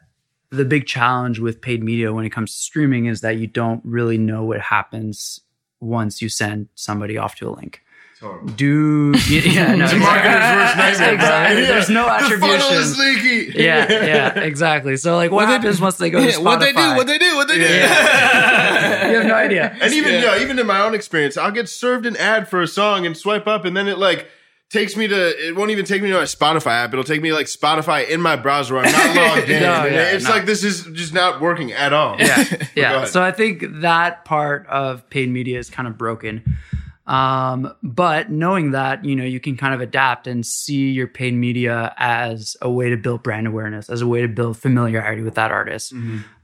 the 0.49 0.65
big 0.65 0.87
challenge 0.87 1.39
with 1.39 1.61
paid 1.61 1.85
media 1.85 2.15
when 2.15 2.25
it 2.25 2.31
comes 2.31 2.53
to 2.53 2.63
streaming 2.63 3.05
is 3.05 3.21
that 3.21 3.37
you 3.37 3.47
don't 3.47 3.83
really 3.85 4.17
know 4.17 4.45
what 4.45 4.63
happens 4.63 5.39
once 5.81 6.23
you 6.23 6.31
send 6.31 6.69
somebody 6.77 7.19
off 7.19 7.35
to 7.37 7.49
a 7.51 7.53
link. 7.53 7.83
Do 8.57 9.13
yeah, 9.29 9.75
no, 9.77 9.85
It's 9.85 9.93
a 9.93 9.97
marketer's 9.97 10.57
worst 10.57 10.77
nightmare, 10.77 11.15
exactly. 11.15 11.65
There's 11.65 11.89
no 11.89 12.03
The 12.05 12.37
funnel 12.37 12.57
attribution. 12.57 12.77
is 12.77 12.99
leaky. 12.99 13.63
yeah, 13.63 13.87
yeah, 14.35 14.41
exactly. 14.41 14.97
So 14.97 15.15
like, 15.15 15.31
what, 15.31 15.37
What 15.37 15.47
they 15.47 15.53
happens 15.53 15.77
do- 15.77 15.83
once 15.85 15.97
they 15.99 16.11
go 16.11 16.21
to 16.21 16.27
Spotify? 16.33 16.45
what 16.45 16.59
they 16.61 16.73
do? 16.73 16.97
What 16.97 17.07
they 17.07 17.19
do? 17.19 17.37
What 17.37 17.49
they 17.49 17.55
do? 17.55 17.61
you 17.63 17.69
have 19.19 19.27
no 19.27 19.35
idea. 19.35 19.77
And 19.81 19.93
even 19.95 20.15
Yeah. 20.15 20.37
yeah. 20.37 20.43
even 20.43 20.59
in 20.59 20.67
my 20.67 20.81
own 20.81 20.95
experience, 20.95 21.37
I'll 21.37 21.53
get 21.53 21.69
served 21.69 22.07
an 22.07 22.17
ad 22.17 22.49
for 22.49 22.61
a 22.61 22.67
song 22.67 23.07
and 23.07 23.17
swipe 23.17 23.47
up, 23.47 23.65
and 23.65 23.77
then 23.77 23.87
it 23.89 23.99
like 23.99 24.29
takes 24.71 24.97
me 24.97 25.07
to. 25.07 25.49
It 25.49 25.55
won't 25.57 25.71
even 25.71 25.85
take 25.85 26.03
me 26.03 26.09
to 26.09 26.15
my 26.17 26.23
Spotify 26.25 26.73
app. 26.85 26.93
It'll 26.93 27.05
take 27.05 27.23
me 27.23 27.33
like 27.33 27.47
Spotify 27.47 28.09
in 28.09 28.21
my 28.21 28.35
browser. 28.35 28.75
Where 28.75 28.85
I'm 28.85 28.93
not 28.93 29.37
logged 29.37 29.49
in. 29.49 29.63
No, 29.63 29.85
yeah, 29.87 30.11
it's 30.11 30.25
no. 30.25 30.31
like 30.31 30.45
this 30.45 30.65
is 30.65 30.85
just 30.93 31.15
not 31.15 31.41
working 31.41 31.71
at 31.73 31.93
all. 31.93 32.17
yeah, 32.19 32.45
yeah. 32.75 33.05
So 33.05 33.23
I 33.23 33.31
think 33.31 33.63
that 33.81 34.25
part 34.25 34.67
of 34.67 35.09
paid 35.09 35.29
media 35.31 35.59
is 35.61 35.71
kind 35.71 35.87
of 35.87 35.97
broken. 35.97 36.59
Um, 37.09 37.75
but 37.83 38.31
knowing 38.31 38.73
that, 38.73 39.03
you 39.05 39.17
know, 39.17 39.25
you 39.25 39.41
can 39.41 39.57
kind 39.57 39.73
of 39.75 39.81
adapt 39.81 40.27
and 40.27 40.45
see 40.45 40.91
your 40.91 41.07
paid 41.07 41.33
media 41.33 41.95
as 41.97 42.55
a 42.61 42.71
way 42.71 42.91
to 42.91 42.97
build 42.97 43.23
brand 43.23 43.47
awareness, 43.47 43.89
as 43.89 44.03
a 44.03 44.07
way 44.07 44.21
to 44.21 44.29
build 44.29 44.59
familiarity 44.59 45.23
with 45.23 45.35
that 45.35 45.51
artist. 45.51 45.93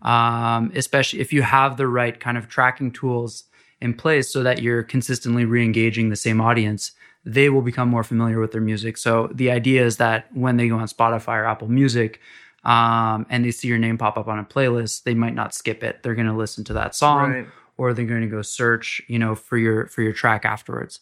Um, 0.03 0.73
especially 0.75 1.21
if 1.21 1.33
you 1.33 1.43
have 1.43 1.77
the 1.77 1.87
right 1.87 2.19
kind 2.19 2.39
of 2.39 2.49
tracking 2.49 2.93
tools 2.93 3.45
in 3.81 3.93
place 3.93 4.33
so 4.33 4.43
that 4.43 4.63
you're 4.63 4.83
consistently 4.83 5.45
re-engaging 5.45 6.09
the 6.09 6.17
same 6.17 6.41
audience, 6.41 6.93
they 7.27 7.51
will 7.51 7.63
become 7.63 7.89
more 7.89 8.03
familiar 8.05 8.41
with 8.41 8.53
their 8.53 8.61
music. 8.63 8.97
So 8.97 9.31
the 9.35 9.51
idea 9.51 9.85
is 9.85 9.99
that 9.99 10.29
when 10.35 10.57
they 10.57 10.69
go 10.69 10.77
on 10.79 10.89
Spotify 10.89 11.37
or 11.41 11.45
Apple 11.45 11.69
Music, 11.69 12.21
um, 12.65 13.27
and 13.29 13.45
they 13.45 13.51
see 13.51 13.69
your 13.69 13.77
name 13.79 13.99
pop 13.99 14.17
up 14.17 14.29
on 14.29 14.39
a 14.39 14.45
playlist, 14.45 15.03
they 15.03 15.13
might 15.13 15.35
not 15.35 15.55
skip 15.55 15.85
it. 15.85 16.03
They're 16.03 16.15
going 16.15 16.29
to 16.29 16.33
listen 16.35 16.65
to 16.65 16.73
that 16.75 16.95
song, 16.95 17.31
Right. 17.31 17.47
Or 17.77 17.93
they're 17.93 18.05
going 18.07 18.21
to 18.23 18.27
go 18.29 18.43
search, 18.43 19.03
you 19.09 19.19
know, 19.19 19.35
for 19.35 19.57
your 19.59 19.87
for 19.87 20.03
your 20.03 20.13
track 20.13 20.45
afterwards. 20.45 21.01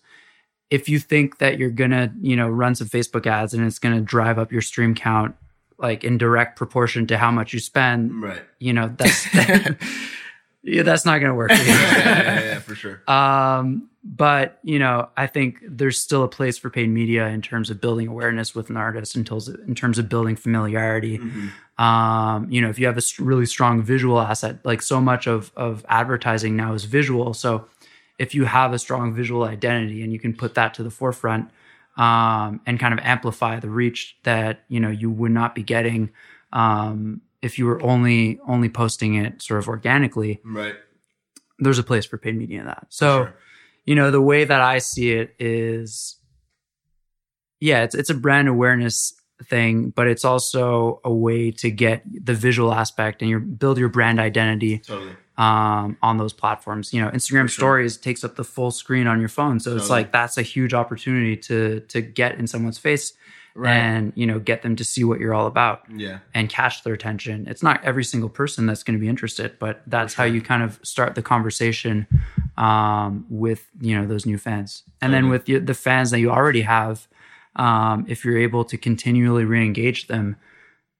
If 0.70 0.88
you 0.88 0.98
think 0.98 1.38
that 1.38 1.58
you're 1.58 1.70
gonna, 1.70 2.12
you 2.20 2.34
know, 2.34 2.48
run 2.48 2.74
some 2.74 2.88
Facebook 2.88 3.26
ads 3.26 3.52
and 3.52 3.64
it's 3.66 3.78
going 3.78 3.94
to 3.94 4.00
drive 4.00 4.38
up 4.38 4.50
your 4.50 4.62
stream 4.62 4.94
count, 4.94 5.34
like 5.78 6.02
in 6.02 6.16
direct 6.16 6.56
proportion 6.56 7.06
to 7.08 7.18
how 7.18 7.30
much 7.30 7.52
you 7.52 7.58
spend, 7.60 8.22
Right. 8.22 8.40
you 8.58 8.72
know, 8.72 8.90
that's 8.96 9.26
yeah, 10.62 10.82
that's 10.82 11.04
not 11.04 11.18
going 11.18 11.30
to 11.30 11.34
work. 11.34 11.50
For 11.50 11.56
you. 11.62 11.68
Yeah, 11.68 11.98
yeah, 11.98 12.40
yeah, 12.40 12.58
for 12.60 12.74
sure. 12.74 13.02
Um, 13.08 13.88
but 14.04 14.58
you 14.62 14.78
know, 14.78 15.08
I 15.16 15.26
think 15.26 15.58
there's 15.66 15.98
still 15.98 16.24
a 16.24 16.28
place 16.28 16.58
for 16.58 16.70
paid 16.70 16.88
media 16.88 17.28
in 17.28 17.42
terms 17.42 17.70
of 17.70 17.80
building 17.80 18.08
awareness 18.08 18.54
with 18.54 18.70
an 18.70 18.76
artist, 18.76 19.16
in 19.16 19.24
terms 19.24 19.48
of, 19.48 19.60
in 19.66 19.74
terms 19.74 19.98
of 19.98 20.08
building 20.08 20.36
familiarity. 20.36 21.20
Um, 21.78 22.50
you 22.50 22.60
know, 22.60 22.68
if 22.68 22.78
you 22.78 22.86
have 22.86 22.98
a 22.98 23.02
really 23.18 23.46
strong 23.46 23.82
visual 23.82 24.20
asset, 24.20 24.58
like 24.64 24.82
so 24.82 25.00
much 25.00 25.26
of 25.26 25.52
of 25.56 25.84
advertising 25.88 26.56
now 26.56 26.74
is 26.74 26.84
visual, 26.84 27.34
so 27.34 27.66
if 28.18 28.34
you 28.34 28.44
have 28.44 28.72
a 28.72 28.78
strong 28.78 29.14
visual 29.14 29.44
identity 29.44 30.02
and 30.02 30.12
you 30.12 30.18
can 30.18 30.34
put 30.34 30.54
that 30.54 30.74
to 30.74 30.82
the 30.82 30.90
forefront 30.90 31.50
um, 31.96 32.60
and 32.66 32.78
kind 32.78 32.94
of 32.94 33.00
amplify 33.00 33.58
the 33.58 33.68
reach 33.68 34.16
that 34.22 34.64
you 34.68 34.80
know 34.80 34.90
you 34.90 35.10
would 35.10 35.32
not 35.32 35.54
be 35.54 35.62
getting 35.62 36.10
um, 36.52 37.20
if 37.42 37.58
you 37.58 37.66
were 37.66 37.82
only 37.82 38.38
only 38.46 38.68
posting 38.68 39.14
it 39.14 39.42
sort 39.42 39.58
of 39.60 39.68
organically 39.68 40.40
Right. 40.44 40.76
there's 41.58 41.78
a 41.78 41.82
place 41.82 42.04
for 42.04 42.16
paid 42.18 42.36
media 42.36 42.60
in 42.60 42.66
that. 42.66 42.86
So, 42.88 43.24
Sure. 43.24 43.34
you 43.84 43.94
know, 43.94 44.10
the 44.10 44.20
way 44.22 44.44
that 44.44 44.60
I 44.60 44.78
see 44.78 45.12
it 45.12 45.34
is, 45.38 46.16
yeah, 47.60 47.82
it's 47.84 47.94
it's 47.94 48.10
a 48.10 48.14
brand 48.14 48.48
awareness 48.48 49.14
thing, 49.44 49.90
but 49.90 50.06
it's 50.06 50.24
also 50.24 51.00
a 51.04 51.12
way 51.12 51.50
to 51.50 51.70
get 51.70 52.02
the 52.24 52.34
visual 52.34 52.72
aspect 52.72 53.22
and 53.22 53.30
your 53.30 53.40
build 53.40 53.78
your 53.78 53.88
brand 53.88 54.20
identity 54.20 54.78
Totally. 54.78 55.16
um, 55.36 55.96
on 56.02 56.18
those 56.18 56.32
platforms. 56.32 56.92
You 56.92 57.02
know, 57.02 57.10
Instagram 57.10 57.50
Stories 57.50 57.96
takes 57.96 58.22
up 58.24 58.36
the 58.36 58.44
full 58.44 58.70
screen 58.70 59.06
on 59.06 59.18
your 59.20 59.28
phone, 59.28 59.58
so 59.60 59.76
it's 59.76 59.90
like 59.90 60.12
that's 60.12 60.38
a 60.38 60.42
huge 60.42 60.74
opportunity 60.74 61.36
to 61.38 61.80
to 61.88 62.00
get 62.00 62.38
in 62.38 62.46
someone's 62.46 62.78
face 62.78 63.14
Right. 63.54 63.74
and 63.76 64.12
you 64.16 64.26
know 64.26 64.38
get 64.38 64.62
them 64.62 64.76
to 64.76 64.84
see 64.84 65.04
what 65.04 65.20
you're 65.20 65.34
all 65.34 65.46
about 65.46 65.82
Yeah. 65.94 66.20
and 66.32 66.48
catch 66.48 66.84
their 66.84 66.94
attention. 66.94 67.46
It's 67.46 67.62
not 67.62 67.84
every 67.84 68.02
single 68.04 68.30
person 68.30 68.64
that's 68.66 68.82
going 68.82 68.98
to 68.98 69.00
be 69.00 69.08
interested, 69.08 69.58
but 69.58 69.82
that's 69.86 70.14
how 70.14 70.24
you 70.24 70.40
kind 70.40 70.62
of 70.62 70.80
start 70.82 71.14
the 71.14 71.22
conversation 71.22 72.06
um, 72.56 73.26
with 73.28 73.68
you 73.80 73.94
know 73.98 74.06
those 74.06 74.26
new 74.26 74.38
fans, 74.38 74.82
and 75.00 75.12
then 75.12 75.28
with 75.28 75.44
the, 75.46 75.58
the 75.58 75.74
fans 75.74 76.10
that 76.12 76.20
you 76.20 76.30
already 76.30 76.62
have, 76.62 77.08
um, 77.56 78.06
if 78.08 78.24
you're 78.24 78.38
able 78.38 78.64
to 78.64 78.76
continually 78.78 79.44
re-engage 79.44 80.06
them, 80.06 80.36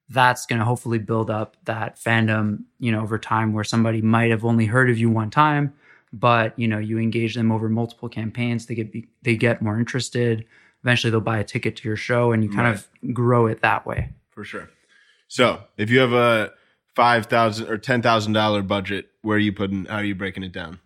that's 0.09 0.45
going 0.45 0.59
to 0.59 0.65
hopefully 0.65 0.99
build 0.99 1.29
up 1.31 1.57
that 1.65 1.97
fandom, 1.97 2.63
you 2.79 2.91
know, 2.91 3.01
over 3.01 3.17
time 3.17 3.53
where 3.53 3.63
somebody 3.63 4.01
might 4.01 4.29
have 4.31 4.45
only 4.45 4.65
heard 4.65 4.89
of 4.89 4.97
you 4.97 5.09
one 5.09 5.29
time, 5.31 5.73
but 6.11 6.57
you 6.59 6.67
know 6.67 6.77
you 6.77 6.99
engage 6.99 7.33
them 7.35 7.51
over 7.51 7.67
multiple 7.69 8.09
campaigns, 8.09 8.67
they 8.67 8.75
get 8.75 8.91
be, 8.91 9.07
they 9.23 9.35
get 9.35 9.61
more 9.61 9.79
interested. 9.79 10.45
Eventually, 10.83 11.11
they'll 11.11 11.21
buy 11.21 11.39
a 11.39 11.43
ticket 11.43 11.75
to 11.77 11.87
your 11.87 11.95
show, 11.97 12.31
and 12.31 12.43
you 12.43 12.49
kind 12.49 12.67
of 12.67 12.87
grow 13.13 13.47
it 13.47 13.61
that 13.61 13.85
way. 13.85 14.09
For 14.31 14.43
sure. 14.43 14.69
So 15.27 15.61
if 15.77 15.89
you 15.89 15.99
have 15.99 16.13
a 16.13 16.51
five 16.95 17.27
thousand 17.27 17.69
or 17.69 17.77
ten 17.77 18.01
thousand 18.01 18.33
dollar 18.33 18.61
budget, 18.61 19.07
where 19.21 19.37
are 19.37 19.39
you 19.39 19.53
putting? 19.53 19.85
How 19.85 19.97
are 19.97 20.03
you 20.03 20.15
breaking 20.15 20.43
it 20.43 20.51
down? 20.51 20.79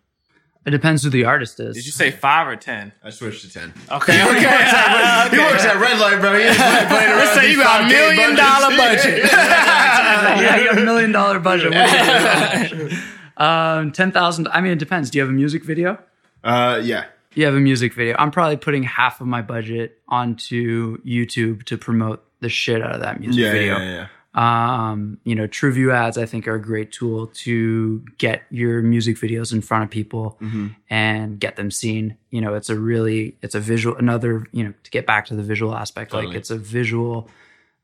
It 0.66 0.70
depends 0.72 1.02
who 1.02 1.08
the 1.08 1.24
artist 1.24 1.60
is. 1.60 1.76
Did 1.76 1.86
you 1.86 1.92
say 1.92 2.10
five 2.10 2.46
or 2.46 2.54
ten? 2.56 2.92
I 3.02 3.10
switched 3.10 3.42
to 3.42 3.50
ten. 3.52 3.72
Okay. 3.90 4.22
Okay. 4.28 5.36
He 5.36 5.42
works 5.42 5.64
at 5.64 5.76
Red 5.80 5.98
Light, 5.98 6.20
bro. 6.20 6.38
He 6.38 6.44
is 6.44 6.56
playing 6.56 6.86
around 7.10 7.18
Let's 7.18 7.34
say 7.34 7.50
you 7.50 7.56
got 7.62 7.82
a 7.82 7.88
million 7.88 8.36
budgets. 8.36 8.40
dollar 8.40 8.76
budget. 8.76 9.24
yeah, 9.32 10.56
you 10.60 10.68
have 10.68 10.78
a 10.78 10.84
million 10.84 11.10
dollar 11.12 11.38
budget. 11.40 11.72
What 11.74 12.68
do 12.68 12.76
you 12.76 12.88
do? 12.90 12.96
um, 13.42 13.92
ten 13.92 14.12
thousand. 14.12 14.48
I 14.48 14.60
mean, 14.60 14.72
it 14.72 14.78
depends. 14.78 15.10
Do 15.10 15.18
you 15.18 15.22
have 15.22 15.30
a 15.30 15.32
music 15.34 15.64
video? 15.64 15.98
Uh, 16.44 16.80
yeah. 16.82 17.06
You 17.34 17.44
have 17.44 17.54
a 17.54 17.60
music 17.60 17.94
video. 17.94 18.16
I'm 18.18 18.30
probably 18.30 18.56
putting 18.56 18.82
half 18.82 19.20
of 19.20 19.26
my 19.26 19.42
budget 19.42 20.00
onto 20.08 20.98
YouTube 21.02 21.64
to 21.64 21.76
promote 21.78 22.24
the 22.40 22.48
shit 22.48 22.82
out 22.82 22.94
of 22.94 23.00
that 23.02 23.20
music 23.20 23.42
Yeah, 23.42 23.52
video. 23.52 23.78
yeah, 23.78 23.84
yeah. 23.94 24.06
Um, 24.34 25.18
you 25.24 25.34
know, 25.34 25.48
TrueView 25.48 25.92
ads 25.92 26.16
I 26.16 26.24
think 26.26 26.46
are 26.46 26.54
a 26.54 26.62
great 26.62 26.92
tool 26.92 27.26
to 27.28 28.04
get 28.18 28.42
your 28.50 28.82
music 28.82 29.16
videos 29.16 29.52
in 29.52 29.60
front 29.62 29.84
of 29.84 29.90
people 29.90 30.36
Mm-hmm. 30.40 30.68
and 30.90 31.40
get 31.40 31.56
them 31.56 31.70
seen. 31.70 32.16
You 32.30 32.40
know, 32.40 32.54
it's 32.54 32.70
a 32.70 32.78
really 32.78 33.36
it's 33.42 33.54
a 33.54 33.60
visual 33.60 33.96
another, 33.96 34.46
you 34.52 34.64
know, 34.64 34.74
to 34.84 34.90
get 34.90 35.06
back 35.06 35.26
to 35.26 35.34
the 35.34 35.42
visual 35.42 35.74
aspect, 35.74 36.12
like 36.12 36.34
it's 36.34 36.50
a 36.50 36.58
visual 36.58 37.28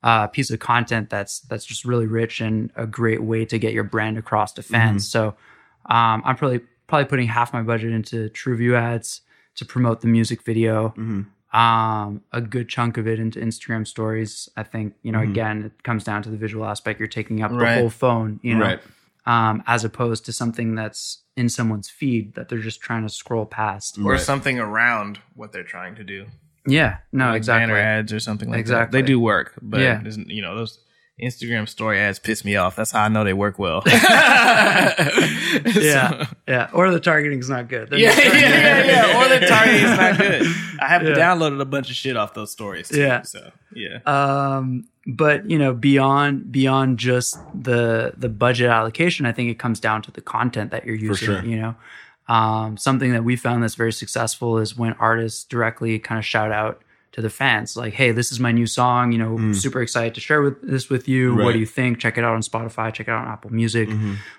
uh, 0.02 0.26
piece 0.28 0.50
of 0.50 0.59
content 0.61 1.11
that's 1.11 1.40
that's 1.40 1.64
just 1.64 1.85
really 1.85 2.07
rich 2.07 2.40
and 2.40 2.70
a 2.76 2.87
great 2.87 3.22
way 3.22 3.44
to 3.46 3.59
get 3.59 3.72
your 3.72 3.85
brand 3.85 4.16
across 4.18 4.52
to 4.52 4.62
fans. 4.62 5.09
So 5.09 5.28
um, 5.87 6.22
I'm 6.24 6.37
probably 6.37 6.61
probably 6.87 7.07
putting 7.07 7.26
half 7.26 7.52
my 7.52 7.62
budget 7.62 7.92
into 7.92 8.28
TrueView 8.28 8.78
ads 8.78 9.22
to 9.56 9.64
promote 9.64 10.00
the 10.00 10.06
music 10.08 10.42
video 10.42 10.94
um, 11.52 12.20
a 12.32 12.40
good 12.40 12.68
chunk 12.68 12.96
of 12.96 13.06
it 13.06 13.20
into 13.20 13.38
Instagram 13.38 13.86
stories. 13.86 14.48
I 14.56 14.64
think, 14.64 14.94
you 15.02 15.12
know, 15.12 15.20
again, 15.20 15.62
it 15.66 15.82
comes 15.84 16.02
down 16.02 16.22
to 16.24 16.30
the 16.30 16.36
visual 16.36 16.64
aspect. 16.64 16.98
You're 16.98 17.06
taking 17.06 17.42
up 17.42 17.52
the 17.56 17.74
whole 17.74 17.90
phone, 17.90 18.40
you 18.42 18.56
know, 18.56 18.64
Right. 18.64 18.80
um, 19.24 19.62
as 19.68 19.84
opposed 19.84 20.24
to 20.26 20.32
something 20.32 20.74
that's 20.74 21.22
in 21.36 21.48
someone's 21.48 21.88
feed 21.88 22.34
that 22.34 22.48
they're 22.48 22.58
just 22.58 22.80
trying 22.80 23.02
to 23.04 23.08
scroll 23.08 23.46
past. 23.46 23.98
or 23.98 24.12
Right. 24.12 24.20
something 24.20 24.58
around 24.58 25.20
what 25.34 25.52
they're 25.52 25.62
trying 25.62 25.94
to 25.94 26.02
do. 26.02 26.26
Yeah, 26.66 26.96
no, 27.12 27.28
Like 27.28 27.36
exactly. 27.36 27.68
Banner 27.68 27.78
ads 27.78 28.12
or 28.12 28.18
something 28.18 28.50
like 28.50 28.58
Exactly. 28.58 28.86
that. 29.00 29.04
They 29.04 29.06
do 29.06 29.20
work, 29.20 29.52
but 29.62 29.78
Yeah. 29.80 29.98
there's- 30.00 30.16
you 30.16 30.42
know 30.42 30.56
those 30.56 30.80
Instagram 31.22 31.68
story 31.68 32.00
ads 32.00 32.18
piss 32.18 32.44
me 32.44 32.57
off. 32.57 32.74
That's 32.77 32.90
how 32.90 33.03
I 33.05 33.09
know 33.09 33.22
they 33.24 33.33
work 33.35 33.59
well. 33.59 33.83
Yeah, 35.64 36.27
yeah. 36.48 36.68
Or 36.72 36.90
the 36.90 37.00
targeting's 37.00 37.48
not 37.48 37.68
good. 37.68 37.90
They're 37.90 37.98
yeah, 37.98 38.09
not 38.14 38.24
yeah, 38.24 38.33
yeah, 38.35 38.85
yeah. 38.85 39.18
Or 39.24 39.29
the 39.29 39.46
targeting 39.46 39.85
is 39.85 39.96
not 39.96 40.18
good. 40.18 40.42
I 40.81 40.88
have 40.88 41.03
Yeah. 41.03 41.14
downloaded 41.14 41.61
a 41.61 41.64
bunch 41.64 41.90
of 41.90 41.96
shit 41.96 42.16
off 42.16 42.35
those 42.35 42.50
stories. 42.50 42.88
Too, 42.88 43.00
Yeah. 43.00 43.22
So 43.22 43.50
yeah. 43.74 43.98
um 44.07 44.88
but 45.07 45.48
you 45.50 45.59
know 45.59 45.72
beyond 45.74 46.50
beyond 46.50 46.98
just 46.98 47.38
the 47.55 48.14
the 48.16 48.29
budget 48.29 48.70
allocation 48.70 49.27
i 49.27 49.33
think 49.33 49.50
it 49.50 49.59
comes 49.59 49.79
down 49.81 50.00
to 50.00 50.11
the 50.12 50.20
content 50.22 50.70
that 50.70 50.87
you're 50.87 50.94
using 50.94 51.27
sure. 51.27 51.44
you 51.44 51.57
know 51.61 51.74
um 52.29 52.77
something 52.79 53.12
that 53.12 53.22
we 53.24 53.37
found 53.37 53.62
that's 53.62 53.74
very 53.74 53.92
successful 53.92 54.57
is 54.59 54.79
when 54.79 54.92
artists 54.94 55.44
directly 55.44 55.98
kind 55.98 56.18
of 56.18 56.24
shout 56.24 56.53
out 56.53 56.81
to 57.14 57.22
the 57.22 57.31
fans 57.31 57.77
like 57.77 57.94
hey 57.94 58.11
this 58.12 58.31
is 58.33 58.38
my 58.40 58.53
new 58.53 58.66
song 58.66 59.11
you 59.12 59.18
know 59.18 59.53
super 59.53 59.81
excited 59.81 60.14
to 60.14 60.20
share 60.20 60.42
with 60.42 60.61
this 60.62 60.90
with 60.90 61.09
you 61.09 61.35
what 61.35 61.37
Mm. 61.37 61.38
Right. 61.38 61.44
Mm-hmm. 61.46 61.53
do 61.55 61.59
you 61.61 61.66
think 61.66 61.98
check 61.98 62.18
it 62.18 62.24
out 62.24 62.35
on 62.35 62.42
spotify 62.42 62.92
check 62.92 63.09
it 63.09 63.11
out 63.12 63.24
on 63.27 63.33
apple 63.33 63.53
music 63.53 63.88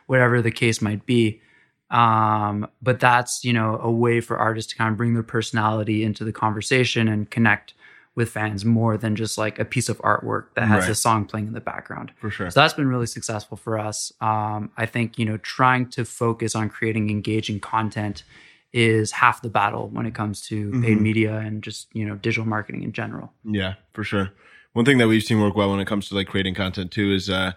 whatever 0.08 0.42
the 0.42 0.52
case 0.52 0.82
might 0.82 1.06
be 1.06 1.42
um 1.92 2.68
but 2.82 3.00
that's 3.00 3.44
you 3.46 3.54
know 3.54 3.80
a 3.82 3.92
way 3.92 4.20
for 4.22 4.38
artists 4.38 4.72
to 4.72 4.78
kind 4.78 4.92
of 4.92 4.98
bring 4.98 5.14
their 5.14 5.24
personality 5.24 6.04
into 6.04 6.24
the 6.24 6.32
conversation 6.34 7.08
and 7.08 7.30
connect 7.30 7.74
with 8.16 8.30
fans 8.30 8.64
more 8.64 8.98
than 8.98 9.16
just 9.16 9.38
like 9.38 9.60
a 9.60 9.66
piece 9.66 9.90
of 9.90 9.98
artwork 10.00 10.46
that 10.56 10.68
has 10.68 10.84
Right. 10.84 10.92
a 10.92 10.96
song 10.96 11.26
playing 11.26 11.48
in 11.48 11.54
the 11.54 11.60
background. 11.60 12.14
For 12.16 12.30
sure. 12.30 12.50
So 12.50 12.62
that's 12.62 12.74
been 12.74 12.88
really 12.88 13.08
successful 13.08 13.58
for 13.58 13.78
us. 13.78 14.14
Um, 14.22 14.72
I 14.78 14.86
think 14.86 15.20
you 15.20 15.26
know 15.26 15.36
trying 15.38 15.90
to 15.92 16.06
focus 16.06 16.56
on 16.56 16.70
creating 16.70 17.10
engaging 17.10 17.60
content 17.60 18.24
is 18.76 19.12
half 19.14 19.42
the 19.42 19.50
battle 19.50 19.88
when 19.88 20.06
it 20.06 20.14
comes 20.14 20.42
to 20.48 20.70
Mm-hmm. 20.70 20.84
paid 20.84 21.02
media 21.02 21.38
and 21.38 21.64
just 21.64 21.88
you 21.94 22.06
know 22.06 22.16
digital 22.16 22.46
marketing 22.46 22.84
in 22.84 22.92
general. 22.92 23.32
Yeah, 23.44 23.76
for 23.94 24.04
sure. 24.04 24.32
One 24.74 24.84
thing 24.84 24.98
that 24.98 25.08
we've 25.08 25.24
seen 25.24 25.40
work 25.40 25.56
well 25.56 25.72
when 25.72 25.80
it 25.80 25.88
comes 25.88 26.10
to 26.10 26.16
like 26.16 26.28
creating 26.28 26.56
content 26.56 26.92
too 26.92 27.14
is 27.14 27.30
uh 27.30 27.54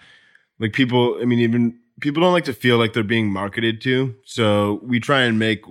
like 0.61 0.73
people 0.73 1.19
I 1.21 1.25
mean 1.25 1.41
even 1.41 1.79
people 2.01 2.23
don't 2.23 2.33
like 2.33 2.45
to 2.45 2.53
feel 2.53 2.79
like 2.79 2.93
they're 2.93 3.03
being 3.03 3.33
marketed 3.33 3.81
to. 3.83 4.15
So 4.25 4.81
we 4.85 5.01
try 5.01 5.23
and 5.23 5.39
make 5.39 5.65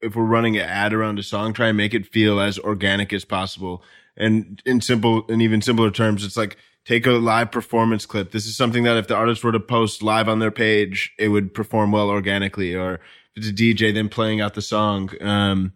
if 0.00 0.14
we're 0.14 0.24
running 0.24 0.56
an 0.56 0.68
ad 0.68 0.92
around 0.92 1.18
a 1.18 1.22
song, 1.24 1.52
try 1.52 1.68
and 1.68 1.76
make 1.76 1.94
it 1.94 2.06
feel 2.06 2.38
as 2.40 2.58
organic 2.60 3.12
as 3.12 3.24
possible. 3.24 3.82
And 4.16 4.62
in 4.64 4.80
simple 4.80 5.24
and 5.28 5.42
even 5.42 5.62
simpler 5.62 5.90
terms, 5.90 6.24
it's 6.24 6.36
like 6.36 6.56
take 6.84 7.06
a 7.06 7.12
live 7.12 7.50
performance 7.50 8.06
clip. 8.06 8.30
This 8.30 8.46
is 8.46 8.56
something 8.56 8.84
that 8.84 8.96
if 8.96 9.06
the 9.08 9.16
artist 9.16 9.42
were 9.42 9.52
to 9.52 9.60
post 9.60 10.02
live 10.02 10.28
on 10.28 10.38
their 10.38 10.50
page, 10.50 11.12
it 11.18 11.28
would 11.28 11.54
perform 11.54 11.90
well 11.92 12.08
organically. 12.10 12.74
Or 12.74 13.00
if 13.36 13.44
it's 13.44 13.48
a 13.48 13.52
DJ 13.52 13.92
then 13.94 14.08
playing 14.08 14.40
out 14.40 14.54
the 14.54 14.62
song. 14.62 15.10
Um 15.20 15.72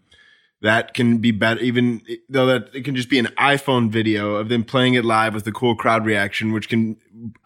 that 0.63 0.95
can 0.95 1.19
be 1.19 1.31
better 1.31 1.61
even 1.61 2.01
though 2.29 2.47
that 2.47 2.75
it 2.75 2.83
can 2.83 2.97
just 2.97 3.11
be 3.11 3.19
an 3.19 3.27
iphone 3.39 3.91
video 3.91 4.37
of 4.37 4.49
them 4.49 4.65
playing 4.65 4.95
it 4.95 5.05
live 5.05 5.35
with 5.35 5.47
a 5.47 5.53
cool 5.53 5.77
crowd 5.77 6.07
reaction 6.07 6.51
which 6.51 6.69
can 6.71 6.97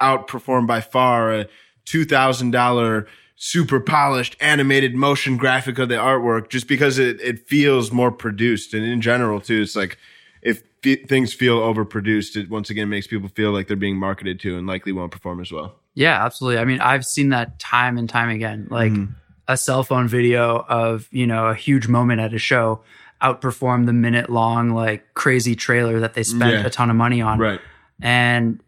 outperform 0.01 0.65
by 0.65 0.81
far 0.81 1.35
a 1.35 1.47
$2000 1.87 3.07
super 3.37 3.81
polished 3.81 4.37
animated 4.41 4.95
motion 4.95 5.37
graphic 5.37 5.79
of 5.79 5.89
the 5.89 5.97
artwork 5.97 6.51
just 6.51 6.69
because 6.69 6.99
it, 6.99 7.21
it 7.21 7.49
feels 7.49 7.91
more 7.91 8.13
produced 8.13 8.75
and 8.75 8.85
in 8.85 9.01
general 9.01 9.41
too 9.41 9.63
it's 9.63 9.75
like 9.75 9.99
if 10.43 10.63
f- 10.85 11.09
things 11.09 11.33
feel 11.33 11.59
overproduced 11.59 12.37
it 12.37 12.49
once 12.49 12.71
again 12.71 12.89
makes 12.89 13.07
people 13.07 13.29
feel 13.29 13.51
like 13.51 13.67
they're 13.67 13.77
being 13.77 13.97
marketed 13.97 14.39
to 14.39 14.57
and 14.57 14.67
likely 14.67 14.93
won't 14.93 15.11
perform 15.13 15.41
as 15.41 15.51
well 15.51 15.75
Yeah, 15.95 16.25
absolutely. 16.25 16.61
I 16.61 16.65
mean, 16.65 16.81
I've 16.81 17.05
seen 17.05 17.31
that 17.31 17.59
time 17.59 17.99
and 17.99 18.09
time 18.09 18.29
again. 18.29 18.69
Like 18.71 18.93
Mm-hmm. 18.93 19.13
A 19.53 19.57
cell 19.57 19.83
phone 19.83 20.07
video 20.09 20.65
of, 20.69 21.09
you 21.11 21.27
know, 21.27 21.47
a 21.49 21.55
huge 21.55 21.89
moment 21.89 22.21
at 22.21 22.33
a 22.33 22.39
show 22.39 22.81
outperform 23.21 23.87
the 23.87 23.93
minute 23.93 24.31
long, 24.31 24.71
like 24.71 25.13
crazy 25.15 25.55
trailer 25.55 26.01
that 26.01 26.15
they 26.15 26.23
spent 26.23 26.53
Yeah. 26.53 26.67
a 26.67 26.71
ton 26.71 26.89
of 26.91 26.97
money 26.97 27.21
on. 27.21 27.39
right 27.39 27.61
And, 28.01 28.61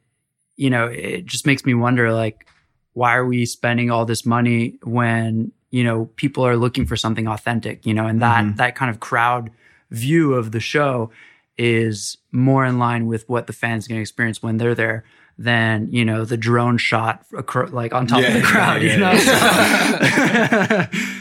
you 0.56 0.68
know, 0.70 0.86
it 0.86 1.24
just 1.24 1.46
makes 1.46 1.64
me 1.64 1.72
wonder, 1.74 2.12
like, 2.12 2.46
why 2.92 3.14
are 3.16 3.24
we 3.24 3.46
spending 3.46 3.90
all 3.90 4.04
this 4.04 4.26
money 4.26 4.78
when, 4.82 5.52
you 5.70 5.82
know, 5.84 6.06
people 6.16 6.44
are 6.46 6.56
looking 6.56 6.84
for 6.84 6.96
something 6.96 7.26
authentic, 7.26 7.86
you 7.86 7.94
know, 7.94 8.06
and 8.06 8.20
that, 8.20 8.44
Mm-hmm. 8.44 8.56
that 8.56 8.74
kind 8.74 8.90
of 8.90 9.00
crowd 9.00 9.50
view 9.90 10.34
of 10.34 10.52
the 10.52 10.60
show 10.60 11.10
is 11.56 12.18
more 12.30 12.64
in 12.66 12.78
line 12.78 13.06
with 13.06 13.26
what 13.28 13.46
the 13.46 13.52
fans 13.52 13.86
going 13.88 13.98
to 13.98 14.02
experience 14.02 14.42
when 14.42 14.56
they're 14.58 14.74
there 14.74 15.04
than, 15.38 15.88
you 15.92 16.04
know, 16.04 16.24
the 16.24 16.36
drone 16.36 16.78
shot 16.78 17.24
acro- 17.36 17.68
like 17.70 17.92
on 17.94 18.06
top 18.06 18.18
of 18.18 18.24
Yeah, 18.24 18.38
the 18.38 18.42
crowd, 18.42 18.82
yeah, 18.82 18.92
you 18.92 18.98
know? 18.98 19.12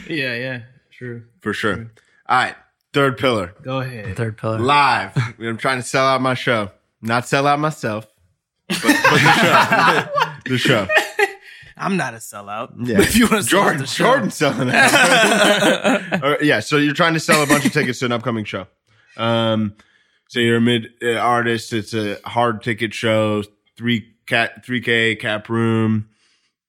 Yeah, 0.07 0.35
yeah. 0.35 0.61
True. 0.91 1.23
for 1.39 1.53
sure 1.53 1.89
all 2.29 2.37
right 2.37 2.55
third 2.93 3.17
pillar 3.17 3.55
Go 3.63 3.79
ahead. 3.79 4.15
Third 4.15 4.37
pillar. 4.37 4.59
live. 4.59 5.13
I'm 5.39 5.57
trying 5.57 5.77
to 5.77 5.83
sell 5.83 6.05
out 6.05 6.21
my 6.21 6.33
show, 6.35 6.69
not 7.01 7.27
sell 7.27 7.47
out 7.47 7.57
myself, 7.59 8.05
but, 8.67 8.81
but 8.83 8.93
the 9.01 9.17
show. 9.41 10.41
the 10.45 10.57
show. 10.57 10.87
I'm 11.77 11.97
not 11.97 12.13
a 12.13 12.17
sellout. 12.17 12.73
Yeah. 12.85 12.97
But 12.97 13.07
if 13.07 13.15
you 13.15 13.27
want 13.27 13.43
to 13.43 13.49
Jordan, 13.49 13.85
Jordan's 13.85 14.35
selling 14.35 14.69
out. 14.69 14.93
All 16.23 16.29
right, 16.31 16.43
yeah, 16.43 16.59
so 16.59 16.77
you're 16.77 16.93
trying 16.93 17.15
to 17.15 17.19
sell 17.19 17.41
a 17.41 17.47
bunch 17.47 17.65
of 17.65 17.73
tickets 17.73 17.97
to 17.99 18.05
an 18.05 18.11
upcoming 18.11 18.45
show. 18.45 18.67
Um, 19.17 19.73
so 20.27 20.39
you're 20.39 20.57
a 20.57 20.61
mid 20.61 20.89
uh, 21.01 21.13
artist. 21.13 21.73
It's 21.73 21.95
a 21.95 22.19
hard 22.23 22.61
ticket 22.61 22.93
show. 22.93 23.43
Three 23.77 24.15
cat, 24.27 24.65
three 24.65 24.81
K 24.81 25.15
cap 25.15 25.49
room, 25.49 26.09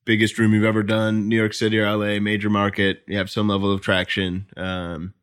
biggest 0.04 0.38
room 0.38 0.52
you've 0.54 0.64
ever 0.64 0.82
done. 0.82 1.28
New 1.28 1.36
York 1.36 1.54
City 1.54 1.78
or 1.78 1.96
LA, 1.96 2.20
major 2.20 2.50
market. 2.50 3.02
You 3.06 3.16
have 3.18 3.30
some 3.30 3.48
level 3.48 3.72
of 3.72 3.80
traction. 3.80 4.46
Um, 4.56 5.14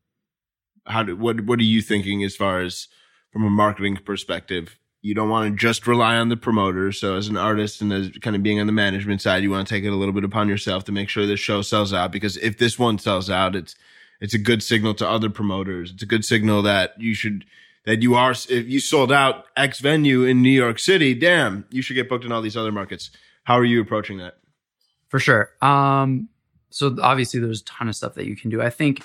how 0.86 1.04
do 1.04 1.16
what 1.16 1.42
what 1.42 1.60
are 1.60 1.64
you 1.64 1.82
thinking 1.82 2.24
as 2.24 2.36
far 2.36 2.62
as 2.62 2.88
from 3.32 3.44
a 3.44 3.50
marketing 3.50 3.98
perspective? 3.98 4.78
You 5.02 5.16
don't 5.16 5.30
want 5.30 5.50
to 5.50 5.58
just 5.58 5.88
rely 5.88 6.18
on 6.18 6.28
the 6.28 6.36
promoter. 6.36 6.92
So 6.92 7.16
as 7.16 7.30
an 7.30 7.38
artist 7.38 7.82
and 7.82 7.94
as 7.94 8.10
kind 8.22 8.36
of 8.36 8.44
being 8.44 8.60
on 8.60 8.68
the 8.68 8.74
management 8.74 9.22
side, 9.22 9.44
you 9.44 9.52
want 9.52 9.66
to 9.66 9.74
take 9.74 9.86
it 9.86 9.94
a 9.94 9.96
little 9.96 10.14
bit 10.14 10.26
upon 10.26 10.50
yourself 10.50 10.84
to 10.86 10.92
make 10.92 11.08
sure 11.08 11.26
this 11.26 11.40
show 11.40 11.62
sells 11.62 11.94
out. 11.94 12.12
Because 12.12 12.36
if 12.38 12.58
this 12.58 12.78
one 12.78 12.98
sells 12.98 13.30
out, 13.30 13.56
it's 13.56 13.76
it's 14.20 14.34
a 14.34 14.40
good 14.40 14.62
signal 14.62 14.94
to 14.96 15.08
other 15.08 15.30
promoters. 15.30 15.92
It's 15.92 16.04
a 16.04 16.08
good 16.08 16.26
signal 16.26 16.62
that 16.64 17.00
you 17.00 17.14
should 17.14 17.46
that 17.90 18.04
you 18.04 18.14
are 18.14 18.32
if 18.32 18.70
you 18.70 18.80
sold 18.80 19.12
out 19.12 19.46
X 19.58 19.80
venue 19.80 20.24
in 20.24 20.44
New 20.44 20.52
York 20.52 20.78
City, 20.78 21.16
damn, 21.16 21.66
you 21.72 21.82
should 21.82 21.96
get 21.96 22.08
booked 22.08 22.24
in 22.24 22.32
all 22.32 22.42
these 22.42 22.56
other 22.56 22.72
markets. 22.72 23.10
How 23.46 23.56
are 23.56 23.66
you 23.66 23.82
approaching 23.82 24.20
that? 24.20 24.38
For 25.08 25.18
sure. 25.18 25.50
Um, 25.60 26.30
so 26.70 26.96
obviously 27.02 27.40
there's 27.40 27.62
a 27.62 27.66
ton 27.66 27.90
of 27.90 27.96
stuff 27.96 28.14
that 28.14 28.28
you 28.28 28.36
can 28.36 28.52
do. 28.52 28.62
I 28.62 28.70
think 28.70 29.02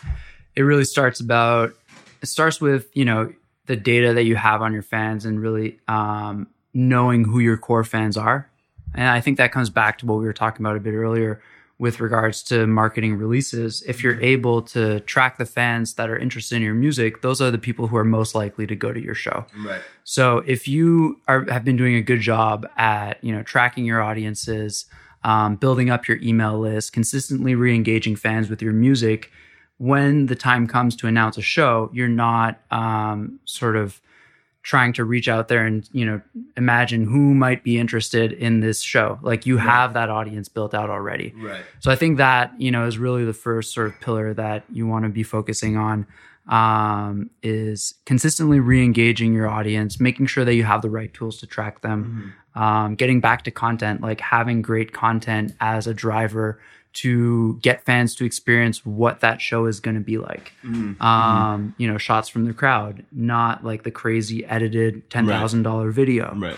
it 0.54 0.62
really 0.62 0.84
starts 0.84 1.20
about 1.20 1.72
it 2.20 2.26
starts 2.26 2.60
with, 2.60 2.90
you 2.92 3.06
know, 3.06 3.32
the 3.64 3.76
data 3.76 4.12
that 4.12 4.24
you 4.24 4.36
have 4.36 4.60
on 4.60 4.74
your 4.74 4.82
fans 4.82 5.24
and 5.24 5.40
really 5.40 5.80
um, 5.88 6.48
knowing 6.74 7.24
who 7.24 7.38
your 7.38 7.56
core 7.56 7.84
fans 7.84 8.18
are. 8.18 8.50
And 8.94 9.08
I 9.08 9.22
think 9.22 9.38
that 9.38 9.50
comes 9.50 9.70
back 9.70 9.96
to 10.00 10.06
what 10.06 10.18
we 10.18 10.26
were 10.26 10.34
talking 10.34 10.64
about 10.64 10.76
a 10.76 10.80
bit 10.80 10.92
earlier 10.92 11.40
with 11.78 12.00
regards 12.00 12.42
to 12.44 12.66
marketing 12.66 13.16
releases. 13.16 13.82
If 13.82 14.02
you're 14.02 14.20
able 14.20 14.62
to 14.62 15.00
track 15.00 15.38
the 15.38 15.46
fans 15.46 15.94
that 15.94 16.08
are 16.08 16.16
interested 16.16 16.56
in 16.56 16.62
your 16.62 16.74
music, 16.74 17.22
those 17.22 17.40
are 17.40 17.50
the 17.50 17.58
people 17.58 17.88
who 17.88 17.96
are 17.96 18.04
most 18.04 18.34
likely 18.34 18.66
to 18.66 18.76
go 18.76 18.92
to 18.92 19.00
your 19.00 19.14
show. 19.14 19.44
Right. 19.64 19.82
So 20.04 20.38
if 20.46 20.68
you 20.68 21.20
are 21.26 21.44
have 21.50 21.64
been 21.64 21.76
doing 21.76 21.96
a 21.96 22.02
good 22.02 22.20
job 22.20 22.66
at 22.76 23.22
you 23.24 23.34
know 23.34 23.42
tracking 23.42 23.84
your 23.84 24.00
audiences, 24.02 24.86
um, 25.24 25.56
building 25.56 25.90
up 25.90 26.06
your 26.06 26.18
email 26.22 26.58
list, 26.58 26.92
consistently 26.92 27.54
re-engaging 27.54 28.16
fans 28.16 28.48
with 28.48 28.62
your 28.62 28.72
music, 28.72 29.32
when 29.78 30.26
the 30.26 30.36
time 30.36 30.66
comes 30.66 30.94
to 30.96 31.06
announce 31.06 31.36
a 31.36 31.42
show, 31.42 31.90
you're 31.92 32.08
not 32.08 32.60
um, 32.70 33.40
sort 33.44 33.76
of 33.76 34.00
trying 34.64 34.92
to 34.94 35.04
reach 35.04 35.28
out 35.28 35.46
there 35.48 35.64
and 35.64 35.88
you 35.92 36.04
know 36.04 36.20
imagine 36.56 37.04
who 37.04 37.34
might 37.34 37.62
be 37.62 37.78
interested 37.78 38.32
in 38.32 38.60
this 38.60 38.80
show. 38.80 39.18
Like 39.22 39.46
you 39.46 39.58
have 39.58 39.94
that 39.94 40.10
audience 40.10 40.48
built 40.48 40.74
out 40.74 40.90
already. 40.90 41.32
Right. 41.36 41.62
so 41.80 41.90
i 41.90 41.96
think 41.96 42.16
that 42.18 42.52
you 42.58 42.70
know 42.70 42.86
is 42.86 42.98
really 42.98 43.24
the 43.24 43.34
first 43.34 43.72
sort 43.74 43.86
of 43.88 44.00
pillar 44.00 44.34
that 44.34 44.64
you 44.72 44.86
want 44.86 45.04
to 45.04 45.10
be 45.10 45.22
focusing 45.22 45.76
on 45.76 46.06
um, 46.48 47.30
is 47.42 47.94
consistently 48.04 48.60
re-engaging 48.60 49.32
your 49.34 49.48
audience 49.48 50.00
making 50.00 50.26
sure 50.26 50.44
that 50.44 50.54
you 50.54 50.64
have 50.64 50.82
the 50.82 50.90
right 50.90 51.12
tools 51.14 51.38
to 51.38 51.46
track 51.46 51.82
them 51.82 52.34
um, 52.54 52.94
getting 52.94 53.20
back 53.20 53.44
to 53.44 53.50
content 53.50 54.00
like 54.00 54.20
having 54.20 54.62
great 54.62 54.92
content 54.92 55.54
as 55.60 55.86
a 55.86 55.94
driver 55.94 56.60
to 56.94 57.58
get 57.60 57.84
fans 57.84 58.14
to 58.14 58.24
experience 58.24 58.84
what 58.86 59.20
that 59.20 59.40
show 59.40 59.66
is 59.66 59.80
going 59.80 59.94
to 59.96 60.00
be 60.00 60.16
like 60.18 60.52
um, 61.00 61.74
you 61.78 61.86
know 61.90 61.98
shots 61.98 62.28
from 62.28 62.44
the 62.44 62.54
crowd 62.54 63.04
not 63.12 63.64
like 63.64 63.82
the 63.82 63.90
crazy 63.90 64.44
edited 64.46 65.08
$10000 65.10 65.92
video 65.92 66.34
Right. 66.36 66.56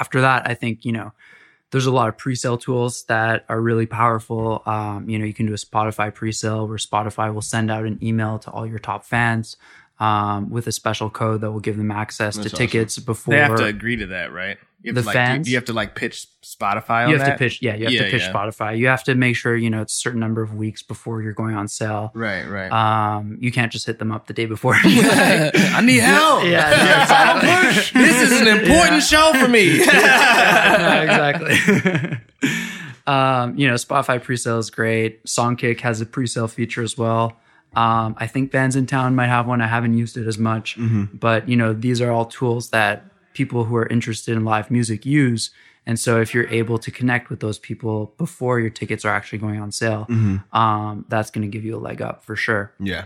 after 0.00 0.20
that, 0.22 0.48
I 0.48 0.54
think, 0.54 0.84
you 0.84 0.92
know, 0.92 1.12
there's 1.70 1.86
a 1.86 1.90
lot 1.92 2.08
of 2.08 2.16
pre-sale 2.16 2.56
tools 2.58 3.04
that 3.04 3.44
are 3.48 3.60
really 3.60 3.86
powerful. 3.86 4.62
Um, 4.66 5.08
you 5.08 5.18
know, 5.18 5.24
you 5.24 5.34
can 5.34 5.46
do 5.46 5.52
a 5.52 5.56
Spotify 5.56 6.14
pre-sale 6.14 6.68
where 6.68 6.76
Spotify 6.78 7.34
will 7.34 7.42
send 7.42 7.70
out 7.70 7.84
an 7.84 7.98
email 8.02 8.38
to 8.40 8.50
all 8.50 8.64
your 8.66 8.78
top 8.78 9.04
fans 9.04 9.56
um, 9.98 10.50
with 10.50 10.66
a 10.68 10.72
special 10.72 11.10
code 11.10 11.40
that 11.40 11.50
will 11.50 11.60
give 11.60 11.76
them 11.76 11.90
access 11.90 12.36
That's 12.36 12.50
to 12.50 12.54
awesome. 12.56 12.66
tickets 12.66 12.98
before 12.98 13.34
They 13.34 13.40
have 13.40 13.56
to 13.56 13.64
agree 13.64 13.96
to 13.96 14.06
that, 14.06 14.32
right? 14.32 14.58
You 14.84 14.92
The 14.92 15.00
like, 15.02 15.14
fans? 15.14 15.46
Do, 15.46 15.50
you 15.50 15.56
have 15.56 15.64
to 15.64 15.72
like 15.72 15.94
pitch 15.94 16.26
Spotify 16.42 17.04
on 17.04 17.10
you 17.10 17.16
have 17.16 17.26
that? 17.26 17.32
to 17.32 17.38
pitch. 17.38 17.62
Yeah, 17.62 17.74
you 17.74 17.84
have 17.84 17.92
Yeah, 17.94 18.04
to 18.04 18.10
pitch 18.10 18.20
yeah. 18.20 18.32
Spotify. 18.32 18.76
You 18.76 18.88
have 18.88 19.02
to 19.04 19.14
make 19.14 19.34
sure 19.34 19.56
you 19.56 19.70
know 19.70 19.80
it's 19.80 19.94
a 19.94 19.96
certain 19.96 20.20
number 20.20 20.42
of 20.42 20.54
weeks 20.54 20.82
before 20.82 21.22
you're 21.22 21.32
going 21.32 21.56
on 21.56 21.68
sale. 21.68 22.10
Right, 22.14 22.46
right. 22.46 22.70
Um, 22.70 23.38
you 23.40 23.50
can't 23.50 23.72
just 23.72 23.86
hit 23.86 23.98
them 23.98 24.12
up 24.12 24.26
the 24.26 24.34
day 24.34 24.44
before. 24.44 24.74
I 24.84 25.80
need 25.82 26.00
help. 26.00 26.44
Yeah, 26.44 26.50
yeah, 26.50 27.02
exactly. 27.02 28.02
this 28.02 28.30
is 28.30 28.40
an 28.42 28.46
important 28.46 29.02
show 29.02 29.32
for 29.40 29.48
me. 29.48 29.80
exactly. 29.80 31.54
um, 33.06 33.56
you 33.56 33.66
know, 33.66 33.74
Spotify 33.74 34.20
presale 34.22 34.58
is 34.58 34.68
great. 34.70 35.24
Songkick 35.24 35.80
has 35.80 36.00
a 36.02 36.06
presale 36.06 36.50
feature 36.50 36.82
as 36.82 36.98
well. 36.98 37.36
Um, 37.74 38.14
I 38.18 38.26
think 38.26 38.52
Bandsintown 38.52 39.14
might 39.14 39.28
have 39.28 39.46
one. 39.46 39.60
I 39.60 39.66
haven't 39.66 39.94
used 39.96 40.16
it 40.18 40.26
as 40.26 40.38
much, 40.38 40.76
but 41.12 41.48
you 41.48 41.56
know, 41.56 41.72
these 41.72 42.00
are 42.00 42.10
all 42.12 42.26
tools 42.26 42.68
that 42.70 43.04
people 43.34 43.64
who 43.64 43.76
are 43.76 43.86
interested 43.86 44.36
in 44.36 44.44
live 44.44 44.70
music 44.70 45.04
use. 45.04 45.50
And 45.86 46.00
so, 46.00 46.18
if 46.20 46.32
you're 46.32 46.48
able 46.48 46.78
to 46.78 46.90
connect 46.90 47.28
with 47.28 47.40
those 47.40 47.58
people 47.58 48.14
before 48.16 48.58
your 48.58 48.70
tickets 48.70 49.04
are 49.04 49.14
actually 49.14 49.38
going 49.40 49.60
on 49.60 49.70
sale, 49.70 50.06
um, 50.52 51.04
that's 51.10 51.30
going 51.30 51.42
to 51.42 51.48
give 51.48 51.64
you 51.64 51.76
a 51.76 51.82
leg 51.88 52.00
up 52.00 52.24
for 52.24 52.36
sure 52.36 52.72
Yeah. 52.80 53.04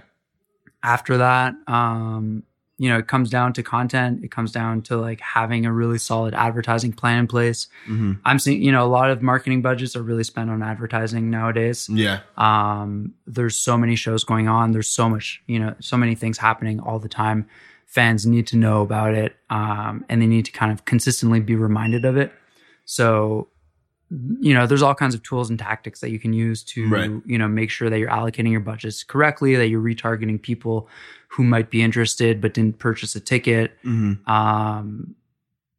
after 0.83 1.17
that 1.19 1.55
um 1.67 2.45
you 2.81 2.89
know 2.89 2.99
it 2.99 3.09
comes 3.09 3.29
down 3.31 3.53
to 3.53 3.63
content 3.65 4.23
it 4.23 4.31
comes 4.31 4.53
down 4.53 4.81
to 4.83 4.97
like 4.97 5.21
having 5.21 5.67
a 5.67 5.73
really 5.73 5.99
solid 5.99 6.33
advertising 6.35 6.93
plan 6.93 7.19
in 7.19 7.27
place 7.27 7.67
Mhm. 7.89 8.21
i'm 8.25 8.39
seeing 8.39 8.63
you 8.63 8.71
know 8.71 8.85
a 8.85 8.93
lot 8.99 9.11
of 9.11 9.21
marketing 9.21 9.61
budgets 9.63 9.97
are 9.97 10.03
really 10.03 10.23
spent 10.23 10.49
on 10.51 10.63
advertising 10.63 11.31
nowadays 11.31 11.89
Yeah. 11.93 12.21
um 12.37 13.15
there's 13.27 13.57
so 13.57 13.77
many 13.77 13.97
shows 13.97 14.23
going 14.23 14.47
on 14.47 14.71
there's 14.71 14.89
so 15.01 15.09
much 15.09 15.43
you 15.49 15.59
know 15.59 15.75
so 15.81 15.97
many 15.97 16.15
things 16.15 16.39
happening 16.39 16.79
all 16.79 17.01
the 17.01 17.09
time 17.09 17.49
fans 17.89 18.25
need 18.27 18.47
to 18.47 18.57
know 18.57 18.83
about 18.83 19.13
it 19.15 19.35
um 19.51 20.05
and 20.09 20.21
they 20.23 20.27
need 20.27 20.45
to 20.45 20.53
kind 20.53 20.71
of 20.71 20.85
consistently 20.85 21.41
be 21.41 21.57
reminded 21.57 22.05
of 22.05 22.17
it 22.17 22.31
so 22.85 23.49
you 24.41 24.55
know 24.55 24.67
there's 24.67 24.81
all 24.83 24.95
kinds 24.95 25.15
of 25.15 25.23
tools 25.23 25.51
and 25.51 25.59
tactics 25.59 26.01
that 26.01 26.11
you 26.11 26.19
can 26.19 26.33
use 26.33 26.63
to 26.63 26.89
Right. 26.89 27.11
you 27.27 27.37
know 27.39 27.49
make 27.49 27.71
sure 27.71 27.91
that 27.91 27.99
you're 27.99 28.09
allocating 28.11 28.51
your 28.51 28.61
budgets 28.61 29.03
correctly 29.05 29.55
that 29.57 29.69
you're 29.69 29.83
retargeting 29.83 30.41
people 30.41 30.89
who 31.29 31.45
might 31.45 31.69
be 31.71 31.83
interested 31.83 32.41
but 32.41 32.55
didn't 32.55 32.79
purchase 32.79 33.17
a 33.17 33.21
ticket 33.21 33.73
hmm 33.83 34.13
um 34.27 35.15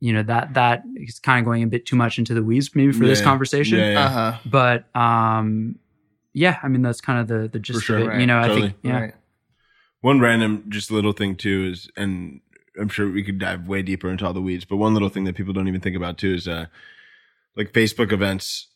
you 0.01 0.14
know 0.14 0.24
that 0.24 0.53
that 0.55 0.84
is 0.95 1.20
kind 1.20 1.39
of 1.39 1.45
going 1.45 1.62
a 1.62 1.68
bit 1.68 1.86
too 1.86 1.95
much 1.95 2.18
into 2.18 2.34
the 2.34 2.41
weeds 2.43 2.74
maybe 2.76 2.91
for 2.93 3.05
this 3.05 3.22
conversation 3.22 3.80
Yeah, 3.80 3.91
yeah. 3.91 4.05
Uh 4.05 4.10
huh. 4.10 4.38
but 4.45 4.95
um 4.95 5.76
yeah 6.34 6.57
i 6.64 6.68
mean 6.68 6.82
that's 6.82 7.01
kind 7.01 7.20
of 7.20 7.28
the 7.28 7.47
the 7.49 7.60
gist 7.60 7.84
sure. 7.84 7.97
of 7.97 8.03
it 8.03 8.07
Right. 8.07 8.20
you 8.22 8.28
know 8.28 8.39
i 8.39 8.47
think 8.47 8.76
yeah 8.84 8.99
Right. 8.99 9.14
One 10.02 10.20
random, 10.20 10.66
just 10.70 10.91
little 10.91 11.12
thing 11.12 11.36
too 11.36 11.70
is, 11.72 11.89
and 11.97 12.41
I'm 12.80 12.89
sure 12.89 13.12
we 13.12 13.24
could 13.24 13.39
dive 13.39 13.68
way 13.68 13.82
deeper 13.82 14.10
into 14.10 14.26
all 14.26 14.34
the 14.34 14.41
weeds, 14.41 14.66
but 14.66 14.78
one 14.78 14.93
little 14.93 15.10
thing 15.10 15.26
that 15.26 15.36
people 15.36 15.54
don't 15.54 15.68
even 15.68 15.82
think 15.82 15.95
about 15.97 16.18
too 16.18 16.34
is, 16.34 16.47
uh, 16.47 16.68
like 17.56 17.74
Facebook 17.74 18.12
events. 18.12 18.68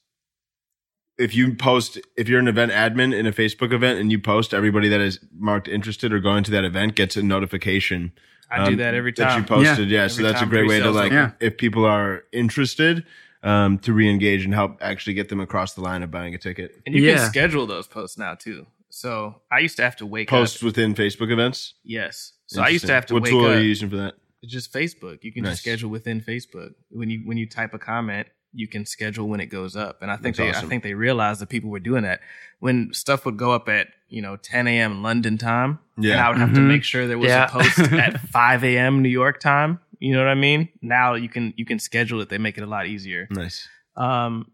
If 1.17 1.35
you 1.35 1.53
post, 1.55 1.99
if 2.17 2.27
you're 2.27 2.39
an 2.39 2.47
event 2.47 2.71
admin 2.71 3.13
in 3.17 3.27
a 3.27 3.31
Facebook 3.31 3.71
event 3.71 3.99
and 3.99 4.11
you 4.11 4.19
post, 4.19 4.53
everybody 4.53 4.89
that 4.89 4.99
is 4.99 5.19
marked 5.37 5.67
interested 5.67 6.11
or 6.11 6.19
going 6.19 6.43
to 6.43 6.51
that 6.51 6.65
event 6.65 6.95
gets 6.95 7.15
a 7.15 7.21
notification. 7.23 8.11
I 8.49 8.65
do 8.65 8.71
um, 8.71 8.77
that 8.77 8.93
every 8.93 9.13
time 9.13 9.27
That 9.27 9.37
you 9.37 9.43
posted, 9.65 9.89
yeah. 9.89 10.07
so 10.07 10.23
that's 10.23 10.41
a 10.41 10.45
great 10.45 10.67
way 10.67 10.79
to 10.79 10.91
like. 10.91 11.11
Yeah. 11.11 11.31
if 11.39 11.57
people 11.57 11.85
are 11.85 12.23
interested, 12.33 13.05
um, 13.43 13.77
to 13.79 13.93
re-engage 13.93 14.43
and 14.45 14.53
help 14.53 14.77
actually 14.81 15.13
get 15.13 15.29
them 15.29 15.39
across 15.39 15.73
the 15.73 15.81
line 15.81 16.01
of 16.01 16.09
buying 16.11 16.33
a 16.33 16.37
ticket. 16.37 16.81
And 16.85 16.95
you 16.95 17.03
Yeah. 17.03 17.17
can 17.17 17.29
schedule 17.29 17.65
those 17.67 17.87
posts 17.87 18.17
now 18.17 18.35
too. 18.35 18.65
So 18.95 19.41
I 19.51 19.57
used 19.57 19.75
to 19.77 19.81
have 19.83 19.95
to 19.97 20.05
wake 20.05 20.29
Posts 20.29 20.57
up. 20.61 20.63
within 20.67 20.93
Facebook 20.93 21.31
events. 21.31 21.73
Yes. 21.83 22.33
So 22.45 22.61
I 22.61 22.67
used 22.69 22.85
to 22.85 22.93
have 22.93 23.07
to 23.07 23.15
What 23.15 23.23
wake 23.23 23.31
tool 23.31 23.45
up. 23.45 23.55
are 23.55 23.59
you 23.59 23.67
using 23.67 23.89
for 23.89 23.95
that? 23.97 24.13
It's 24.43 24.53
just 24.53 24.71
Facebook. 24.71 25.23
You 25.23 25.31
can 25.33 25.43
Nice. 25.43 25.53
just 25.53 25.61
schedule 25.63 25.89
within 25.89 26.21
Facebook. 26.21 26.75
When 26.89 27.09
you 27.09 27.21
when 27.25 27.37
you 27.37 27.47
type 27.49 27.73
a 27.73 27.79
comment, 27.79 28.27
you 28.53 28.67
can 28.67 28.85
schedule 28.85 29.27
when 29.27 29.39
it 29.39 29.47
goes 29.47 29.75
up. 29.75 30.03
And 30.03 30.11
I 30.11 30.15
think 30.15 30.35
That's 30.35 30.37
they 30.37 30.49
awesome. 30.51 30.67
I 30.67 30.69
think 30.69 30.83
they 30.83 30.93
realized 30.93 31.41
that 31.41 31.49
people 31.49 31.71
were 31.71 31.79
doing 31.79 32.03
that. 32.03 32.19
When 32.59 32.93
stuff 32.93 33.25
would 33.25 33.35
go 33.37 33.51
up 33.51 33.67
at, 33.67 33.87
you 34.09 34.21
know, 34.21 34.35
10 34.35 34.67
a.m. 34.67 35.01
London 35.01 35.39
time, 35.39 35.79
and 35.97 36.05
I 36.13 36.29
would 36.29 36.37
have 36.37 36.53
to 36.53 36.59
Mhm. 36.59 36.67
make 36.67 36.83
sure 36.83 37.07
there 37.07 37.17
was 37.17 37.29
Yeah. 37.29 37.45
a 37.45 37.49
post 37.49 37.79
at 37.93 38.19
5 38.29 38.63
a.m. 38.63 39.01
New 39.01 39.09
York 39.09 39.39
time. 39.39 39.79
You 39.99 40.13
know 40.13 40.19
what 40.19 40.27
I 40.27 40.35
mean? 40.35 40.69
Now 40.83 41.15
you 41.15 41.29
can 41.29 41.55
you 41.57 41.65
can 41.65 41.79
schedule 41.79 42.21
it. 42.21 42.29
They 42.29 42.37
make 42.37 42.59
it 42.59 42.63
a 42.63 42.67
lot 42.67 42.85
easier. 42.85 43.27
Nice. 43.31 43.67
Um, 43.95 44.51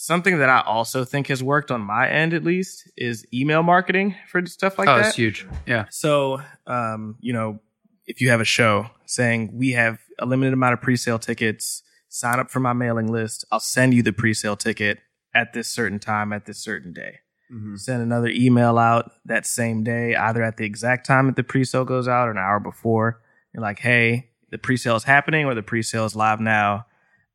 something 0.00 0.38
that 0.38 0.48
I 0.48 0.60
also 0.62 1.04
think 1.04 1.26
has 1.28 1.42
worked 1.42 1.70
on 1.70 1.82
my 1.82 2.08
end, 2.08 2.32
at 2.32 2.42
least, 2.42 2.90
is 2.96 3.26
email 3.34 3.62
marketing 3.62 4.14
for 4.28 4.44
stuff 4.46 4.78
like 4.78 4.88
oh 4.88 4.96
that. 4.96 5.08
it's 5.08 5.16
huge 5.16 5.46
yeah 5.66 5.84
So, 5.90 6.40
um, 6.66 7.16
you 7.20 7.32
know, 7.32 7.60
if 8.06 8.20
you 8.20 8.30
have 8.30 8.40
a 8.40 8.46
show 8.46 8.86
saying 9.06 9.50
we 9.52 9.72
have 9.72 10.00
a 10.18 10.26
limited 10.26 10.54
amount 10.54 10.72
of 10.72 10.80
pre-sale 10.80 11.18
tickets, 11.18 11.82
sign 12.08 12.40
up 12.40 12.50
for 12.50 12.60
my 12.60 12.72
mailing 12.72 13.12
list. 13.12 13.44
I'll 13.52 13.60
send 13.60 13.92
you 13.92 14.02
the 14.02 14.12
pre-sale 14.12 14.56
ticket 14.56 14.98
at 15.34 15.52
this 15.52 15.68
certain 15.68 15.98
time 15.98 16.32
at 16.32 16.46
this 16.46 16.58
certain 16.58 16.92
day. 16.92 17.18
Mm-hmm. 17.52 17.76
Send 17.76 18.02
another 18.02 18.28
email 18.28 18.78
out 18.78 19.12
that 19.26 19.44
same 19.44 19.84
day, 19.84 20.14
either 20.14 20.42
at 20.42 20.56
the 20.56 20.64
exact 20.64 21.06
time 21.06 21.26
that 21.26 21.36
the 21.36 21.44
pre-sale 21.44 21.84
goes 21.84 22.08
out 22.08 22.26
or 22.26 22.30
an 22.30 22.38
hour 22.38 22.58
before. 22.58 23.20
You're 23.52 23.62
like, 23.62 23.80
hey, 23.80 24.30
the 24.50 24.58
pre-sale 24.58 24.96
is 24.96 25.04
happening 25.04 25.44
or 25.44 25.54
the 25.54 25.62
pre-sale 25.62 26.06
is 26.06 26.16
live 26.16 26.40
now. 26.40 26.86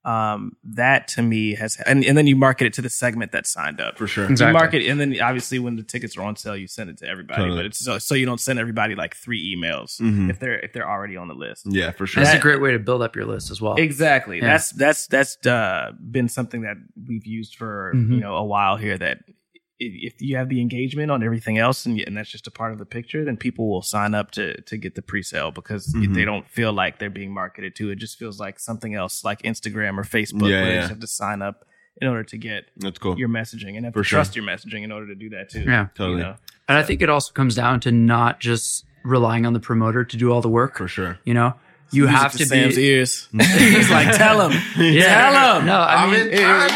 Um, 0.05 0.55
that 0.65 1.07
to 1.09 1.23
me 1.23 1.55
has, 1.55 1.77
and, 1.85 2.05
and 2.05 2.15
then 2.15 2.27
you 2.27 2.35
market 2.35 2.65
it 2.67 2.73
to 2.73 2.81
the 2.83 2.91
segment 2.91 3.31
that 3.31 3.47
signed 3.47 3.81
up. 3.81 3.97
For 3.97 4.05
sure. 4.05 4.25
Exactly. 4.29 4.47
You 4.47 4.53
market, 4.53 4.85
and 4.91 4.99
then 5.01 5.19
obviously 5.19 5.57
when 5.57 5.77
the 5.77 5.81
tickets 5.83 6.15
are 6.15 6.21
on 6.21 6.35
sale, 6.35 6.55
you 6.55 6.67
send 6.67 6.91
it 6.91 6.99
to 6.99 7.07
everybody. 7.07 7.41
Totally. 7.41 7.57
But 7.57 7.65
it's 7.65 7.79
so, 7.83 7.97
so 7.97 8.13
you 8.13 8.27
don't 8.27 8.39
send 8.39 8.59
everybody 8.59 8.93
like 8.93 9.15
three 9.15 9.55
emails 9.55 9.99
Mhm. 9.99 10.29
if 10.29 10.37
they're 10.39 10.59
if 10.59 10.73
they're 10.73 10.87
already 10.87 11.17
on 11.17 11.27
the 11.27 11.33
list. 11.33 11.63
Yeah, 11.65 11.89
for 11.89 12.05
sure. 12.05 12.21
that's 12.23 12.33
That- 12.33 12.39
a 12.39 12.41
great 12.41 12.61
way 12.61 12.71
to 12.73 12.79
build 12.79 13.01
up 13.01 13.15
your 13.15 13.25
list 13.25 13.49
as 13.49 13.59
well 13.61 13.75
Exactly. 13.77 14.37
Yeah. 14.37 14.45
That's 14.47 14.69
that's 14.71 15.07
that's 15.07 15.43
uh, 15.47 15.91
been 16.11 16.29
something 16.29 16.61
that 16.61 16.77
we've 17.07 17.25
used 17.25 17.55
for 17.55 17.91
Mhm. 17.95 18.11
you 18.13 18.19
know 18.19 18.35
a 18.35 18.43
while 18.45 18.77
here. 18.77 18.97
That 18.99 19.19
i- 19.27 19.33
if 19.79 20.21
you 20.21 20.37
have 20.37 20.47
the 20.49 20.61
engagement 20.61 21.11
on 21.11 21.21
everything 21.23 21.57
else, 21.57 21.85
and, 21.85 21.99
and 22.01 22.15
that's 22.15 22.29
just 22.29 22.47
a 22.47 22.51
part 22.51 22.71
of 22.71 22.79
the 22.79 22.85
picture, 22.85 23.25
then 23.25 23.35
people 23.37 23.69
will 23.69 23.81
sign 23.81 24.13
up 24.15 24.31
to 24.31 24.61
to 24.61 24.77
get 24.77 24.95
the 24.95 25.01
pre-sale 25.01 25.51
because 25.51 25.93
Mhm. 25.93 26.13
they 26.15 26.23
don't 26.25 26.47
feel 26.49 26.71
like 26.73 26.99
they're 26.99 27.09
being 27.09 27.33
marketed 27.33 27.75
to. 27.75 27.89
It 27.91 27.97
just 27.97 28.17
feels 28.17 28.39
like 28.39 28.59
something 28.59 28.95
else, 28.95 29.23
like 29.23 29.41
Instagram 29.43 29.97
or 29.97 30.03
Facebook, 30.03 30.49
Yeah, 30.49 30.61
where 30.61 30.65
they 30.65 30.73
yeah. 30.75 30.79
just 30.81 30.89
have 30.91 30.99
to 31.01 31.07
sign 31.07 31.41
up 31.41 31.65
in 32.01 32.07
order 32.07 32.23
to 32.23 32.37
get 32.37 32.65
That's 32.77 32.99
cool. 32.99 33.17
your 33.17 33.29
messaging 33.29 33.75
and 33.75 33.85
have 33.85 33.93
For 33.93 34.01
to 34.03 34.07
sure. 34.07 34.17
trust 34.17 34.35
your 34.35 34.45
messaging 34.45 34.83
in 34.83 34.91
order 34.91 35.07
to 35.07 35.15
do 35.15 35.29
that 35.29 35.49
too. 35.49 35.61
Yeah. 35.61 35.87
Totally. 35.95 36.17
You 36.17 36.23
know? 36.23 36.35
and 36.67 36.77
i 36.79 36.83
think 36.83 37.01
it 37.03 37.09
also 37.11 37.31
comes 37.31 37.53
down 37.53 37.79
to 37.81 37.91
not 37.91 38.39
just 38.39 38.85
relying 39.03 39.45
on 39.45 39.53
the 39.53 39.59
promoter 39.59 40.03
to 40.03 40.17
do 40.17 40.31
all 40.31 40.41
the 40.41 40.49
work 40.49 40.77
For 40.77 40.87
sure. 40.87 41.19
you 41.23 41.33
know 41.33 41.53
you 41.91 42.03
Music 42.03 42.19
have 42.21 42.31
to 42.33 42.45
Sam's 42.45 42.75
be 42.75 42.85
ears. 42.85 43.27
He's 43.57 43.89
like, 43.89 44.15
tell 44.17 44.49
him. 44.49 44.61
Yeah. 44.77 45.29
Tell 45.31 45.59
him. 45.59 45.65
no 45.65 45.79
i 45.79 46.05
mean 46.11 46.27
It- 46.27 46.39
yeah, 46.39 46.67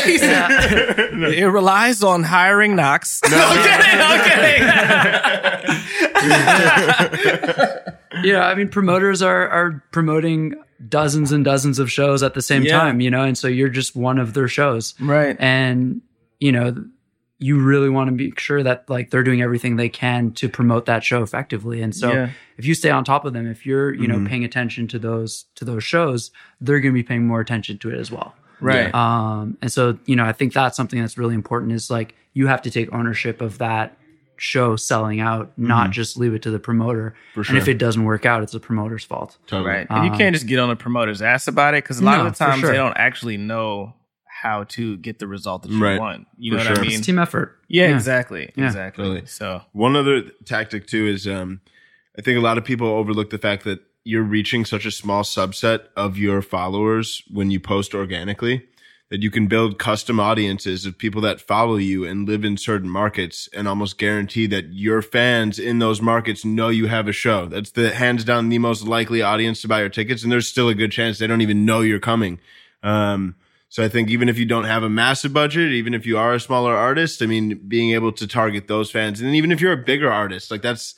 he 1.30 1.40
it 1.40 1.46
relies 1.46 2.02
on 2.02 2.22
hiring 2.22 2.76
Knox. 2.76 3.20
No, 3.30 3.36
yeah 8.24 8.44
i 8.46 8.54
mean 8.54 8.68
promoters 8.68 9.22
are 9.22 9.48
are 9.48 9.82
promoting 9.92 10.54
dozens 10.88 11.32
and 11.32 11.44
dozens 11.44 11.78
of 11.78 11.90
shows 11.90 12.22
at 12.22 12.34
the 12.34 12.42
same 12.42 12.62
Yeah. 12.62 12.78
time 12.78 13.00
you 13.00 13.10
know 13.10 13.22
and 13.22 13.36
so 13.36 13.48
you're 13.48 13.68
just 13.68 13.94
one 13.96 14.18
of 14.18 14.34
their 14.34 14.48
shows 14.48 14.94
right. 15.00 15.36
and 15.38 16.00
you 16.38 16.52
know 16.52 16.74
you 17.42 17.58
really 17.58 17.88
want 17.88 18.06
to 18.08 18.12
make 18.12 18.38
sure 18.38 18.62
that 18.62 18.88
like 18.88 19.10
they're 19.10 19.22
doing 19.24 19.40
everything 19.42 19.76
they 19.76 19.88
can 19.88 20.30
to 20.32 20.48
promote 20.48 20.86
that 20.86 21.02
show 21.02 21.22
effectively 21.22 21.80
and 21.82 21.94
so 21.94 22.12
Yeah. 22.12 22.30
if 22.58 22.64
you 22.66 22.74
stay 22.74 22.90
on 22.90 23.02
top 23.02 23.24
of 23.24 23.32
them 23.32 23.46
if 23.50 23.64
you're 23.66 23.92
you 23.94 24.06
know 24.06 24.24
paying 24.28 24.44
attention 24.44 24.86
to 24.88 24.98
those 24.98 25.46
to 25.56 25.64
those 25.64 25.82
shows 25.82 26.30
they're 26.60 26.80
going 26.80 26.92
to 26.94 26.98
be 26.98 27.02
paying 27.02 27.26
more 27.26 27.40
attention 27.40 27.78
to 27.78 27.90
it 27.90 27.98
as 27.98 28.10
well 28.12 28.34
Right. 28.60 28.94
um 28.94 29.56
and 29.62 29.72
so 29.72 29.98
you 30.04 30.14
know 30.16 30.24
i 30.26 30.32
think 30.32 30.52
that's 30.52 30.76
something 30.76 31.00
that's 31.00 31.16
really 31.18 31.34
important 31.34 31.72
is 31.72 31.90
like 31.90 32.14
you 32.34 32.46
have 32.46 32.62
to 32.62 32.70
take 32.70 32.92
ownership 32.92 33.40
of 33.40 33.58
that 33.58 33.96
show 34.42 34.74
selling 34.74 35.20
out, 35.20 35.52
not 35.58 35.90
just 35.90 36.16
leave 36.16 36.32
it 36.32 36.40
to 36.40 36.50
the 36.50 36.58
promoter. 36.58 37.14
Mm-hmm. 37.34 37.50
And 37.50 37.58
if 37.58 37.68
it 37.68 37.76
doesn't 37.76 38.04
work 38.04 38.24
out, 38.24 38.42
it's 38.42 38.52
the 38.52 38.58
promoter's 38.60 39.04
fault. 39.04 39.36
Totally. 39.46 39.68
Right. 39.68 39.86
And 39.90 40.06
you 40.06 40.12
Um, 40.12 40.16
can't 40.16 40.34
just 40.34 40.46
get 40.46 40.58
on 40.58 40.70
the 40.70 40.76
promoter's 40.76 41.20
ass 41.20 41.46
about 41.46 41.74
it 41.74 41.84
because 41.84 42.00
a 42.00 42.04
lot 42.04 42.16
No, 42.16 42.26
of 42.26 42.32
the 42.38 42.42
times 42.42 42.60
sure. 42.60 42.70
they 42.70 42.76
don't 42.78 42.96
actually 42.96 43.36
know 43.36 43.92
how 44.42 44.64
to 44.64 44.96
get 44.98 45.18
the 45.18 45.26
result 45.26 45.62
that 45.62 45.70
you 45.70 45.82
Right. 45.82 45.98
want. 46.00 46.26
You 46.38 46.52
know 46.52 46.58
For 46.58 46.68
what 46.70 46.76
sure. 46.76 46.84
I 46.84 46.88
mean? 46.88 46.96
It's 46.98 47.06
team 47.06 47.18
effort. 47.18 47.58
yeah, 47.68 47.94
exactly. 47.94 48.52
Yeah. 48.56 48.66
Exactly. 48.66 49.04
Totally. 49.04 49.26
So 49.26 49.62
One 49.72 49.96
other 49.96 50.22
tactic 50.44 50.86
too 50.86 51.06
is 51.06 51.26
um, 51.26 51.60
I 52.18 52.22
think 52.22 52.38
a 52.38 52.40
lot 52.40 52.58
of 52.58 52.64
people 52.64 52.86
overlook 52.88 53.30
the 53.30 53.38
fact 53.38 53.64
that 53.64 53.80
you're 54.04 54.22
reaching 54.22 54.64
such 54.64 54.86
a 54.86 54.90
small 54.90 55.22
subset 55.22 55.80
of 55.96 56.16
your 56.16 56.40
followers 56.42 57.22
when 57.30 57.50
you 57.50 57.60
post 57.60 57.94
organically 57.94 58.64
that 59.10 59.22
you 59.22 59.30
can 59.30 59.48
build 59.48 59.76
custom 59.76 60.20
audiences 60.20 60.86
of 60.86 60.96
people 60.96 61.20
that 61.20 61.40
follow 61.40 61.74
you 61.76 62.04
and 62.04 62.28
live 62.28 62.44
in 62.44 62.56
certain 62.56 62.88
markets 62.88 63.48
and 63.52 63.66
almost 63.66 63.98
guarantee 63.98 64.46
that 64.46 64.66
your 64.72 65.02
fans 65.02 65.58
in 65.58 65.80
those 65.80 66.00
markets 66.00 66.44
know 66.44 66.68
you 66.68 66.86
have 66.86 67.08
a 67.08 67.12
show. 67.12 67.46
That's 67.46 67.72
the 67.72 67.90
hands 67.90 68.22
down 68.22 68.48
the 68.50 68.58
most 68.60 68.86
likely 68.86 69.20
audience 69.20 69.60
to 69.62 69.68
buy 69.68 69.80
your 69.80 69.88
tickets. 69.88 70.22
And 70.22 70.30
there's 70.30 70.46
still 70.46 70.68
a 70.68 70.76
good 70.76 70.92
chance 70.92 71.18
they 71.18 71.26
don't 71.26 71.40
even 71.40 71.64
know 71.66 71.80
you're 71.80 71.98
coming. 71.98 72.38
Um, 72.84 73.34
so 73.70 73.84
I 73.84 73.88
think 73.88 74.10
even 74.10 74.28
if 74.28 74.36
you 74.36 74.46
don't 74.46 74.64
have 74.64 74.82
a 74.82 74.90
massive 74.90 75.32
budget, 75.32 75.70
even 75.70 75.94
if 75.94 76.04
you 76.04 76.18
are 76.18 76.34
a 76.34 76.40
smaller 76.40 76.74
artist, 76.74 77.22
I 77.22 77.26
mean, 77.26 77.60
being 77.68 77.92
able 77.92 78.10
to 78.12 78.26
target 78.26 78.66
those 78.66 78.90
fans, 78.90 79.20
and 79.20 79.34
even 79.36 79.52
if 79.52 79.60
you're 79.60 79.72
a 79.72 79.76
bigger 79.76 80.12
artist, 80.12 80.50
like 80.50 80.60
that's, 80.60 80.96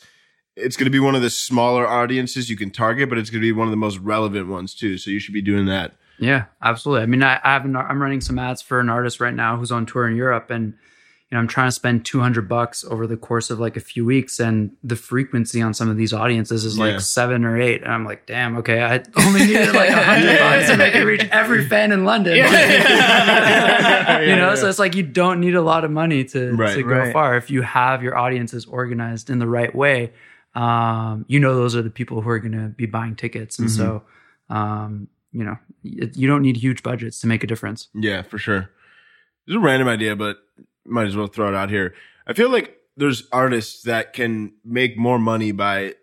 it's 0.56 0.76
going 0.76 0.86
to 0.86 0.90
be 0.90 0.98
one 0.98 1.14
of 1.14 1.20
the 1.20 1.28
smaller 1.28 1.86
audiences 1.86 2.48
you 2.48 2.56
can 2.56 2.70
target, 2.70 3.10
but 3.10 3.18
it's 3.18 3.28
going 3.28 3.42
to 3.42 3.46
be 3.46 3.52
one 3.52 3.66
of 3.66 3.72
the 3.72 3.76
most 3.76 3.98
relevant 3.98 4.48
ones 4.48 4.74
too. 4.74 4.96
So 4.96 5.10
you 5.10 5.18
should 5.18 5.34
be 5.34 5.42
doing 5.42 5.66
that. 5.66 5.96
Yeah, 6.18 6.46
absolutely. 6.62 7.02
I 7.02 7.06
mean, 7.06 7.22
I, 7.22 7.40
I 7.44 7.52
have 7.52 7.66
an, 7.66 7.76
I'm 7.76 8.00
running 8.00 8.22
some 8.22 8.38
ads 8.38 8.62
for 8.62 8.80
an 8.80 8.88
artist 8.88 9.20
right 9.20 9.34
now 9.34 9.58
who's 9.58 9.72
on 9.72 9.84
tour 9.84 10.08
in 10.08 10.16
Europe, 10.16 10.50
and 10.50 10.74
you 11.32 11.36
know, 11.36 11.40
I'm 11.40 11.48
trying 11.48 11.68
to 11.68 11.72
spend 11.72 12.04
200 12.04 12.46
bucks 12.46 12.84
over 12.84 13.06
the 13.06 13.16
course 13.16 13.48
of 13.48 13.58
like 13.58 13.74
a 13.78 13.80
few 13.80 14.04
weeks, 14.04 14.38
and 14.38 14.76
the 14.84 14.96
frequency 14.96 15.62
on 15.62 15.72
some 15.72 15.88
of 15.88 15.96
these 15.96 16.12
audiences 16.12 16.66
is 16.66 16.76
Yeah. 16.76 16.84
like 16.84 17.00
seven 17.00 17.46
or 17.46 17.58
eight, 17.58 17.82
and 17.82 17.90
I'm 17.90 18.04
like, 18.04 18.26
damn, 18.26 18.58
okay, 18.58 18.82
I 18.82 19.02
only 19.26 19.46
needed 19.46 19.72
like 19.74 19.88
a 19.88 20.02
hundred 20.02 20.38
bucks 20.44 20.68
and 20.68 20.82
I 20.82 20.90
can 20.90 21.06
reach 21.06 21.26
every 21.30 21.66
fan 21.66 21.90
in 21.90 22.04
London. 22.04 22.36
you 22.36 22.42
know, 24.36 24.54
so 24.56 24.68
it's 24.68 24.78
like 24.78 24.94
you 24.94 25.02
don't 25.02 25.40
need 25.40 25.54
a 25.54 25.62
lot 25.62 25.84
of 25.84 25.90
money 25.90 26.24
to 26.24 26.52
Right. 26.54 26.74
to 26.74 26.82
go 26.82 26.88
Right. 26.96 27.12
far 27.14 27.36
if 27.38 27.50
you 27.50 27.62
have 27.62 28.02
your 28.02 28.16
audiences 28.16 28.66
organized 28.66 29.30
in 29.30 29.38
the 29.38 29.46
right 29.48 29.74
way. 29.74 30.12
Um, 30.54 31.24
you 31.28 31.40
know, 31.40 31.54
those 31.56 31.74
are 31.74 31.80
the 31.82 31.88
people 31.90 32.20
who 32.20 32.28
are 32.28 32.38
going 32.38 32.52
to 32.52 32.68
be 32.68 32.84
buying 32.86 33.16
tickets, 33.16 33.58
and 33.58 33.70
so. 33.70 34.02
Um, 34.50 35.08
you 35.34 35.44
know, 35.44 35.56
you 35.82 36.28
don't 36.28 36.42
need 36.42 36.58
huge 36.58 36.82
budgets 36.82 37.20
to 37.20 37.26
make 37.26 37.42
a 37.42 37.46
difference. 37.46 37.88
Yeah, 37.94 38.20
for 38.20 38.36
sure. 38.36 38.68
It's 39.46 39.56
a 39.56 39.58
random 39.58 39.88
idea, 39.88 40.14
but 40.14 40.36
might 40.84 41.06
as 41.06 41.16
well 41.16 41.26
throw 41.26 41.48
it 41.48 41.54
out 41.54 41.70
here. 41.70 41.94
I 42.26 42.32
feel 42.32 42.50
like 42.50 42.76
there's 42.96 43.24
artists 43.32 43.82
that 43.82 44.12
can 44.12 44.52
make 44.64 44.96
more 44.96 45.18
money 45.18 45.52
by 45.52 45.94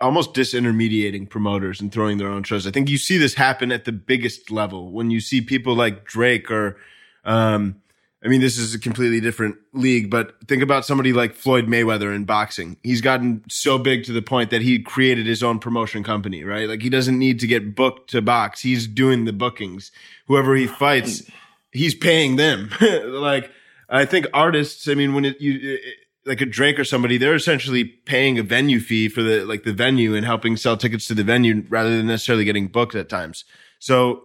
almost 0.00 0.34
disintermediating 0.34 1.28
promoters 1.28 1.80
and 1.80 1.92
throwing 1.92 2.18
their 2.18 2.28
own 2.28 2.42
shows. 2.44 2.66
I 2.66 2.70
think 2.70 2.88
you 2.88 2.98
see 2.98 3.18
this 3.18 3.34
happen 3.34 3.72
at 3.72 3.84
the 3.84 3.92
biggest 3.92 4.50
level 4.50 4.92
when 4.92 5.10
you 5.10 5.20
see 5.20 5.40
people 5.40 5.74
like 5.74 6.04
Drake 6.04 6.50
or, 6.50 6.76
um, 7.24 7.76
I 8.24 8.28
mean, 8.28 8.40
this 8.40 8.56
is 8.56 8.72
a 8.72 8.78
completely 8.78 9.20
different 9.20 9.56
league, 9.72 10.08
but 10.08 10.36
think 10.46 10.62
about 10.62 10.86
somebody 10.86 11.12
like 11.12 11.34
Floyd 11.34 11.66
Mayweather 11.66 12.14
in 12.14 12.24
boxing. 12.24 12.76
He's 12.84 13.00
gotten 13.00 13.42
so 13.48 13.78
big 13.78 14.04
to 14.04 14.12
the 14.12 14.22
point 14.22 14.50
that 14.50 14.62
he 14.62 14.78
created 14.78 15.26
his 15.26 15.42
own 15.42 15.58
promotion 15.58 16.04
company, 16.04 16.44
right? 16.44 16.68
Like 16.68 16.82
he 16.82 16.88
doesn't 16.88 17.18
need 17.18 17.40
to 17.40 17.48
get 17.48 17.74
booked 17.74 18.10
to 18.10 18.22
box. 18.22 18.60
He's 18.60 18.86
doing 18.86 19.24
the 19.24 19.32
bookings. 19.32 19.90
Whoever 20.28 20.54
he 20.54 20.68
fights, 20.68 21.28
he's 21.72 21.96
paying 21.96 22.36
them. 22.36 22.70
like 22.80 23.50
I 23.92 24.04
think 24.04 24.26
artists, 24.32 24.88
I 24.88 24.94
mean, 24.94 25.14
when 25.14 25.24
it, 25.24 25.40
you, 25.40 25.58
it, 25.74 25.80
like 26.24 26.40
a 26.40 26.46
Drake 26.46 26.78
or 26.78 26.84
somebody, 26.84 27.18
they're 27.18 27.34
essentially 27.34 27.84
paying 27.84 28.38
a 28.38 28.42
venue 28.42 28.80
fee 28.80 29.08
for 29.08 29.22
the, 29.22 29.44
like 29.44 29.64
the 29.64 29.72
venue 29.72 30.14
and 30.14 30.24
helping 30.24 30.56
sell 30.56 30.76
tickets 30.76 31.06
to 31.08 31.14
the 31.14 31.24
venue 31.24 31.64
rather 31.68 31.94
than 31.94 32.06
necessarily 32.06 32.44
getting 32.44 32.68
booked 32.68 32.94
at 32.94 33.08
times. 33.08 33.44
So 33.78 34.24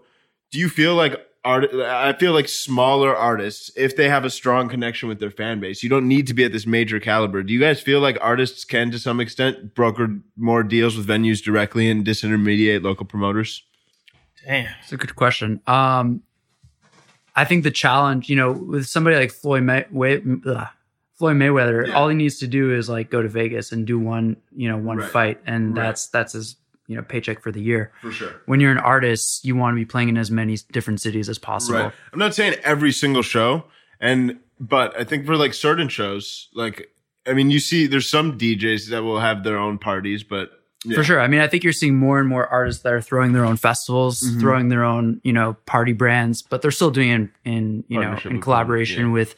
do 0.51 0.59
you 0.59 0.69
feel 0.69 0.95
like 0.95 1.19
art, 1.43 1.73
I 1.73 2.13
feel 2.13 2.33
like 2.33 2.47
smaller 2.47 3.15
artists, 3.15 3.71
if 3.75 3.95
they 3.95 4.09
have 4.09 4.23
a 4.23 4.29
strong 4.29 4.69
connection 4.69 5.09
with 5.09 5.19
their 5.19 5.31
fan 5.31 5.59
base, 5.59 5.83
you 5.83 5.89
don't 5.89 6.07
need 6.07 6.27
to 6.27 6.33
be 6.33 6.45
at 6.45 6.51
this 6.51 6.65
major 6.65 6.99
caliber. 6.99 7.43
Do 7.43 7.51
you 7.51 7.59
guys 7.59 7.81
feel 7.81 7.99
like 7.99 8.17
artists 8.21 8.63
can, 8.63 8.91
to 8.91 8.99
some 8.99 9.19
extent, 9.19 9.75
broker 9.75 10.19
more 10.37 10.63
deals 10.63 10.95
with 10.95 11.07
venues 11.07 11.43
directly 11.43 11.89
and 11.89 12.05
disintermediate 12.05 12.83
local 12.83 13.05
promoters? 13.05 13.63
damn. 14.47 14.73
It's 14.81 14.93
a 14.93 14.97
good 14.97 15.15
question. 15.15 15.61
Um, 15.67 16.23
I 17.37 17.45
think 17.45 17.63
the 17.63 17.71
challenge, 17.71 18.29
you 18.29 18.35
know, 18.35 18.51
with 18.51 18.85
somebody 18.87 19.15
like 19.15 19.31
Floyd 19.31 19.63
May- 19.63 19.85
Way- 19.91 20.21
ugh, 20.45 20.67
Floyd 21.17 21.37
Mayweather, 21.37 21.87
Yeah. 21.87 21.93
all 21.93 22.09
he 22.09 22.15
needs 22.15 22.39
to 22.39 22.47
do 22.47 22.73
is 22.73 22.89
like 22.89 23.09
go 23.09 23.21
to 23.21 23.29
Vegas 23.29 23.71
and 23.71 23.85
do 23.87 23.97
one, 23.99 24.37
you 24.55 24.67
know, 24.67 24.77
one 24.77 24.97
Right. 24.97 25.09
fight, 25.09 25.41
and 25.45 25.75
Right. 25.77 25.83
that's 25.83 26.07
that's 26.07 26.33
his 26.33 26.55
you 26.87 26.95
know 26.95 27.01
paycheck 27.03 27.41
for 27.43 27.51
the 27.51 27.61
year. 27.61 27.91
For 28.01 28.11
sure. 28.11 28.33
When 28.45 28.59
you're 28.59 28.71
an 28.71 28.77
artist, 28.77 29.45
you 29.45 29.55
want 29.55 29.75
to 29.75 29.79
be 29.79 29.85
playing 29.85 30.09
in 30.09 30.17
as 30.17 30.31
many 30.31 30.57
different 30.71 30.99
cities 31.01 31.29
as 31.29 31.37
possible. 31.37 31.79
Right. 31.79 31.91
I'm 32.13 32.19
not 32.19 32.33
saying 32.33 32.55
every 32.63 32.91
single 32.91 33.23
show, 33.23 33.65
and 33.99 34.37
but 34.59 34.99
I 34.99 35.03
think 35.03 35.25
for 35.25 35.35
like 35.37 35.53
certain 35.53 35.89
shows, 35.89 36.49
like 36.53 36.89
I 37.29 37.33
mean, 37.33 37.51
you 37.51 37.59
see, 37.59 37.87
there's 37.87 38.09
some 38.09 38.37
DJs 38.37 38.89
that 38.89 39.03
will 39.03 39.19
have 39.19 39.43
their 39.43 39.57
own 39.57 39.77
parties, 39.79 40.23
but 40.23 40.56
yeah. 40.85 40.95
For 40.95 41.03
sure. 41.03 41.19
I 41.19 41.27
mean, 41.27 41.41
I 41.41 41.47
think 41.47 41.63
you're 41.63 41.73
seeing 41.73 41.95
more 41.97 42.19
and 42.19 42.27
more 42.29 42.47
artists 42.47 42.83
that 42.83 42.93
are 42.93 43.01
throwing 43.01 43.33
their 43.33 43.45
own 43.45 43.57
festivals, 43.57 44.21
Mm-hmm. 44.21 44.39
throwing 44.39 44.69
their 44.69 44.83
own, 44.83 45.19
you 45.23 45.33
know, 45.33 45.53
party 45.65 45.93
brands, 45.93 46.41
but 46.41 46.61
they're 46.61 46.71
still 46.71 46.91
doing 46.91 47.09
it 47.09 47.13
in, 47.15 47.31
in 47.45 47.83
you 47.87 47.99
know, 47.99 48.17
in 48.25 48.41
collaboration 48.41 49.01
them, 49.03 49.07
yeah. 49.09 49.13
with 49.13 49.35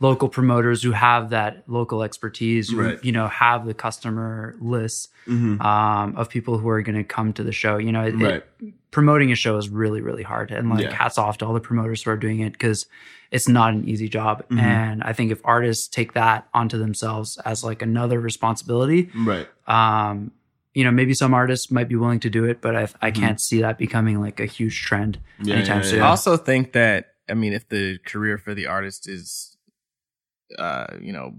local 0.00 0.28
promoters 0.28 0.82
who 0.82 0.90
have 0.90 1.30
that 1.30 1.62
local 1.68 2.02
expertise, 2.02 2.68
who, 2.70 2.80
Right. 2.82 3.04
you 3.04 3.12
know, 3.12 3.28
have 3.28 3.66
the 3.66 3.74
customer 3.74 4.56
lists 4.60 5.08
Mhm. 5.28 5.60
um, 5.64 6.16
of 6.16 6.28
people 6.28 6.58
who 6.58 6.68
are 6.68 6.82
going 6.82 6.96
to 6.96 7.04
come 7.04 7.32
to 7.34 7.44
the 7.44 7.52
show. 7.52 7.78
You 7.78 7.92
know, 7.92 8.02
it, 8.04 8.20
it- 8.20 8.48
promoting 8.90 9.30
a 9.32 9.34
show 9.36 9.56
is 9.56 9.68
really, 9.70 10.00
really 10.02 10.24
hard. 10.24 10.50
And 10.50 10.68
like, 10.68 10.82
Yeah. 10.82 10.92
hats 10.92 11.16
off 11.18 11.38
to 11.38 11.46
all 11.46 11.54
the 11.54 11.60
promoters 11.60 12.02
who 12.02 12.10
are 12.10 12.16
doing 12.16 12.40
it 12.40 12.52
because 12.52 12.84
it's 13.30 13.48
not 13.48 13.72
an 13.72 13.88
easy 13.88 14.08
job. 14.08 14.42
Mm-hmm. 14.42 14.58
And 14.58 15.02
I 15.04 15.12
think 15.14 15.30
if 15.32 15.40
artists 15.44 15.86
take 15.88 16.12
that 16.14 16.46
onto 16.52 16.76
themselves 16.78 17.38
as 17.46 17.64
like 17.64 17.80
another 17.80 18.20
responsibility, 18.20 19.08
right. 19.16 19.48
um, 19.66 20.32
you 20.74 20.84
know, 20.84 20.90
maybe 20.90 21.14
some 21.14 21.34
artists 21.34 21.70
might 21.70 21.88
be 21.88 21.96
willing 21.96 22.20
to 22.20 22.30
do 22.30 22.44
it, 22.44 22.60
but 22.60 22.74
I, 22.76 22.82
I 23.00 23.10
Mm-hmm. 23.10 23.20
can't 23.20 23.40
see 23.40 23.60
that 23.60 23.78
becoming 23.78 24.20
like 24.20 24.40
a 24.40 24.46
huge 24.46 24.82
trend 24.82 25.18
Yeah, 25.42 25.56
anytime 25.56 25.82
yeah, 25.82 25.88
soon. 25.88 26.02
I 26.02 26.06
also 26.08 26.36
think 26.36 26.72
that 26.72 27.08
I 27.28 27.34
mean, 27.34 27.52
if 27.52 27.68
the 27.68 27.98
career 27.98 28.36
for 28.38 28.52
the 28.54 28.66
artist 28.66 29.08
is, 29.08 29.56
uh, 30.58 30.86
you 31.00 31.12
know, 31.12 31.34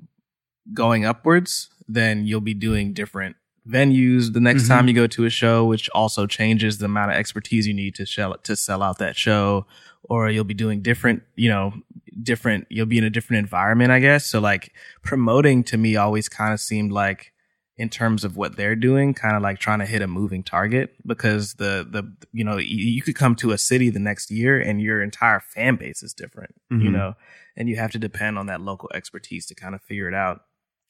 going 0.74 1.06
upwards, 1.06 1.70
then 1.88 2.26
you'll 2.26 2.42
be 2.42 2.54
doing 2.54 2.94
different 2.94 3.36
venues 3.68 4.34
the 4.34 4.40
next 4.40 4.64
Mhm. 4.64 4.68
time 4.70 4.88
you 4.88 4.94
go 4.94 5.08
to 5.08 5.26
a 5.26 5.30
show, 5.30 5.66
which 5.66 5.90
also 5.90 6.26
changes 6.26 6.78
the 6.78 6.86
amount 6.86 7.12
of 7.12 7.18
expertise 7.18 7.68
you 7.68 7.74
need 7.74 7.96
to 7.96 8.06
sell 8.06 8.38
to 8.38 8.56
sell 8.56 8.82
out 8.82 8.98
that 9.00 9.16
show. 9.18 9.66
Or 10.04 10.30
you'll 10.30 10.44
be 10.44 10.54
doing 10.54 10.82
different, 10.82 11.24
you 11.36 11.48
know, 11.50 11.74
different. 12.22 12.68
You'll 12.70 12.86
be 12.86 12.98
in 12.98 13.04
a 13.06 13.10
different 13.10 13.40
environment, 13.40 13.92
I 13.92 14.00
guess. 14.00 14.26
So 14.26 14.40
like 14.40 14.74
promoting 15.02 15.64
to 15.66 15.78
me 15.78 15.96
always 15.96 16.28
kind 16.30 16.54
of 16.54 16.60
seemed 16.60 16.92
like 16.92 17.32
in 17.76 17.90
terms 17.90 18.24
of 18.24 18.38
what 18.38 18.56
they're 18.56 18.76
doing, 18.76 19.14
kind 19.16 19.36
of 19.36 19.42
like 19.42 19.58
trying 19.58 19.80
to 19.80 19.86
hit 19.86 20.02
a 20.04 20.08
moving 20.08 20.44
target 20.44 20.94
because 21.08 21.56
the 21.56 21.86
the 21.90 22.04
you 22.32 22.44
know 22.44 22.58
you, 22.58 22.78
you 22.86 23.02
could 23.02 23.16
come 23.16 23.36
to 23.36 23.52
a 23.52 23.58
city 23.58 23.90
the 23.90 24.00
next 24.00 24.30
year 24.30 24.60
and 24.60 24.80
your 24.82 25.02
entire 25.02 25.40
fan 25.40 25.76
base 25.76 26.04
is 26.04 26.14
different, 26.14 26.54
you 26.70 26.90
Mhm. 26.90 26.92
know, 26.94 27.14
and 27.58 27.68
you 27.70 27.76
have 27.78 27.92
to 27.92 28.00
depend 28.00 28.38
on 28.38 28.46
that 28.46 28.62
local 28.62 28.92
expertise 28.94 29.46
to 29.48 29.56
kind 29.56 29.74
of 29.74 29.82
figure 29.82 30.08
it 30.08 30.14
out. 30.14 30.42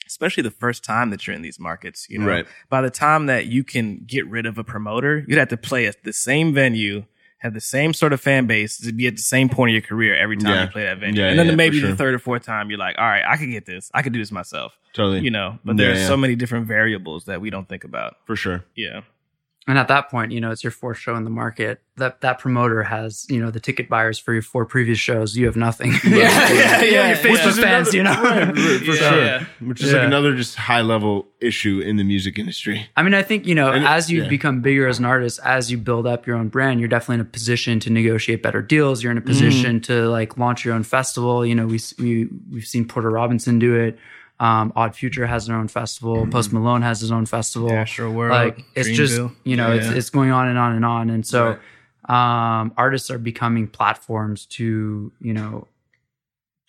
Especially 0.05 0.43
the 0.43 0.51
first 0.51 0.83
time 0.83 1.11
that 1.11 1.25
you're 1.25 1.35
in 1.35 1.41
these 1.41 1.57
markets, 1.61 2.07
you 2.09 2.19
know. 2.19 2.25
Right. 2.27 2.45
By 2.69 2.81
the 2.81 2.89
time 2.89 3.27
that 3.27 3.45
you 3.45 3.63
can 3.63 4.03
get 4.05 4.27
rid 4.27 4.45
of 4.45 4.57
a 4.57 4.63
promoter, 4.63 5.23
you'd 5.25 5.37
have 5.39 5.47
to 5.47 5.57
play 5.57 5.85
at 5.85 6.03
the 6.03 6.11
same 6.11 6.53
venue, 6.53 7.05
have 7.43 7.53
the 7.53 7.61
same 7.61 7.93
sort 7.93 8.13
of 8.13 8.19
fan 8.21 8.47
base, 8.47 8.77
to 8.77 8.91
be 8.91 9.05
at 9.05 9.15
the 9.15 9.21
same 9.21 9.49
point 9.49 9.69
of 9.69 9.73
your 9.73 9.81
career 9.81 10.15
every 10.15 10.37
time 10.37 10.51
Yeah. 10.53 10.61
you 10.63 10.69
play 10.69 10.83
that 10.85 10.97
venue. 10.99 11.21
Yeah, 11.21 11.29
and 11.29 11.37
then 11.37 11.47
yeah, 11.47 11.55
maybe 11.55 11.79
for 11.81 11.87
the 11.87 11.95
third 11.95 12.13
or 12.15 12.19
fourth 12.19 12.43
time, 12.43 12.69
you're 12.69 12.79
like, 12.79 12.95
all 12.97 13.05
right, 13.05 13.23
I 13.27 13.37
could 13.37 13.51
get 13.51 13.65
this. 13.65 13.91
I 13.93 14.01
could 14.01 14.13
do 14.13 14.19
this 14.19 14.31
myself 14.31 14.77
Totally. 14.93 15.19
you 15.21 15.29
know 15.31 15.59
but 15.65 15.75
there's 15.77 15.99
yeah. 15.99 16.07
so 16.07 16.15
many 16.17 16.35
different 16.35 16.67
variables 16.67 17.25
that 17.25 17.41
we 17.41 17.49
don't 17.49 17.67
think 17.67 17.83
about 17.83 18.15
For 18.25 18.35
sure. 18.35 18.63
yeah 18.75 19.01
And 19.65 19.77
at 19.77 19.87
that 19.87 20.09
point, 20.09 20.33
you 20.33 20.41
know, 20.41 20.51
it's 20.51 20.63
your 20.63 20.71
fourth 20.71 20.97
show 20.97 21.15
in 21.15 21.23
the 21.23 21.29
market. 21.29 21.81
That 21.95 22.21
that 22.21 22.39
promoter 22.39 22.83
has, 22.83 23.25
you 23.29 23.39
know, 23.39 23.49
the 23.49 23.59
ticket 23.59 23.87
buyers 23.87 24.19
for 24.19 24.33
your 24.33 24.41
four 24.41 24.65
previous 24.65 24.97
shows. 24.97 25.37
You 25.37 25.45
have 25.45 25.55
nothing. 25.55 25.93
Yeah, 26.03 26.17
yeah, 26.17 26.49
you 26.81 26.91
yeah. 26.91 27.03
have 27.07 27.23
your 27.23 27.31
Which 27.31 27.41
Facebook 27.41 27.47
is 27.47 27.59
fans, 27.59 27.93
you 27.93 28.03
know. 28.03 28.11
Right, 28.11 28.47
right, 28.47 28.55
for 28.55 28.91
Yeah. 28.91 29.09
sure. 29.09 29.25
Yeah. 29.25 29.45
Which 29.61 29.81
is 29.81 29.93
like 29.93 30.03
another 30.03 30.35
just 30.35 30.55
high 30.55 30.81
level 30.81 31.27
issue 31.39 31.79
in 31.79 31.95
the 31.95 32.03
music 32.03 32.37
industry. 32.37 32.87
I 32.97 33.03
mean, 33.03 33.13
I 33.13 33.21
think, 33.21 33.45
you 33.45 33.55
know, 33.55 33.71
And- 33.71 33.85
as 33.85 34.11
you 34.11 34.23
yeah. 34.23 34.29
become 34.29 34.61
bigger 34.61 34.87
as 34.87 34.99
an 34.99 35.05
artist, 35.05 35.39
as 35.45 35.71
you 35.71 35.77
build 35.77 36.05
up 36.07 36.27
your 36.27 36.35
own 36.35 36.49
brand, 36.49 36.79
you're 36.79 36.89
definitely 36.89 37.15
in 37.15 37.21
a 37.21 37.25
position 37.25 37.79
to 37.81 37.89
negotiate 37.89 38.43
better 38.43 38.61
deals. 38.61 39.01
You're 39.01 39.11
in 39.11 39.17
a 39.17 39.21
mm. 39.21 39.25
position 39.25 39.79
to 39.81 40.09
like 40.09 40.37
launch 40.37 40.65
your 40.65 40.73
own 40.73 40.83
festival. 40.83 41.45
You 41.45 41.55
know, 41.55 41.67
we, 41.67 41.79
we, 41.99 42.27
we've 42.51 42.65
seen 42.67 42.85
Porter 42.85 43.09
Robinson 43.11 43.59
do 43.59 43.75
it. 43.75 43.97
Um, 44.39 44.73
Odd 44.75 44.95
Future 44.95 45.25
has 45.25 45.47
their 45.47 45.55
own 45.55 45.67
festival. 45.67 46.27
Post 46.27 46.51
Malone 46.51 46.81
has 46.81 46.99
his 46.99 47.11
own 47.11 47.25
festival. 47.25 47.69
Astroworld, 47.69 48.29
Like 48.31 48.65
it's 48.75 48.89
just, 48.89 49.17
you 49.43 49.55
know, 49.55 49.69
Yeah, 49.69 49.75
it's, 49.75 49.87
it's 49.89 50.09
going 50.09 50.31
on 50.31 50.47
and 50.47 50.57
on 50.57 50.75
and 50.75 50.83
on. 50.83 51.09
And 51.09 51.25
so, 51.25 51.59
um, 52.13 52.73
artists 52.75 53.09
are 53.11 53.17
becoming 53.19 53.67
platforms 53.67 54.45
to, 54.47 55.11
you 55.21 55.33
know, 55.33 55.67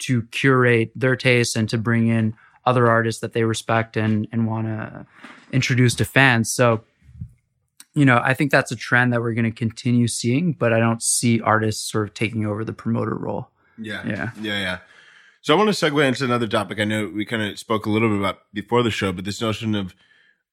to 0.01 0.23
curate 0.31 0.93
their 0.95 1.17
tastes 1.17 1.57
and 1.57 1.69
to 1.71 1.79
bring 1.79 2.09
in 2.09 2.35
other 2.67 2.89
artists 2.89 3.21
that 3.23 3.33
they 3.33 3.45
respect 3.45 3.97
and 3.97 4.29
and 4.31 4.47
want 4.47 4.67
to 4.67 5.07
introduce 5.53 5.95
to 5.97 6.05
fans. 6.05 6.53
So, 6.53 6.83
you 7.95 8.05
know, 8.05 8.21
I 8.23 8.35
think 8.35 8.51
that's 8.51 8.73
a 8.73 8.77
trend 8.77 9.13
that 9.13 9.21
we're 9.21 9.35
going 9.35 9.45
to 9.45 9.51
continue 9.51 10.09
seeing, 10.09 10.53
but 10.53 10.73
I 10.73 10.79
don't 10.81 11.03
see 11.03 11.41
artists 11.41 11.91
sort 11.91 12.09
of 12.09 12.15
taking 12.15 12.45
over 12.47 12.65
the 12.65 12.73
promoter 12.73 13.15
role. 13.15 13.49
Yeah. 13.79 14.07
Yeah. 14.07 14.31
Yeah. 14.41 14.59
Yeah. 14.61 14.79
So 15.45 15.53
I 15.53 15.59
want 15.59 15.77
to 15.77 15.85
segue 15.85 16.03
into 16.09 16.25
another 16.25 16.49
topic. 16.49 16.81
I 16.81 16.85
know 16.85 17.07
we 17.07 17.27
kind 17.27 17.43
of 17.43 17.59
spoke 17.59 17.85
a 17.85 17.91
little 17.91 18.09
bit 18.09 18.19
about 18.19 18.39
before 18.55 18.83
the 18.83 18.91
show, 18.91 19.13
but 19.13 19.27
this 19.27 19.43
notion 19.43 19.75
of 19.75 19.95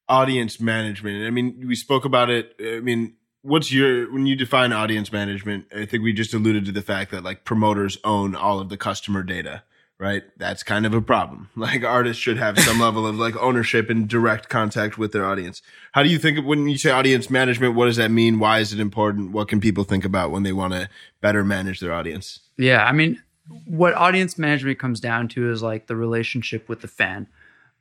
audience 0.06 0.60
management. 0.60 1.26
I 1.26 1.30
mean, 1.30 1.64
we 1.66 1.74
spoke 1.74 2.04
about 2.04 2.28
it. 2.28 2.54
I 2.62 2.80
mean, 2.80 3.14
what's 3.40 3.72
your 3.72 4.12
when 4.12 4.26
you 4.26 4.36
define 4.36 4.70
audience 4.70 5.10
management? 5.10 5.64
I 5.74 5.86
think 5.86 6.02
we 6.02 6.12
just 6.12 6.34
alluded 6.34 6.66
to 6.66 6.72
the 6.72 6.82
fact 6.82 7.10
that 7.10 7.24
like 7.24 7.46
promoters 7.46 7.96
own 8.04 8.34
all 8.34 8.60
of 8.60 8.68
the 8.68 8.76
customer 8.76 9.22
data, 9.22 9.62
right? 9.98 10.24
That's 10.36 10.62
kind 10.62 10.84
of 10.84 10.92
a 10.92 11.00
problem. 11.00 11.48
Like 11.56 11.84
artists 11.84 12.22
should 12.22 12.36
have 12.36 12.58
some 12.58 12.78
level 12.86 13.06
of 13.06 13.16
like 13.16 13.34
ownership 13.38 13.88
and 13.88 14.06
direct 14.06 14.50
contact 14.50 14.98
with 14.98 15.12
their 15.12 15.24
audience. 15.24 15.62
How 15.92 16.02
do 16.02 16.10
you 16.10 16.18
think 16.18 16.44
when 16.46 16.68
you 16.68 16.76
say 16.76 16.90
audience 16.90 17.30
management? 17.30 17.76
What 17.76 17.86
does 17.86 17.96
that 17.96 18.10
mean? 18.10 18.38
Why 18.38 18.58
is 18.58 18.74
it 18.74 18.78
important? 18.78 19.32
What 19.32 19.48
can 19.48 19.58
people 19.58 19.84
think 19.84 20.04
about 20.04 20.32
when 20.32 20.42
they 20.42 20.52
want 20.52 20.74
to 20.74 20.90
better 21.22 21.44
manage 21.44 21.80
their 21.80 21.94
audience? 21.94 22.40
Yeah, 22.58 22.84
I 22.84 22.92
mean, 22.92 23.22
what 23.66 23.94
audience 23.94 24.38
management 24.38 24.78
comes 24.78 25.00
down 25.00 25.28
to 25.28 25.50
is 25.50 25.62
like 25.62 25.86
the 25.86 25.96
relationship 25.96 26.68
with 26.68 26.80
the 26.80 26.88
fan. 26.88 27.26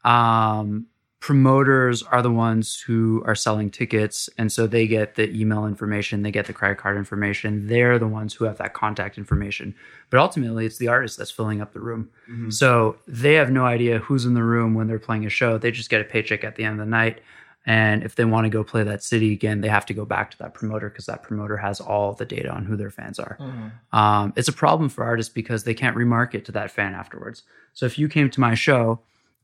Um, 0.03 0.88
promoters 1.22 2.01
are 2.01 2.24
the 2.24 2.32
ones 2.32 2.82
who 2.82 3.24
are 3.28 3.36
selling 3.36 3.70
tickets 3.70 4.28
and 4.39 4.51
so 4.51 4.66
they 4.66 4.88
get 4.88 5.14
the 5.14 5.30
email 5.39 5.68
information 5.68 6.24
they 6.24 6.32
get 6.32 6.47
the 6.47 6.53
credit 6.53 6.80
card 6.80 6.97
information. 6.97 7.68
They're 7.68 7.99
the 7.99 8.07
ones 8.07 8.34
who 8.34 8.45
have 8.45 8.57
that 8.57 8.74
contact 8.74 9.20
information. 9.20 9.76
But 10.09 10.20
ultimately 10.20 10.66
it's 10.66 10.78
the 10.78 10.88
artist 10.88 11.20
that's 11.20 11.30
filling 11.30 11.62
up 11.62 11.74
the 11.74 11.80
room. 11.80 12.09
Mm-hmm. 12.28 12.49
so 12.49 12.97
they 13.07 13.36
have 13.36 13.51
no 13.51 13.66
idea 13.66 13.99
who's 13.99 14.26
in 14.26 14.34
the 14.34 14.43
room 14.43 14.74
when 14.74 14.88
they're 14.88 14.97
playing 14.97 15.28
a 15.28 15.30
show. 15.30 15.59
They 15.59 15.70
just 15.70 15.91
get 15.91 16.01
a 16.01 16.05
paycheck 16.05 16.43
at 16.43 16.55
the 16.55 16.64
end 16.64 16.80
of 16.80 16.86
the 16.86 16.89
night 16.89 17.22
and 17.66 18.03
if 18.03 18.16
they 18.16 18.26
want 18.26 18.45
to 18.45 18.49
go 18.49 18.64
play 18.64 18.84
that 18.84 19.03
city 19.03 19.34
again 19.34 19.62
they 19.62 19.68
have 19.68 19.86
to 19.86 19.93
go 19.93 20.05
back 20.05 20.32
to 20.32 20.38
that 20.38 20.53
promoter 20.53 20.89
because 20.89 21.05
that 21.05 21.24
promoter 21.24 21.57
has 21.57 21.80
all 21.80 22.14
the 22.14 22.26
data 22.26 22.49
on 22.49 22.66
who 22.66 22.76
their 22.76 22.89
fans 22.89 23.20
are 23.20 23.38
mm-hmm. 23.39 23.97
um, 23.97 24.34
it's 24.36 24.47
a 24.47 24.53
problem 24.53 24.89
for 24.89 25.03
artists 25.03 25.32
because 25.32 25.64
they 25.64 25.74
can't 25.74 25.95
remarket 25.95 26.43
to 26.43 26.51
that 26.51 26.72
fan 26.72 26.93
afterwards 26.93 27.43
so 27.74 27.86
if 27.86 27.99
you 27.99 28.07
came 28.07 28.30
to 28.30 28.39
my 28.39 28.55
show 28.55 28.99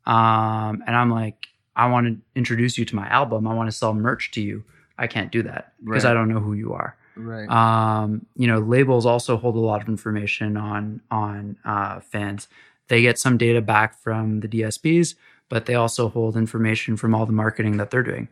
um, 0.05 0.83
and 0.87 0.95
i'm 0.95 1.11
like 1.11 1.47
I 1.77 1.85
want 1.87 2.07
to 2.07 2.17
introduce 2.35 2.77
you 2.77 2.85
to 2.85 2.95
my 2.95 3.07
album. 3.07 3.47
I 3.47 3.53
want 3.53 3.67
to 3.67 3.71
sell 3.71 3.93
merch 3.93 4.31
to 4.31 4.41
you. 4.41 4.63
I 4.97 5.05
can't 5.05 5.31
do 5.31 5.43
that 5.43 5.73
because 5.83 6.03
right. 6.03 6.11
I 6.11 6.13
don't 6.15 6.27
know 6.27 6.39
who 6.39 6.53
you 6.53 6.73
are. 6.73 6.97
Right. 7.15 7.47
Um, 7.49 8.25
you 8.35 8.47
know, 8.47 8.59
labels 8.59 9.05
also 9.05 9.37
hold 9.37 9.55
a 9.55 9.59
lot 9.59 9.81
of 9.81 9.87
information 9.87 10.57
on 10.57 11.01
on 11.11 11.57
uh, 11.63 11.99
fans. 11.99 12.47
They 12.87 13.01
get 13.01 13.19
some 13.19 13.37
data 13.37 13.61
back 13.61 13.99
from 13.99 14.39
the 14.39 14.47
DSPs, 14.47 15.15
but 15.49 15.65
they 15.65 15.75
also 15.75 16.09
hold 16.09 16.35
information 16.35 16.97
from 16.97 17.15
all 17.15 17.25
the 17.25 17.33
marketing 17.33 17.77
that 17.77 17.91
they're 17.91 18.03
doing. 18.03 18.27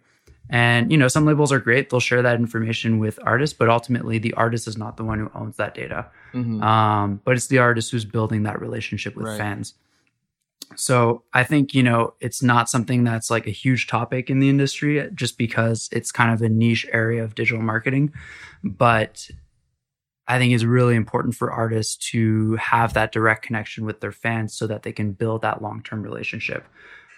And 0.49 0.91
you 0.91 0.97
know, 0.97 1.07
some 1.07 1.25
labels 1.25 1.51
are 1.51 1.59
great; 1.59 1.89
they'll 1.89 1.99
share 1.99 2.21
that 2.21 2.39
information 2.39 2.99
with 2.99 3.17
artists, 3.23 3.57
but 3.57 3.69
ultimately, 3.69 4.19
the 4.19 4.33
artist 4.33 4.67
is 4.67 4.77
not 4.77 4.97
the 4.97 5.03
one 5.03 5.19
who 5.19 5.31
owns 5.33 5.57
that 5.57 5.73
data. 5.73 6.07
Mm-hmm. 6.33 6.61
Um, 6.61 7.21
but 7.23 7.35
it's 7.35 7.47
the 7.47 7.57
artist 7.57 7.91
who's 7.91 8.05
building 8.05 8.43
that 8.43 8.61
relationship 8.61 9.15
with 9.15 9.25
right. 9.25 9.37
fans. 9.37 9.73
So 10.75 11.23
I 11.33 11.43
think, 11.43 11.73
you 11.73 11.83
know, 11.83 12.13
it's 12.19 12.41
not 12.41 12.69
something 12.69 13.03
that's 13.03 13.29
like 13.29 13.47
a 13.47 13.51
huge 13.51 13.87
topic 13.87 14.29
in 14.29 14.39
the 14.39 14.49
industry 14.49 15.09
just 15.13 15.37
because 15.37 15.89
it's 15.91 16.11
kind 16.11 16.33
of 16.33 16.41
a 16.41 16.49
niche 16.49 16.87
area 16.91 17.23
of 17.23 17.35
digital 17.35 17.61
marketing. 17.61 18.13
But 18.63 19.29
I 20.27 20.39
think 20.39 20.53
it's 20.53 20.63
really 20.63 20.95
important 20.95 21.35
for 21.35 21.51
artists 21.51 21.95
to 22.11 22.55
have 22.55 22.93
that 22.93 23.11
direct 23.11 23.43
connection 23.43 23.85
with 23.85 24.01
their 24.01 24.11
fans 24.11 24.55
so 24.55 24.65
that 24.67 24.83
they 24.83 24.91
can 24.91 25.11
build 25.11 25.43
that 25.43 25.61
long 25.61 25.83
term 25.83 26.01
relationship. 26.01 26.65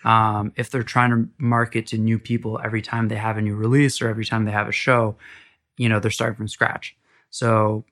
Um, 0.03 0.53
if 0.55 0.69
they're 0.69 0.83
trying 0.83 1.09
to 1.11 1.29
market 1.37 1.87
to 1.87 1.97
new 1.97 2.19
people 2.19 2.59
every 2.63 2.81
time 2.81 3.07
they 3.07 3.15
have 3.15 3.37
a 3.37 3.41
new 3.41 3.55
release 3.55 4.01
or 4.01 4.09
every 4.09 4.25
time 4.25 4.45
they 4.45 4.51
have 4.51 4.67
a 4.67 4.71
show, 4.71 5.15
you 5.75 5.89
know, 5.89 5.99
they're 5.99 6.11
starting 6.11 6.35
from 6.35 6.47
scratch. 6.47 6.95
So 7.29 7.83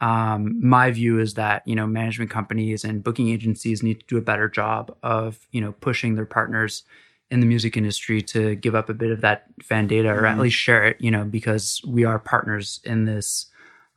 um, 0.00 0.60
my 0.64 0.90
view 0.90 1.18
is 1.18 1.34
that 1.34 1.62
you 1.66 1.74
know 1.74 1.86
management 1.86 2.30
companies 2.30 2.84
and 2.84 3.02
booking 3.02 3.28
agencies 3.28 3.82
need 3.82 4.00
to 4.00 4.06
do 4.06 4.16
a 4.16 4.22
better 4.22 4.48
job 4.48 4.96
of 5.02 5.46
you 5.50 5.60
know 5.60 5.72
pushing 5.72 6.14
their 6.14 6.26
partners 6.26 6.84
in 7.30 7.40
the 7.40 7.46
music 7.46 7.76
industry 7.76 8.22
to 8.22 8.54
give 8.54 8.74
up 8.74 8.88
a 8.88 8.94
bit 8.94 9.10
of 9.10 9.20
that 9.20 9.46
fan 9.62 9.86
data 9.86 10.08
or 10.08 10.16
mm-hmm. 10.16 10.26
at 10.26 10.38
least 10.38 10.56
share 10.56 10.84
it 10.84 11.00
you 11.00 11.10
know 11.10 11.24
because 11.24 11.82
we 11.86 12.04
are 12.04 12.18
partners 12.18 12.80
in 12.84 13.04
this 13.06 13.46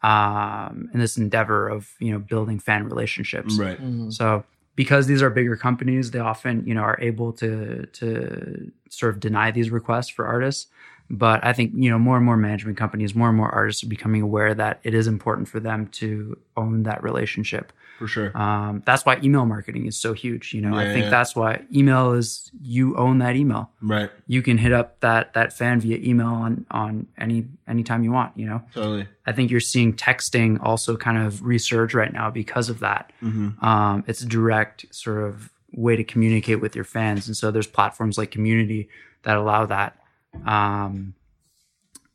um, 0.02 0.90
in 0.94 1.00
this 1.00 1.18
endeavor 1.18 1.70
of 1.70 1.92
you 2.00 2.12
know 2.12 2.20
building 2.20 2.60
fan 2.60 2.86
relationships 2.86 3.58
right 3.60 3.78
mm-hmm. 3.78 4.10
so 4.10 4.44
because 4.76 5.08
these 5.08 5.22
are 5.22 5.30
bigger 5.30 5.56
companies 5.56 6.12
they 6.12 6.20
often 6.20 6.66
you 6.66 6.74
know 6.74 6.82
are 6.82 6.98
able 7.02 7.32
to 7.34 7.86
to 7.88 8.72
sort 8.90 9.14
of 9.14 9.20
deny 9.20 9.52
these 9.52 9.70
requests 9.70 10.10
for 10.10 10.26
artists 10.26 10.68
but 11.12 11.44
I 11.44 11.52
think, 11.52 11.74
you 11.76 11.90
know, 11.90 12.00
more 12.00 12.16
and 12.16 12.26
more 12.26 12.38
management 12.38 12.78
companies, 12.78 13.14
more 13.14 13.28
and 13.28 13.36
more 13.36 13.50
artists 13.54 13.84
are 13.84 13.88
becoming 13.88 14.22
aware 14.22 14.54
that 14.54 14.80
it 14.84 14.94
is 14.94 15.08
important 15.08 15.50
for 15.50 15.60
them 15.60 15.88
to 15.88 16.38
own 16.56 16.84
that 16.84 17.04
relationship. 17.04 17.74
For 18.02 18.08
sure. 18.08 18.36
Um, 18.36 18.82
that's 18.84 19.06
why 19.06 19.20
email 19.24 19.46
marketing 19.46 19.86
is 19.86 19.96
so 19.96 20.14
huge. 20.14 20.56
You 20.56 20.62
know, 20.62 20.74
yeah, 20.74 20.90
I 20.90 20.92
think 20.92 21.04
yeah. 21.04 21.10
that's 21.12 21.36
why 21.36 21.62
email 21.72 22.14
is 22.14 22.50
you 22.60 22.98
own 22.98 23.20
that 23.20 23.36
email. 23.36 23.70
Right. 23.80 24.10
You 24.26 24.42
can 24.42 24.58
hit 24.58 24.74
up 24.74 25.00
that 25.02 25.36
that 25.36 25.54
fan 25.54 25.82
via 25.82 25.98
email 25.98 26.30
on 26.30 26.66
on 26.72 27.06
any 27.16 27.46
anytime 27.68 28.04
you 28.04 28.12
want, 28.12 28.36
you 28.36 28.48
know. 28.48 28.64
Totally. 28.74 29.08
I 29.28 29.34
think 29.34 29.52
you're 29.52 29.60
seeing 29.60 29.94
texting 29.94 30.58
also 30.64 30.98
kind 30.98 31.20
of 31.20 31.42
resurge 31.42 31.94
right 31.94 32.12
now 32.12 32.32
because 32.32 32.70
of 32.70 32.80
that. 32.80 33.14
Mm-hmm. 33.22 33.64
Um, 33.64 34.04
it's 34.08 34.24
a 34.24 34.28
direct 34.28 34.88
sort 34.90 35.24
of 35.24 35.52
way 35.72 35.96
to 35.96 36.04
communicate 36.04 36.60
with 36.60 36.76
your 36.76 36.86
fans. 36.86 37.28
And 37.28 37.38
so 37.38 37.52
there's 37.52 37.68
platforms 37.68 38.18
like 38.18 38.32
community 38.32 38.90
that 39.22 39.38
allow 39.38 39.68
that. 39.68 39.96
Um, 40.44 41.14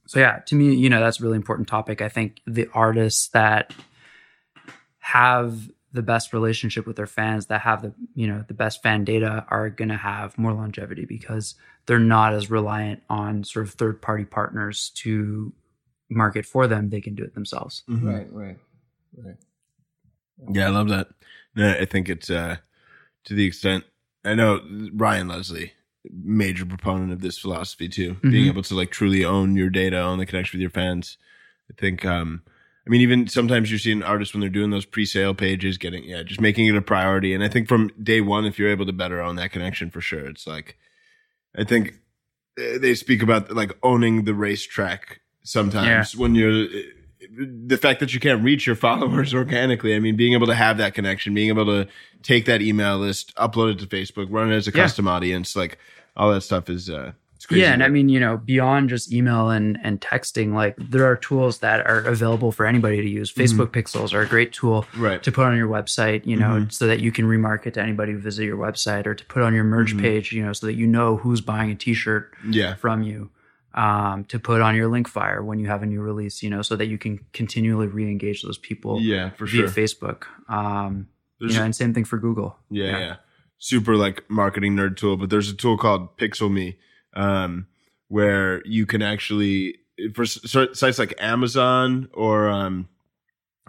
so 0.09 0.19
yeah, 0.19 0.41
to 0.47 0.57
me, 0.57 0.75
you 0.75 0.91
know, 0.91 0.99
that's 0.99 1.21
a 1.21 1.23
really 1.23 1.37
important 1.37 1.69
topic. 1.69 2.03
I 2.03 2.09
think 2.09 2.41
the 2.45 2.69
artists 2.75 3.29
that 3.29 3.73
have 4.99 5.71
the 5.97 6.03
best 6.03 6.33
relationship 6.33 6.87
with 6.87 6.97
their 6.97 7.07
fans, 7.07 7.47
that 7.47 7.63
have 7.63 7.83
the 7.83 7.93
you 8.15 8.27
know 8.27 8.45
the 8.47 8.55
best 8.55 8.83
fan 8.83 9.05
data, 9.05 9.45
are 9.49 9.69
going 9.71 9.89
to 9.89 9.97
have 9.97 10.39
more 10.39 10.53
longevity 10.53 11.05
because 11.05 11.57
they're 11.87 11.99
not 11.99 12.33
as 12.33 12.51
reliant 12.51 13.03
on 13.11 13.43
sort 13.43 13.67
of 13.67 13.75
third 13.75 14.01
party 14.01 14.25
partners 14.25 14.91
to 14.97 15.53
market 16.09 16.47
for 16.47 16.67
them. 16.67 16.91
They 16.91 17.01
can 17.01 17.15
do 17.15 17.25
it 17.25 17.35
themselves. 17.35 17.83
Mm-hmm. 17.89 18.09
Right, 18.09 18.33
right, 18.33 18.57
right. 19.17 19.37
Yeah, 20.53 20.67
I 20.67 20.71
love 20.71 20.89
that. 20.89 21.09
I 21.57 21.87
think 21.87 22.09
it's 22.09 22.31
uh, 22.31 22.57
to 23.25 23.35
the 23.35 23.47
extent 23.47 23.85
I 24.25 24.35
know 24.35 24.61
Ryan 24.93 25.29
Leslie 25.29 25.73
major 26.11 26.65
proponent 26.65 27.13
of 27.13 27.21
this 27.21 27.39
philosophy 27.39 27.89
too. 27.89 28.15
Mm-hmm. 28.15 28.31
Being 28.31 28.47
able 28.47 28.63
to 28.63 28.75
like 28.75 28.91
truly 28.91 29.25
own 29.25 29.57
your 29.57 29.71
data, 29.71 30.01
own 30.01 30.19
the 30.19 30.27
connection 30.27 30.59
with 30.59 30.63
your 30.63 30.71
fans. 30.71 31.19
I 31.71 31.75
think 31.81 32.05
um 32.05 32.43
I 32.87 32.91
mean 32.91 33.01
even 33.01 33.27
sometimes 33.27 33.71
you're 33.71 33.81
seeing 33.81 34.03
artists 34.03 34.33
when 34.33 34.41
they're 34.41 34.49
doing 34.49 34.71
those 34.71 34.85
pre-sale 34.85 35.35
pages 35.35 35.77
getting 35.77 36.05
yeah, 36.05 36.23
just 36.23 36.41
making 36.41 36.67
it 36.67 36.77
a 36.77 36.83
priority. 36.83 37.35
And 37.35 37.43
I 37.43 37.49
think 37.49 37.69
from 37.69 37.91
day 38.01 38.21
one 38.21 38.45
if 38.45 38.59
you're 38.59 38.71
able 38.71 38.87
to 38.87 38.93
better 38.93 39.21
own 39.21 39.37
that 39.37 39.53
connection 39.53 39.91
for 39.91 40.01
sure. 40.01 40.27
It's 40.27 40.47
like 40.47 40.77
I 41.57 41.65
think 41.65 41.95
eh, 42.59 42.79
they 42.79 42.95
speak 42.95 43.23
about 43.23 43.51
like 43.53 43.77
owning 43.83 44.25
the 44.25 44.35
racetrack 44.35 45.21
sometimes 45.43 46.15
yeah. 46.15 46.21
when 46.21 46.35
you're 46.35 46.65
eh, 46.65 46.83
the 47.39 47.77
fact 47.77 47.99
that 48.01 48.15
you 48.15 48.21
can't 48.21 48.45
reach 48.45 48.67
your 48.67 48.77
followers 48.87 49.35
organically. 49.35 49.95
I 49.95 49.99
mean, 49.99 50.17
being 50.17 50.35
able 50.35 50.47
to 50.47 50.55
have 50.55 50.79
that 50.79 50.95
connection, 50.95 51.35
being 51.35 51.49
able 51.49 51.67
to 51.67 51.89
take 52.23 52.45
that 52.45 52.63
email 52.63 52.99
list, 52.99 53.35
upload 53.35 53.73
it 53.73 53.79
to 53.81 53.87
Facebook, 53.87 54.29
run 54.31 54.53
it 54.53 54.57
as 54.57 54.69
a 54.69 54.71
yeah. 54.71 54.83
custom 54.83 55.09
audience, 55.09 55.57
like 55.57 55.79
all 56.17 56.33
that 56.33 56.43
stuff 56.43 56.71
is 56.71 56.89
uh 56.89 57.13
yeah, 57.51 57.73
and 57.73 57.83
I 57.83 57.89
mean, 57.89 58.09
you 58.09 58.19
know, 58.19 58.37
beyond 58.37 58.89
just 58.89 59.13
email 59.13 59.51
and 59.51 59.79
and 59.83 60.01
texting, 60.01 60.55
like 60.55 60.75
there 60.79 61.05
are 61.05 61.17
tools 61.17 61.59
that 61.59 61.87
are 61.87 62.01
available 62.01 62.53
for 62.53 62.67
anybody 62.67 63.03
to 63.03 63.09
use. 63.09 63.33
Mm-hmm. 63.33 63.43
Facebook 63.43 63.71
mm-hmm. 63.71 63.99
Pixels 63.99 64.13
are 64.13 64.23
a 64.23 64.27
great 64.27 64.53
tool 64.53 64.87
right. 64.97 65.23
to 65.23 65.33
put 65.33 65.47
on 65.47 65.57
your 65.57 65.69
website, 65.69 66.27
you 66.27 66.37
know, 66.37 66.51
mm-hmm. 66.51 66.71
so 66.71 66.87
that 66.87 67.01
you 67.01 67.13
can 67.13 67.27
remarket 67.27 67.75
to 67.75 67.83
anybody 67.83 68.13
who 68.13 68.19
visit 68.19 68.45
your 68.45 68.57
website, 68.57 69.07
or 69.07 69.15
to 69.15 69.25
put 69.27 69.43
on 69.43 69.55
your 69.55 69.65
merch 69.65 69.91
mm-hmm. 69.91 70.01
page, 70.01 70.33
you 70.33 70.45
know, 70.45 70.53
so 70.53 70.67
that 70.67 70.75
you 70.75 70.87
know 70.87 71.17
who's 71.17 71.41
buying 71.41 71.71
a 71.71 71.75
T-shirt 71.75 72.33
yeah. 72.49 72.75
from 72.75 73.03
you. 73.03 73.31
Um, 73.75 74.25
to 74.27 74.39
put 74.39 74.63
on 74.63 74.75
your 74.75 74.89
Linkfire 74.89 75.45
when 75.45 75.59
you 75.59 75.67
have 75.67 75.83
a 75.83 75.87
new 75.87 76.01
release, 76.01 76.43
you 76.43 76.49
know, 76.49 76.63
so 76.63 76.77
that 76.77 76.87
you 76.87 76.97
can 76.97 77.21
continually 77.35 77.87
re-engage 77.87 78.43
those 78.43 78.57
people. 78.57 79.03
Yeah, 79.03 79.31
for 79.31 79.45
via 79.45 79.69
sure. 79.69 79.69
Facebook. 79.69 80.23
Um, 80.49 81.09
you 81.39 81.53
know, 81.53 81.63
and 81.63 81.77
same 81.77 81.93
thing 81.93 82.07
for 82.07 82.17
Google. 82.17 82.57
Yeah, 82.71 82.85
yeah, 82.85 82.99
yeah 82.99 83.17
super 83.59 83.97
like 83.97 84.29
marketing 84.29 84.77
nerd 84.77 84.97
tool, 84.97 85.17
but 85.17 85.31
there's 85.31 85.51
a 85.51 85.55
tool 85.55 85.77
called 85.77 86.17
PixelMe, 86.19 86.77
um, 87.17 87.67
where 88.09 88.65
you 88.65 88.87
can 88.87 89.03
actually 89.03 89.79
for 90.15 90.25
sites 90.27 90.99
like 90.99 91.15
Amazon 91.19 92.09
or 92.13 92.49
um, 92.49 92.89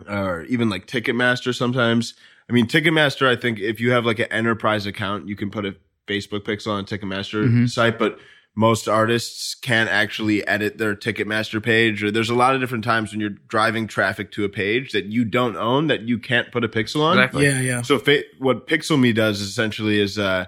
or 0.07 0.43
even 0.43 0.69
like 0.69 0.85
Ticketmaster. 0.85 1.55
Sometimes, 1.55 2.13
I 2.49 2.53
mean, 2.53 2.67
Ticketmaster. 2.67 3.27
I 3.27 3.35
think 3.35 3.59
if 3.59 3.79
you 3.79 3.91
have 3.91 4.05
like 4.05 4.19
an 4.19 4.31
enterprise 4.31 4.85
account, 4.85 5.27
you 5.27 5.35
can 5.35 5.49
put 5.49 5.65
a 5.65 5.75
Facebook 6.07 6.41
pixel 6.41 6.71
on 6.73 6.81
a 6.81 6.83
Ticketmaster 6.83 7.45
mm-hmm. 7.45 7.65
site, 7.65 7.97
but 7.97 8.19
most 8.55 8.87
artists 8.87 9.53
can't 9.53 9.89
actually 9.89 10.45
edit 10.47 10.79
their 10.79 10.95
Ticketmaster 10.95 11.61
page. 11.61 12.03
Or 12.03 12.11
there's 12.11 12.29
a 12.29 12.35
lot 12.35 12.55
of 12.55 12.61
different 12.61 12.83
times 12.83 13.11
when 13.11 13.21
you're 13.21 13.29
driving 13.29 13.87
traffic 13.87 14.31
to 14.31 14.43
a 14.43 14.49
page 14.49 14.91
that 14.93 15.05
you 15.05 15.25
don't 15.25 15.55
own 15.55 15.87
that 15.87 16.01
you 16.01 16.17
can't 16.17 16.51
put 16.51 16.63
a 16.63 16.67
pixel 16.67 17.01
on. 17.01 17.17
Exactly. 17.17 17.45
Yeah, 17.45 17.61
yeah. 17.61 17.81
So 17.83 17.99
fa- 17.99 18.23
what 18.39 18.67
PixelMe 18.67 19.13
does 19.13 19.41
essentially 19.41 19.99
is 19.99 20.17
uh, 20.17 20.45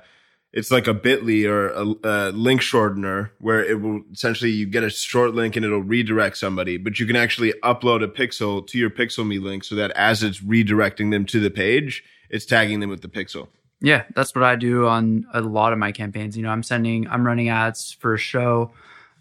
it's 0.52 0.72
like 0.72 0.88
a 0.88 0.94
Bitly 0.94 1.48
or 1.48 1.70
a, 1.70 1.96
a, 2.04 2.32
link 2.32 2.62
shortener 2.62 3.30
where 3.40 3.64
it 3.64 3.82
will 3.82 4.02
essentially 4.12 4.50
you 4.50 4.66
get 4.66 4.84
a 4.84 4.90
short 4.90 5.36
link 5.36 5.56
and 5.56 5.64
it'll 5.64 5.84
redirect 5.84 6.38
somebody, 6.38 6.78
but 6.78 7.00
you 7.00 7.06
can 7.06 7.16
actually 7.16 7.54
upload 7.64 8.04
a 8.04 8.08
pixel 8.08 8.66
to 8.68 8.78
your 8.78 8.90
PixelMe 8.90 9.42
link 9.42 9.64
so 9.64 9.76
that 9.76 9.92
as 9.92 10.24
it's 10.24 10.40
redirecting 10.40 11.12
them 11.12 11.26
to 11.26 11.40
the 11.40 11.52
page, 11.52 12.04
it's 12.30 12.46
tagging 12.46 12.80
them 12.80 12.90
with 12.90 13.02
the 13.02 13.08
pixel. 13.08 13.48
Yeah, 13.82 14.04
that's 14.16 14.36
what 14.36 14.44
I 14.44 14.56
do 14.56 14.88
on 14.88 15.26
a 15.34 15.42
lot 15.42 15.72
of 15.72 15.80
my 15.80 15.92
campaigns. 15.92 16.36
You 16.36 16.44
know, 16.44 16.50
I'm 16.50 16.64
sending, 16.64 17.08
I'm 17.08 17.26
running 17.26 17.50
ads 17.50 17.94
for 17.94 18.16
a 18.16 18.18
show 18.18 18.72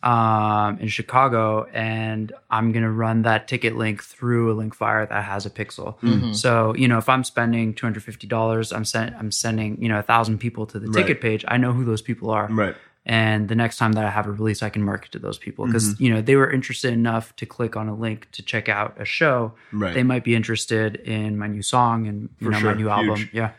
um, 0.02 0.78
in 0.78 0.88
Chicago, 0.88 1.64
and 1.72 2.32
I'm 2.50 2.72
gonna 2.72 2.90
run 2.90 3.22
that 3.22 3.48
ticket 3.48 3.76
link 3.76 4.02
through 4.02 4.52
a 4.52 4.54
Linkfire 4.54 5.08
that 5.08 5.24
has 5.24 5.44
a 5.44 5.50
pixel. 5.50 5.98
Mm-hmm. 6.00 6.32
So 6.32 6.74
you 6.76 6.86
know, 6.86 6.98
if 6.98 7.08
I'm 7.08 7.24
spending 7.24 7.74
two 7.74 7.86
hundred 7.86 8.04
fifty 8.04 8.26
dollars, 8.26 8.72
I'm 8.72 8.84
send, 8.84 9.14
I'm 9.16 9.32
sending 9.32 9.82
you 9.82 9.88
know 9.88 9.98
a 9.98 10.02
thousand 10.02 10.38
people 10.38 10.66
to 10.66 10.78
the 10.78 10.86
right. 10.86 11.02
ticket 11.02 11.20
page. 11.20 11.44
I 11.48 11.56
know 11.56 11.72
who 11.72 11.84
those 11.84 12.02
people 12.02 12.30
are. 12.30 12.48
Right. 12.48 12.76
And 13.06 13.48
the 13.48 13.54
next 13.54 13.78
time 13.78 13.92
that 13.92 14.04
I 14.04 14.10
have 14.10 14.26
a 14.26 14.32
release, 14.32 14.62
I 14.62 14.68
can 14.68 14.82
market 14.82 15.12
to 15.12 15.18
those 15.18 15.38
people 15.38 15.66
because 15.66 15.94
mm-hmm. 15.94 16.04
you 16.04 16.14
know 16.14 16.20
they 16.20 16.36
were 16.36 16.50
interested 16.50 16.92
enough 16.92 17.34
to 17.36 17.46
click 17.46 17.76
on 17.76 17.88
a 17.88 17.94
link 17.94 18.30
to 18.32 18.42
check 18.42 18.68
out 18.68 19.00
a 19.00 19.04
show. 19.04 19.54
Right. 19.72 19.94
They 19.94 20.02
might 20.02 20.24
be 20.24 20.34
interested 20.34 20.96
in 20.96 21.38
my 21.38 21.48
new 21.48 21.62
song 21.62 22.06
and 22.06 22.28
you 22.38 22.46
For 22.46 22.50
know 22.52 22.58
sure. 22.60 22.74
my 22.74 22.80
new 22.80 22.88
album. 22.88 23.16
Huge. 23.16 23.30
Yeah. 23.32 23.52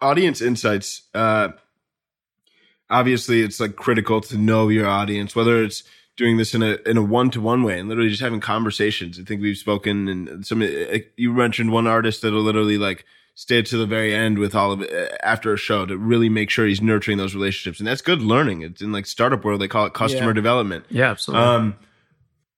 Audience 0.00 0.42
insights. 0.42 1.02
Uh, 1.14 1.50
obviously 2.92 3.40
it's 3.42 3.58
like 3.58 3.74
critical 3.74 4.20
to 4.20 4.36
know 4.36 4.68
your 4.68 4.86
audience, 4.86 5.34
whether 5.34 5.64
it's 5.64 5.82
doing 6.16 6.36
this 6.36 6.54
in 6.54 6.62
a 6.62 6.78
in 6.86 6.96
a 6.96 7.02
one 7.02 7.30
to 7.30 7.40
one 7.40 7.62
way 7.62 7.80
and 7.80 7.88
literally 7.88 8.10
just 8.10 8.22
having 8.22 8.40
conversations. 8.40 9.18
I 9.18 9.24
think 9.24 9.40
we've 9.40 9.56
spoken 9.56 10.08
and 10.08 10.46
some 10.46 10.62
eh, 10.62 10.66
eh, 10.66 10.98
you 11.16 11.32
mentioned 11.32 11.72
one 11.72 11.86
artist 11.86 12.22
that'll 12.22 12.42
literally 12.42 12.78
like 12.78 13.04
stay 13.34 13.62
to 13.62 13.76
the 13.78 13.86
very 13.86 14.14
end 14.14 14.38
with 14.38 14.54
all 14.54 14.72
of 14.72 14.82
it 14.82 15.18
after 15.22 15.54
a 15.54 15.56
show 15.56 15.86
to 15.86 15.96
really 15.96 16.28
make 16.28 16.50
sure 16.50 16.66
he's 16.66 16.82
nurturing 16.82 17.16
those 17.16 17.34
relationships, 17.34 17.80
and 17.80 17.86
that's 17.86 18.02
good 18.02 18.22
learning. 18.22 18.60
It's 18.60 18.82
in 18.82 18.92
like 18.92 19.06
startup 19.06 19.44
world 19.44 19.60
they 19.60 19.68
call 19.68 19.86
it 19.86 19.94
customer 19.94 20.28
yeah. 20.28 20.34
development. 20.34 20.84
Yeah, 20.90 21.10
absolutely. 21.10 21.46
Um, 21.46 21.76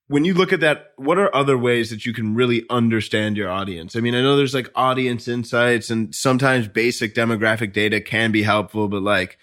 when 0.09 0.27
you 0.27 0.35
look 0.35 0.53
at 0.53 0.61
that, 0.61 0.93
what 0.97 1.17
are 1.17 1.35
other 1.35 1.57
ways 1.57 1.89
that 1.89 2.05
you 2.05 2.13
can 2.13 2.35
really 2.35 2.67
understand 2.69 3.39
your 3.39 3.51
audience? 3.51 3.97
I 3.97 4.01
mean, 4.01 4.15
I 4.15 4.21
know 4.21 4.37
there's 4.37 4.53
like 4.53 4.71
audience 4.75 5.29
insights 5.29 5.89
and 5.89 6.15
sometimes 6.15 6.69
basic 6.69 7.15
demographic 7.15 7.73
data 7.73 8.03
can 8.03 8.31
be 8.31 8.43
helpful, 8.43 8.89
but 8.89 9.03
like 9.03 9.39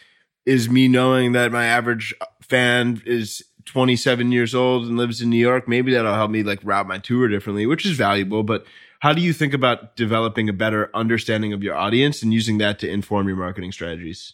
is 0.46 0.70
me 0.70 0.88
knowing 0.88 1.34
that 1.34 1.52
my 1.52 1.66
average 1.66 2.14
fan 2.42 3.02
is 3.06 3.44
27 3.66 4.32
years 4.32 4.56
old 4.56 4.86
and 4.86 4.98
lives 4.98 5.22
in 5.22 5.30
New 5.30 5.38
York. 5.38 5.68
Maybe 5.68 5.94
that'll 5.94 6.14
help 6.14 6.32
me 6.32 6.44
like 6.44 6.60
route 6.64 6.88
my 6.88 6.98
tour 6.98 7.28
differently, 7.28 7.66
which 7.66 7.86
is 7.86 7.92
valuable. 7.98 8.44
But 8.44 8.66
how 9.00 9.14
do 9.14 9.22
you 9.22 9.34
think 9.34 9.54
about 9.54 9.96
developing 9.96 10.50
a 10.50 10.54
better 10.54 10.90
understanding 10.94 11.54
of 11.54 11.64
your 11.64 11.76
audience 11.76 12.22
and 12.22 12.34
using 12.34 12.58
that 12.60 12.80
to 12.80 12.90
inform 12.90 13.28
your 13.28 13.38
marketing 13.38 13.72
strategies? 13.72 14.34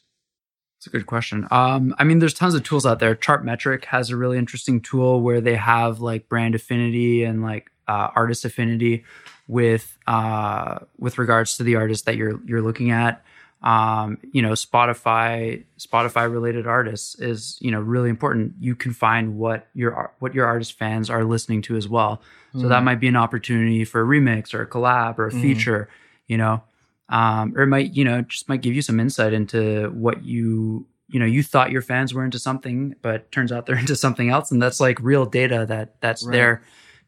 It's 0.78 0.88
a 0.88 0.90
good 0.90 1.08
question. 1.08 1.48
Um, 1.50 1.96
I 1.98 2.04
mean, 2.04 2.20
there's 2.20 2.34
tons 2.34 2.54
of 2.54 2.64
tools 2.64 2.86
out 2.86 3.00
there. 3.00 3.16
Chartmetric 3.16 3.86
has 3.86 4.10
a 4.10 4.18
really 4.18 4.38
interesting 4.38 4.80
tool 4.80 5.22
where 5.22 5.42
they 5.42 5.56
have 5.56 6.00
like 6.02 6.30
brand 6.30 6.54
affinity 6.54 7.24
and 7.24 7.42
like 7.42 7.72
uh, 7.88 8.10
artist 8.16 8.46
affinity 8.46 9.04
with 9.48 9.98
uh, 10.06 10.80
with 11.00 11.18
regards 11.18 11.58
to 11.58 11.64
the 11.64 11.76
artist 11.76 12.06
that 12.06 12.16
you're 12.16 12.40
you're 12.46 12.62
looking 12.62 12.92
at 12.92 13.24
um, 13.64 14.20
you 14.32 14.42
know, 14.42 14.52
Spotify, 14.52 15.64
Spotify 15.80 16.32
related 16.32 16.68
artists 16.68 17.20
is, 17.20 17.58
you 17.60 17.72
know, 17.72 17.80
really 17.80 18.10
important. 18.10 18.54
You 18.60 18.76
can 18.76 18.94
find 18.94 19.38
what 19.38 19.68
your, 19.74 20.14
what 20.20 20.36
your 20.36 20.46
artist 20.46 20.74
fans 20.74 21.10
are 21.10 21.24
listening 21.24 21.64
to 21.64 21.76
as 21.76 21.88
well. 21.88 22.22
So 22.54 22.62
mm. 22.62 22.70
that 22.70 22.84
might 22.84 23.00
be 23.00 23.08
an 23.08 23.16
opportunity 23.16 23.84
for 23.84 24.02
a 24.02 24.06
remix 24.06 24.54
or 24.54 24.62
a 24.62 24.68
collab 24.68 25.18
or 25.18 25.28
a 25.28 25.32
mm. 25.32 25.42
feature, 25.42 25.90
you 26.28 26.38
know, 26.38 26.64
um, 27.10 27.54
or 27.56 27.64
it 27.64 27.68
might, 27.68 27.94
you 27.94 28.04
know, 28.04 28.22
just 28.22 28.48
might 28.48 28.62
give 28.62 28.76
you 28.76 28.82
some 28.82 29.00
insight 29.00 29.34
into 29.34 29.90
what 29.90 30.24
you, 30.24 30.86
you 31.10 31.20
know, 31.20 31.26
you 31.26 31.42
thought 31.42 31.72
your 31.72 31.82
fans 31.82 32.14
were 32.14 32.24
into 32.24 32.38
something, 32.38 32.96
but 33.02 33.32
turns 33.32 33.52
out 33.52 33.66
they're 33.66 33.78
into 33.80 33.96
something 33.96 34.30
else. 34.30 34.52
And 34.52 34.62
that's 34.62 34.80
like 34.80 35.00
real 35.02 35.26
data 35.26 35.66
that 35.68 36.00
that's 36.00 36.24
right. 36.24 36.34
there 36.34 36.64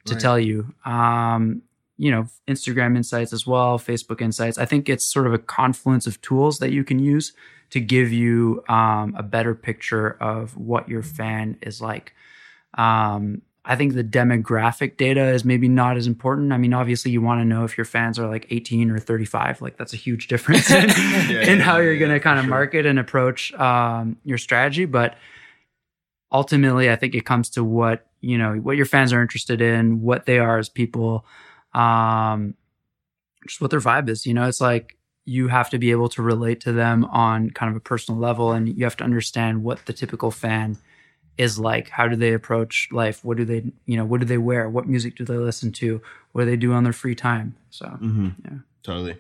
to 0.06 0.14
right. 0.14 0.22
tell 0.22 0.40
you. 0.40 0.74
Um, 0.84 1.62
you 2.00 2.10
know 2.10 2.26
instagram 2.48 2.96
insights 2.96 3.34
as 3.34 3.46
well 3.46 3.78
facebook 3.78 4.22
insights. 4.22 4.58
I 4.58 4.66
think 4.66 4.90
it's 4.90 5.06
sort 5.06 5.28
of 5.28 5.34
a 5.34 5.38
confluence 5.38 6.08
of 6.08 6.20
tools 6.22 6.60
that 6.60 6.72
you 6.72 6.84
can 6.84 6.98
use 6.98 7.34
to 7.72 7.80
give 7.80 8.12
you 8.12 8.64
um, 8.68 9.14
a 9.16 9.22
better 9.22 9.54
picture 9.54 10.18
of 10.20 10.58
what 10.58 10.90
your 10.90 11.04
fan 11.04 11.58
is 11.62 11.82
like. 11.82 12.16
Um, 12.76 13.44
i 13.66 13.76
think 13.76 13.94
the 13.94 14.04
demographic 14.04 14.96
data 14.96 15.26
is 15.26 15.44
maybe 15.44 15.68
not 15.68 15.98
as 15.98 16.08
important. 16.08 16.54
I 16.54 16.58
mean 16.58 16.74
obviously 16.74 17.12
you 17.12 17.22
want 17.22 17.42
to 17.42 17.46
know 17.46 17.66
if 17.66 17.78
your 17.78 17.86
fans 17.86 18.18
are 18.18 18.28
like 18.28 18.48
18 18.50 18.90
or 18.90 19.00
35 19.00 19.62
like 19.62 19.78
that's 19.78 19.94
a 19.94 19.98
huge 19.98 20.28
difference 20.28 20.72
in, 20.72 20.88
yeah, 20.90 21.42
in 21.42 21.58
yeah, 21.60 21.64
how 21.64 21.78
yeah, 21.78 21.84
you're 21.84 22.00
going 22.00 22.12
to 22.12 22.22
kind 22.22 22.40
of 22.40 22.46
sure. 22.46 22.50
market 22.50 22.86
and 22.86 22.98
approach 22.98 23.54
um, 23.54 24.16
your 24.24 24.38
strategy. 24.38 24.86
But 24.86 25.18
ultimately 26.32 26.92
i 26.92 26.96
think 26.96 27.16
it 27.16 27.26
comes 27.26 27.50
to 27.50 27.64
what 27.64 28.06
you 28.22 28.38
know 28.38 28.54
what 28.56 28.78
your 28.78 28.86
fans 28.86 29.12
are 29.12 29.22
interested 29.22 29.62
in 29.62 30.02
what 30.02 30.26
they 30.26 30.38
are 30.38 30.58
as 30.58 30.70
people 30.70 31.26
um, 31.74 32.56
just 33.48 33.62
what 33.62 33.72
their 33.72 33.80
vibe 33.80 34.10
is. 34.10 34.26
You 34.26 34.34
know, 34.34 34.48
it's 34.48 34.62
like 34.62 34.98
you 35.26 35.48
have 35.48 35.70
to 35.70 35.78
be 35.78 35.92
able 35.92 36.10
to 36.10 36.22
relate 36.22 36.62
to 36.62 36.72
them 36.72 37.06
on 37.06 37.50
kind 37.52 37.70
of 37.70 37.76
a 37.76 37.82
personal 37.82 38.20
level, 38.20 38.52
and 38.52 38.70
you 38.78 38.84
have 38.84 38.98
to 38.98 39.04
understand 39.04 39.64
what 39.64 39.86
the 39.86 39.94
typical 39.94 40.32
fan 40.32 40.78
is 41.38 41.58
like. 41.58 41.90
How 41.90 42.08
do 42.08 42.16
they 42.16 42.34
approach 42.34 42.90
life? 42.92 43.24
What 43.24 43.38
do 43.38 43.46
they, 43.46 43.72
you 43.86 43.98
know, 43.98 44.06
what 44.06 44.20
do 44.20 44.26
they 44.26 44.38
wear? 44.38 44.70
What 44.70 44.88
music 44.88 45.16
do 45.16 45.24
they 45.24 45.38
listen 45.38 45.72
to? 45.74 46.02
What 46.32 46.44
do 46.44 46.50
they 46.50 46.58
do 46.58 46.74
on 46.74 46.84
their 46.84 46.94
free 46.94 47.16
time? 47.16 47.56
So, 47.70 47.86
mm-hmm. 47.86 48.30
yeah, 48.44 48.58
totally. 48.84 49.18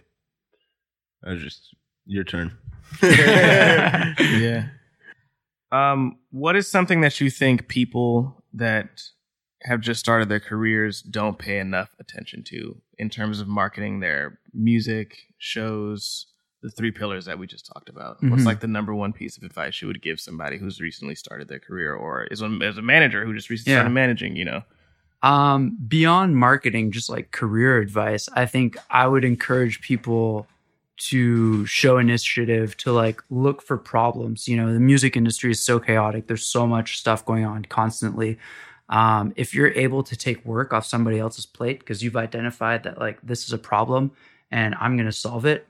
That 1.21 1.31
was 1.31 1.41
just 1.41 1.75
your 2.05 2.23
turn. 2.23 2.57
yeah. 3.01 4.67
Um, 5.71 6.17
what 6.31 6.55
is 6.55 6.67
something 6.67 7.01
that 7.01 7.21
you 7.21 7.29
think 7.29 7.67
people 7.67 8.43
that 8.53 9.03
have 9.63 9.81
just 9.81 9.99
started 9.99 10.29
their 10.29 10.39
careers 10.39 11.01
don't 11.01 11.37
pay 11.37 11.59
enough 11.59 11.95
attention 11.99 12.43
to 12.43 12.81
in 12.97 13.09
terms 13.09 13.39
of 13.41 13.47
marketing 13.47 13.99
their 13.99 14.39
music, 14.53 15.17
shows, 15.37 16.27
the 16.61 16.69
three 16.69 16.91
pillars 16.91 17.25
that 17.25 17.39
we 17.39 17.47
just 17.47 17.65
talked 17.65 17.89
about. 17.89 18.17
Mm-hmm. 18.17 18.31
What's 18.31 18.45
like 18.45 18.59
the 18.59 18.67
number 18.67 18.93
one 18.93 19.13
piece 19.13 19.37
of 19.37 19.43
advice 19.43 19.81
you 19.81 19.87
would 19.87 20.01
give 20.01 20.19
somebody 20.19 20.57
who's 20.57 20.81
recently 20.81 21.15
started 21.15 21.47
their 21.47 21.59
career 21.59 21.93
or 21.93 22.23
is 22.25 22.41
a, 22.41 22.59
as 22.61 22.77
a 22.77 22.81
manager 22.81 23.25
who 23.25 23.33
just 23.33 23.49
recently 23.49 23.73
yeah. 23.73 23.79
started 23.79 23.93
managing, 23.93 24.35
you 24.35 24.45
know? 24.45 24.63
Um, 25.21 25.77
beyond 25.87 26.37
marketing, 26.37 26.91
just 26.91 27.09
like 27.09 27.31
career 27.31 27.79
advice, 27.79 28.29
I 28.33 28.45
think 28.45 28.77
I 28.89 29.07
would 29.07 29.25
encourage 29.25 29.81
people 29.81 30.47
to 30.97 31.65
show 31.65 31.97
initiative 31.97 32.75
to 32.77 32.91
like 32.91 33.21
look 33.29 33.61
for 33.61 33.77
problems. 33.77 34.47
You 34.47 34.57
know, 34.57 34.73
the 34.73 34.79
music 34.79 35.15
industry 35.15 35.51
is 35.51 35.59
so 35.59 35.79
chaotic. 35.79 36.27
There's 36.27 36.45
so 36.45 36.67
much 36.67 36.99
stuff 36.99 37.25
going 37.25 37.45
on 37.45 37.65
constantly. 37.65 38.37
Um, 38.89 39.33
if 39.35 39.53
you're 39.53 39.71
able 39.71 40.03
to 40.03 40.15
take 40.15 40.43
work 40.45 40.73
off 40.73 40.85
somebody 40.85 41.19
else's 41.19 41.45
plate 41.45 41.79
because 41.79 42.03
you've 42.03 42.17
identified 42.17 42.83
that 42.83 42.97
like 42.97 43.19
this 43.21 43.45
is 43.45 43.53
a 43.53 43.57
problem 43.57 44.11
and 44.51 44.75
I'm 44.79 44.97
going 44.97 45.05
to 45.05 45.11
solve 45.11 45.45
it, 45.45 45.67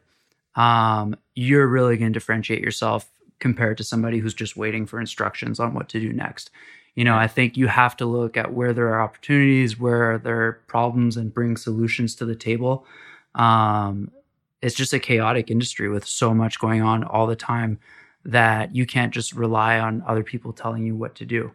um, 0.56 1.16
you're 1.36 1.68
really 1.68 1.98
going 1.98 2.14
to 2.14 2.18
differentiate 2.18 2.62
yourself 2.62 3.10
compared 3.40 3.78
to 3.78 3.84
somebody 3.84 4.20
who's 4.20 4.34
just 4.34 4.58
waiting 4.58 4.86
for 4.86 5.00
instructions 5.00 5.60
on 5.60 5.74
what 5.74 5.90
to 5.90 6.00
do 6.00 6.14
next. 6.14 6.50
You 6.96 7.04
know, 7.04 7.16
I 7.16 7.28
think 7.28 7.56
you 7.56 7.68
have 7.68 7.96
to 7.98 8.06
look 8.06 8.36
at 8.36 8.54
where 8.54 8.74
there 8.74 8.88
are 8.90 9.02
opportunities, 9.02 9.80
where 9.80 10.18
there 10.18 10.42
are 10.42 10.54
problems, 10.68 11.18
and 11.18 11.34
bring 11.34 11.56
solutions 11.56 12.16
to 12.16 12.26
the 12.26 12.36
table. 12.36 12.86
Um, 13.36 14.12
it's 14.62 14.76
just 14.76 14.92
a 14.92 15.00
chaotic 15.00 15.50
industry 15.50 15.88
with 15.88 16.06
so 16.06 16.34
much 16.34 16.60
going 16.60 16.82
on 16.82 17.04
all 17.04 17.28
the 17.28 17.36
time 17.36 17.80
that 18.26 18.76
you 18.76 18.86
can't 18.86 19.14
just 19.14 19.34
rely 19.34 19.80
on 19.80 20.04
other 20.06 20.24
people 20.24 20.52
telling 20.52 20.84
you 20.84 20.96
what 20.96 21.16
to 21.16 21.26
do. 21.26 21.52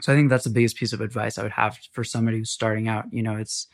So 0.00 0.12
I 0.12 0.16
think 0.16 0.30
that's 0.30 0.44
the 0.44 0.50
biggest 0.50 0.76
piece 0.76 0.92
of 0.92 1.00
advice 1.00 1.38
I 1.38 1.42
would 1.42 1.52
have 1.52 1.78
for 1.92 2.04
somebody 2.04 2.38
who's 2.38 2.50
starting 2.50 2.88
out. 2.88 3.12
You 3.12 3.22
know, 3.22 3.36
it's 3.36 3.66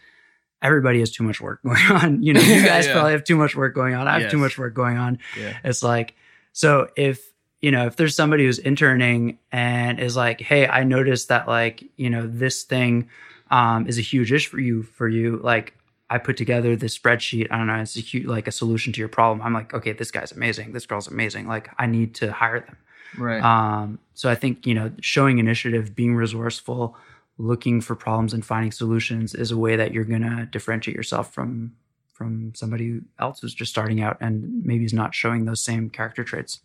everybody 0.62 1.00
has 1.00 1.10
too 1.10 1.22
much 1.22 1.40
work 1.40 1.62
going 1.66 1.82
on. 1.90 2.22
You 2.22 2.32
know, 2.32 2.40
you 2.40 2.62
guys 2.64 2.86
yeah. 2.86 2.92
probably 2.92 3.12
have 3.12 3.24
too 3.24 3.36
much 3.36 3.54
work 3.54 3.74
going 3.74 3.94
on. 3.94 4.08
I 4.08 4.14
have 4.14 4.22
yes. 4.22 4.30
too 4.30 4.38
much 4.38 4.58
work 4.58 4.74
going 4.74 4.96
on. 4.96 5.18
Yeah. 5.38 5.56
It's 5.62 5.82
like, 5.82 6.14
so 6.52 6.88
if, 6.96 7.32
you 7.60 7.70
know, 7.70 7.86
if 7.86 7.96
there's 7.96 8.14
somebody 8.14 8.44
who's 8.44 8.58
interning 8.58 9.38
and 9.52 10.00
is 10.00 10.16
like, 10.16 10.40
hey, 10.40 10.66
I 10.66 10.84
noticed 10.84 11.28
that 11.28 11.46
like, 11.48 11.84
you 11.96 12.10
know, 12.10 12.26
this 12.26 12.64
thing 12.64 13.08
um, 13.50 13.86
is 13.86 13.98
a 13.98 14.02
huge 14.02 14.32
issue 14.32 14.50
for 14.50 14.60
you, 14.60 14.82
for 14.82 15.08
you, 15.08 15.38
like, 15.42 15.74
I 16.10 16.18
put 16.18 16.36
together 16.36 16.76
this 16.76 16.96
spreadsheet. 16.96 17.48
I 17.50 17.56
don't 17.56 17.66
know, 17.66 17.76
it's 17.76 17.96
a 17.96 18.00
huge, 18.00 18.26
like 18.26 18.46
a 18.46 18.52
solution 18.52 18.92
to 18.92 19.00
your 19.00 19.08
problem. 19.08 19.44
I'm 19.44 19.54
like, 19.54 19.72
okay, 19.72 19.92
this 19.92 20.10
guy's 20.10 20.32
amazing. 20.32 20.72
This 20.72 20.84
girl's 20.86 21.08
amazing. 21.08 21.48
Like, 21.48 21.70
I 21.78 21.86
need 21.86 22.14
to 22.16 22.30
hire 22.30 22.60
them. 22.60 22.76
Right. 23.18 23.42
Um, 23.42 23.98
so 24.14 24.30
I 24.30 24.34
think, 24.34 24.66
you 24.66 24.74
know, 24.74 24.92
showing 25.00 25.38
initiative, 25.38 25.94
being 25.94 26.14
resourceful, 26.14 26.96
looking 27.38 27.80
for 27.80 27.94
problems 27.94 28.32
and 28.32 28.44
finding 28.44 28.72
solutions 28.72 29.34
is 29.34 29.50
a 29.50 29.56
way 29.56 29.76
that 29.76 29.92
you're 29.92 30.04
going 30.04 30.22
to 30.22 30.46
differentiate 30.46 30.96
yourself 30.96 31.32
from 31.32 31.74
from 32.12 32.52
somebody 32.54 33.00
else 33.18 33.40
who's 33.40 33.54
just 33.54 33.72
starting 33.72 34.00
out 34.00 34.16
and 34.20 34.64
maybe 34.64 34.84
is 34.84 34.92
not 34.92 35.16
showing 35.16 35.46
those 35.46 35.60
same 35.60 35.90
character 35.90 36.22
traits. 36.22 36.60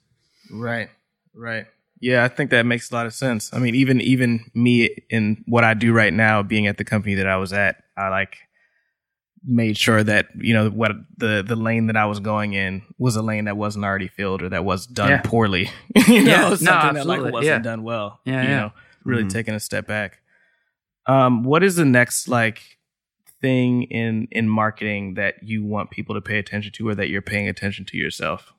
Right. 0.51 0.89
Right. 1.33 1.65
Yeah, 1.99 2.23
I 2.23 2.27
think 2.27 2.51
that 2.51 2.65
makes 2.67 2.91
a 2.91 2.95
lot 2.95 3.07
of 3.07 3.13
sense. 3.13 3.51
I 3.51 3.59
mean, 3.59 3.75
even 3.75 3.99
even 3.99 4.51
me 4.53 4.95
in 5.09 5.43
what 5.47 5.63
I 5.63 5.73
do 5.73 5.91
right 5.91 6.13
now, 6.13 6.43
being 6.43 6.67
at 6.67 6.77
the 6.77 6.85
company 6.85 7.15
that 7.15 7.27
I 7.27 7.37
was 7.37 7.51
at, 7.51 7.83
I 7.97 8.09
like 8.09 8.37
made 9.45 9.77
sure 9.77 10.03
that 10.03 10.27
you 10.35 10.53
know 10.53 10.69
what 10.69 10.91
the 11.17 11.43
the 11.47 11.55
lane 11.55 11.87
that 11.87 11.95
I 11.97 12.05
was 12.05 12.19
going 12.19 12.53
in 12.53 12.81
was 12.97 13.15
a 13.15 13.21
lane 13.21 13.45
that 13.45 13.55
wasn't 13.57 13.85
already 13.85 14.07
filled 14.07 14.41
or 14.43 14.49
that 14.49 14.65
was 14.65 14.85
done 14.85 15.09
Yeah. 15.09 15.21
poorly. 15.23 15.69
you 16.07 16.23
know, 16.23 16.29
Yeah, 16.31 16.49
no, 16.49 16.55
something 16.55 16.93
that 16.95 17.05
like 17.07 17.21
wasn't 17.21 17.43
Yeah. 17.45 17.59
done 17.59 17.83
well. 17.83 18.19
Yeah, 18.25 18.41
you 18.43 18.49
know, 18.49 18.71
really 19.03 19.23
Mhm. 19.23 19.29
taking 19.29 19.53
a 19.53 19.59
step 19.59 19.87
back. 19.87 20.19
Um, 21.05 21.43
what 21.43 21.63
is 21.63 21.75
the 21.75 21.85
next 21.85 22.27
like 22.27 22.61
thing 23.41 23.83
in 23.83 24.27
in 24.31 24.49
marketing 24.49 25.13
that 25.13 25.35
you 25.43 25.63
want 25.63 25.89
people 25.91 26.15
to 26.15 26.21
pay 26.21 26.37
attention 26.39 26.71
to, 26.73 26.89
or 26.89 26.95
that 26.95 27.09
you're 27.09 27.21
paying 27.21 27.47
attention 27.47 27.85
to 27.85 27.97
yourself? 27.97 28.53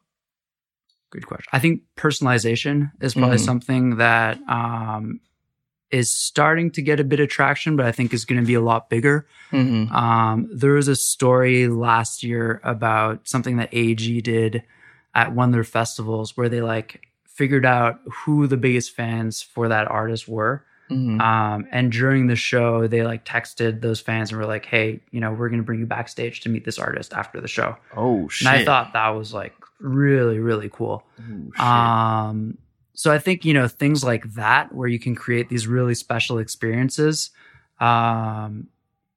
Good 1.10 1.26
question. 1.26 1.48
I 1.52 1.58
think 1.58 1.82
personalization 1.96 2.92
is 3.00 3.14
probably 3.14 3.36
Mhm. 3.36 3.44
something 3.44 3.96
that 3.96 4.38
um, 4.48 5.20
is 5.90 6.12
starting 6.12 6.70
to 6.72 6.82
get 6.82 7.00
a 7.00 7.04
bit 7.04 7.20
of 7.20 7.28
traction, 7.28 7.76
but 7.76 7.86
I 7.86 7.92
think 7.92 8.14
is 8.14 8.24
going 8.24 8.40
to 8.40 8.46
be 8.46 8.54
a 8.54 8.60
lot 8.60 8.88
bigger. 8.88 9.26
Mm-hmm. 9.50 9.94
Um, 9.94 10.48
there 10.52 10.72
was 10.72 10.88
a 10.88 10.96
story 10.96 11.68
last 11.68 12.22
year 12.22 12.60
about 12.62 13.28
something 13.28 13.56
that 13.56 13.70
AG 13.72 14.20
did 14.20 14.62
at 15.14 15.34
one 15.34 15.48
of 15.48 15.52
their 15.52 15.64
festivals 15.64 16.36
where 16.36 16.48
they 16.48 16.60
like 16.60 17.02
figured 17.26 17.66
out 17.66 18.00
who 18.04 18.46
the 18.46 18.56
biggest 18.56 18.94
fans 18.94 19.42
for 19.42 19.68
that 19.68 19.88
artist 19.88 20.28
were. 20.28 20.64
Mm-hmm. 20.90 21.20
Um, 21.20 21.66
and 21.70 21.92
during 21.92 22.26
the 22.26 22.36
show, 22.36 22.86
they 22.86 23.02
like 23.02 23.24
texted 23.24 23.80
those 23.80 24.00
fans 24.00 24.30
and 24.30 24.40
were 24.40 24.46
like, 24.46 24.66
"Hey, 24.66 25.00
you 25.12 25.20
know, 25.20 25.32
we're 25.32 25.48
going 25.48 25.60
to 25.60 25.64
bring 25.64 25.78
you 25.78 25.86
backstage 25.86 26.40
to 26.40 26.48
meet 26.48 26.64
this 26.64 26.78
artist 26.78 27.12
after 27.12 27.40
the 27.40 27.46
show." 27.46 27.76
oh 27.96 28.28
shit! 28.28 28.48
And 28.48 28.56
I 28.56 28.64
thought 28.64 28.92
that 28.94 29.10
was 29.10 29.32
like 29.32 29.54
really, 29.78 30.40
really 30.40 30.68
cool. 30.68 31.04
Um, 31.60 32.58
so 33.00 33.10
I 33.10 33.18
think 33.18 33.46
you 33.46 33.54
know 33.54 33.66
things 33.66 34.04
like 34.04 34.34
that, 34.34 34.74
where 34.74 34.86
you 34.86 34.98
can 34.98 35.14
create 35.14 35.48
these 35.48 35.66
really 35.66 35.94
special 35.94 36.36
experiences 36.36 37.30
um, 37.80 38.66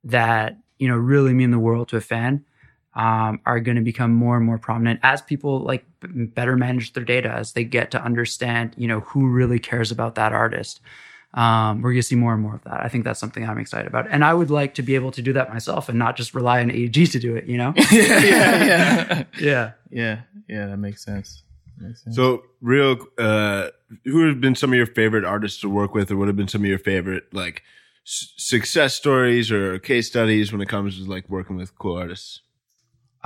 that 0.05 0.57
you 0.79 0.87
know 0.87 0.95
really 0.95 1.33
mean 1.33 1.51
the 1.51 1.59
world 1.59 1.89
to 1.89 1.97
a 1.97 2.01
fan, 2.01 2.45
um, 2.93 3.41
are 3.45 3.59
going 3.59 3.75
to 3.75 3.81
become 3.81 4.13
more 4.13 4.37
and 4.37 4.45
more 4.45 4.57
prominent 4.57 5.01
as 5.03 5.21
people 5.21 5.59
like 5.59 5.83
b- 5.99 6.27
better 6.27 6.55
manage 6.55 6.93
their 6.93 7.03
data, 7.03 7.29
as 7.29 7.51
they 7.51 7.65
get 7.65 7.91
to 7.91 8.01
understand 8.01 8.73
you 8.77 8.87
know 8.87 9.01
who 9.01 9.27
really 9.27 9.59
cares 9.59 9.91
about 9.91 10.15
that 10.15 10.31
artist. 10.31 10.79
Um, 11.33 11.81
we're 11.81 11.91
going 11.91 12.03
to 12.03 12.07
see 12.07 12.15
more 12.15 12.31
and 12.31 12.41
more 12.41 12.55
of 12.55 12.63
that. 12.63 12.85
I 12.85 12.87
think 12.87 13.03
that's 13.03 13.19
something 13.19 13.45
I'm 13.45 13.57
excited 13.57 13.87
about, 13.87 14.07
and 14.09 14.23
I 14.23 14.33
would 14.33 14.49
like 14.49 14.75
to 14.75 14.81
be 14.81 14.95
able 14.95 15.11
to 15.11 15.21
do 15.21 15.33
that 15.33 15.51
myself 15.51 15.89
and 15.89 15.99
not 15.99 16.15
just 16.15 16.33
rely 16.33 16.61
on 16.61 16.71
AG 16.71 17.05
to 17.07 17.19
do 17.19 17.35
it. 17.35 17.47
You 17.47 17.57
know? 17.57 17.73
yeah, 17.91 18.23
yeah, 18.23 19.23
yeah. 19.41 19.71
yeah, 19.91 20.21
yeah. 20.47 20.67
That 20.67 20.77
makes 20.77 21.03
sense. 21.03 21.43
Makes 21.83 22.03
sense. 22.03 22.15
So, 22.15 22.43
real, 22.61 22.97
uh, 23.17 23.69
who 24.05 24.27
have 24.27 24.41
been 24.41 24.55
some 24.55 24.71
of 24.71 24.77
your 24.77 24.85
favorite 24.85 25.25
artists 25.25 25.61
to 25.61 25.69
work 25.69 25.93
with, 25.93 26.11
or 26.11 26.17
what 26.17 26.27
have 26.27 26.35
been 26.37 26.47
some 26.47 26.61
of 26.61 26.67
your 26.67 26.79
favorite 26.79 27.33
like 27.33 27.61
s- 28.05 28.33
success 28.37 28.93
stories 28.95 29.51
or 29.51 29.79
case 29.79 30.07
studies 30.07 30.51
when 30.51 30.61
it 30.61 30.69
comes 30.69 30.97
to 30.97 31.09
like 31.09 31.29
working 31.29 31.55
with 31.57 31.77
cool 31.77 31.97
artists? 31.97 32.41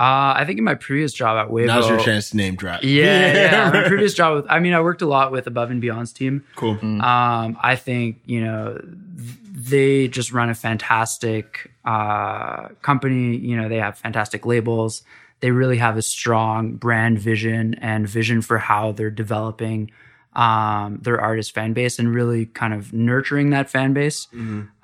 Uh, 0.00 0.32
I 0.36 0.44
think 0.46 0.58
in 0.58 0.64
my 0.64 0.76
previous 0.76 1.12
job 1.12 1.44
at 1.44 1.52
Wavo, 1.52 1.66
Now's 1.66 1.88
your 1.88 1.98
chance 1.98 2.30
to 2.30 2.36
name 2.36 2.54
drop. 2.54 2.84
Yeah, 2.84 3.34
yeah. 3.34 3.70
My 3.74 3.88
previous 3.88 4.14
job 4.14 4.36
with, 4.36 4.46
I 4.48 4.60
mean, 4.60 4.72
I 4.72 4.80
worked 4.80 5.02
a 5.02 5.06
lot 5.06 5.32
with 5.32 5.48
Above 5.48 5.72
and 5.72 5.82
Beyond's 5.82 6.12
team. 6.12 6.44
cool. 6.54 6.76
Mm. 6.76 7.02
Um, 7.02 7.58
I 7.60 7.74
think, 7.74 8.20
you 8.24 8.40
know, 8.40 8.80
they 8.84 10.06
just 10.06 10.32
run 10.32 10.50
a 10.50 10.54
fantastic 10.54 11.72
uh, 11.84 12.68
company. 12.80 13.38
You 13.38 13.56
know, 13.56 13.68
they 13.68 13.78
have 13.78 13.98
fantastic 13.98 14.46
labels. 14.46 15.02
They 15.40 15.50
really 15.50 15.78
have 15.78 15.96
a 15.96 16.02
strong 16.02 16.72
brand 16.74 17.18
vision 17.18 17.74
and 17.74 18.08
vision 18.08 18.42
for 18.42 18.58
how 18.58 18.92
they're 18.92 19.10
developing 19.10 19.90
um, 20.34 21.00
their 21.02 21.20
artist 21.20 21.52
fan 21.52 21.72
base 21.72 21.98
and 21.98 22.14
really 22.14 22.46
kind 22.46 22.72
of 22.72 22.92
nurturing 22.92 23.50
that 23.50 23.68
fan 23.68 23.92
base. 23.92 24.28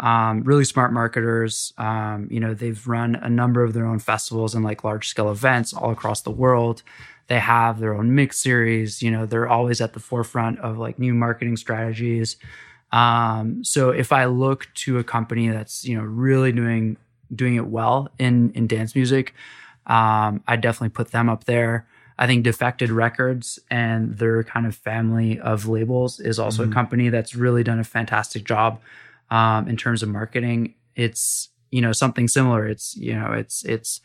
Um, 0.00 0.42
really 0.42 0.64
smart 0.64 0.92
marketers. 0.92 1.72
Um, 1.78 2.28
you 2.30 2.40
know, 2.40 2.54
they've 2.54 2.86
run 2.88 3.14
a 3.14 3.28
number 3.28 3.62
of 3.62 3.72
their 3.72 3.86
own 3.86 3.98
festivals 4.00 4.54
and 4.54 4.64
like 4.64 4.82
large 4.82 5.08
scale 5.08 5.30
events 5.30 5.72
all 5.72 5.90
across 5.90 6.22
the 6.22 6.30
world. 6.30 6.82
They 7.28 7.38
have 7.38 7.78
their 7.78 7.94
own 7.94 8.14
mix 8.14 8.38
series. 8.38 9.02
You 9.02 9.10
know, 9.10 9.26
they're 9.26 9.48
always 9.48 9.80
at 9.80 9.92
the 9.92 10.00
forefront 10.00 10.58
of 10.58 10.78
like 10.78 10.98
new 10.98 11.14
marketing 11.14 11.56
strategies. 11.56 12.36
Um, 12.90 13.64
so 13.64 13.90
if 13.90 14.12
I 14.12 14.26
look 14.26 14.68
to 14.74 14.98
a 14.98 15.04
company 15.04 15.48
that's 15.48 15.84
you 15.84 15.96
know 15.96 16.04
really 16.04 16.52
doing 16.52 16.96
doing 17.34 17.56
it 17.56 17.66
well 17.66 18.08
in 18.18 18.50
in 18.52 18.66
dance 18.66 18.94
music, 18.94 19.34
um, 19.86 20.42
I 20.46 20.56
definitely 20.56 20.90
put 20.90 21.10
them 21.10 21.28
up 21.28 21.44
there. 21.44 21.86
I 22.16 22.26
think 22.26 22.44
Defected 22.44 22.90
Records 22.90 23.58
and 23.70 24.16
their 24.16 24.44
kind 24.44 24.66
of 24.66 24.76
family 24.76 25.40
of 25.40 25.66
labels 25.66 26.20
is 26.20 26.38
also 26.38 26.62
a 26.62 26.68
company 26.72 27.08
that's 27.08 27.34
really 27.34 27.64
done 27.64 27.80
a 27.80 27.84
fantastic 27.84 28.44
job 28.44 28.80
um, 29.30 29.68
in 29.68 29.76
terms 29.76 30.02
of 30.02 30.08
marketing. 30.08 30.74
It's 30.94 31.48
you 31.70 31.80
know 31.80 31.90
something 31.92 32.28
similar. 32.28 32.68
It's 32.68 32.96
you 32.96 33.14
know 33.14 33.32
it's 33.32 33.64
it's 33.64 34.00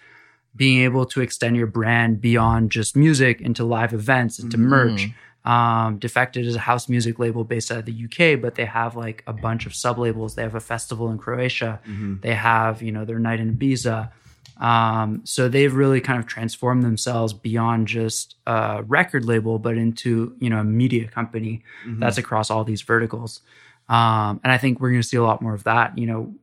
being 0.55 0.81
able 0.81 1.05
to 1.05 1.21
extend 1.21 1.55
your 1.55 1.67
brand 1.67 2.19
beyond 2.19 2.71
just 2.71 2.95
music 2.95 3.41
into 3.41 3.63
live 3.63 3.93
events, 3.93 4.39
into 4.39 4.57
merch. 4.57 5.09
Um, 5.45 5.99
Defected 5.99 6.45
is 6.45 6.55
a 6.55 6.59
house 6.59 6.89
music 6.89 7.19
label 7.19 7.43
based 7.43 7.71
out 7.71 7.77
of 7.77 7.85
the 7.85 7.93
UK, 8.05 8.41
but 8.41 8.55
they 8.55 8.65
have 8.65 8.95
like 8.95 9.23
a 9.27 9.33
bunch 9.33 9.67
of 9.67 9.75
sub 9.75 9.99
labels. 9.99 10.33
They 10.33 10.41
have 10.41 10.55
a 10.55 10.59
festival 10.59 11.11
in 11.11 11.19
Croatia. 11.19 11.79
They 12.21 12.33
have, 12.33 12.81
you 12.81 12.91
know, 12.91 13.05
their 13.05 13.19
night 13.19 13.39
in 13.39 13.55
Ibiza. 13.55 14.11
Um, 14.59 15.21
so 15.23 15.47
they've 15.47 15.73
really 15.73 16.01
kind 16.01 16.19
of 16.19 16.25
transformed 16.27 16.83
themselves 16.83 17.31
beyond 17.33 17.87
just 17.87 18.35
a 18.45 18.83
record 18.83 19.23
label, 19.25 19.57
but 19.59 19.77
into, 19.77 20.35
you 20.39 20.49
know, 20.49 20.59
a 20.59 20.63
media 20.63 21.07
company 21.07 21.63
that's 21.85 22.17
across 22.17 22.51
all 22.51 22.63
these 22.65 22.81
verticals. 22.81 23.41
Um, 23.87 24.39
and 24.43 24.51
I 24.51 24.57
think 24.57 24.79
we're 24.79 24.89
going 24.91 25.01
to 25.01 25.07
see 25.07 25.17
a 25.17 25.23
lot 25.23 25.41
more 25.41 25.53
of 25.53 25.63
that. 25.63 25.97
You 25.97 26.07
know, 26.07 26.33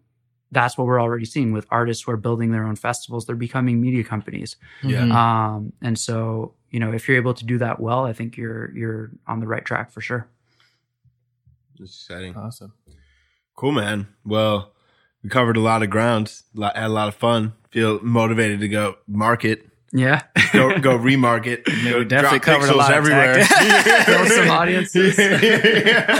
that's 0.51 0.79
what 0.79 0.87
we're 0.87 1.01
already 1.01 1.27
seeing 1.27 1.53
with 1.53 1.67
artists 1.71 2.05
who 2.05 2.13
are 2.13 2.17
building 2.17 2.53
their 2.53 2.65
own 2.65 2.77
festivals. 2.77 3.27
They're 3.27 3.37
becoming 3.37 3.81
media 3.81 4.03
companies. 4.05 4.57
Yeah. 4.83 5.03
Mhm. 5.03 5.13
Um, 5.13 5.73
and 5.83 5.99
so, 5.99 6.55
you 6.71 6.81
know, 6.81 6.93
if 6.93 7.07
you're 7.09 7.17
able 7.19 7.35
to 7.35 7.45
do 7.45 7.59
that 7.59 7.81
well, 7.81 8.05
I 8.07 8.13
think 8.13 8.37
you're 8.37 8.71
you're 8.75 9.11
on 9.27 9.41
the 9.41 9.47
right 9.47 9.65
track 9.65 9.91
for 9.93 10.01
sure. 10.01 10.27
That's 11.79 11.91
exciting. 11.91 12.35
awesome. 12.35 12.73
Cool, 13.55 13.73
man. 13.73 14.09
Well, 14.25 14.73
we 15.27 15.31
covered 15.31 15.57
a 15.57 15.61
lot 15.61 15.83
of 15.83 15.91
ground, 15.91 16.33
lo- 16.55 16.71
had 16.73 16.85
a 16.85 16.89
lot 16.89 17.09
of 17.09 17.17
fun. 17.17 17.53
Feel 17.71 17.99
motivated 18.01 18.61
to 18.61 18.69
go 18.69 18.95
market, 19.09 19.69
Yeah. 19.93 20.23
go 20.53 20.79
go 20.79 20.97
remarket, 20.97 21.65
go 21.91 22.05
definitely 22.05 22.39
covered 22.39 22.71
a 22.71 22.77
lot 22.77 22.93
of 22.93 22.97
everywhere. 22.99 23.43
tactics. 23.43 24.07
Build 24.07 24.29
some 24.29 24.51
audiences. 24.51 25.19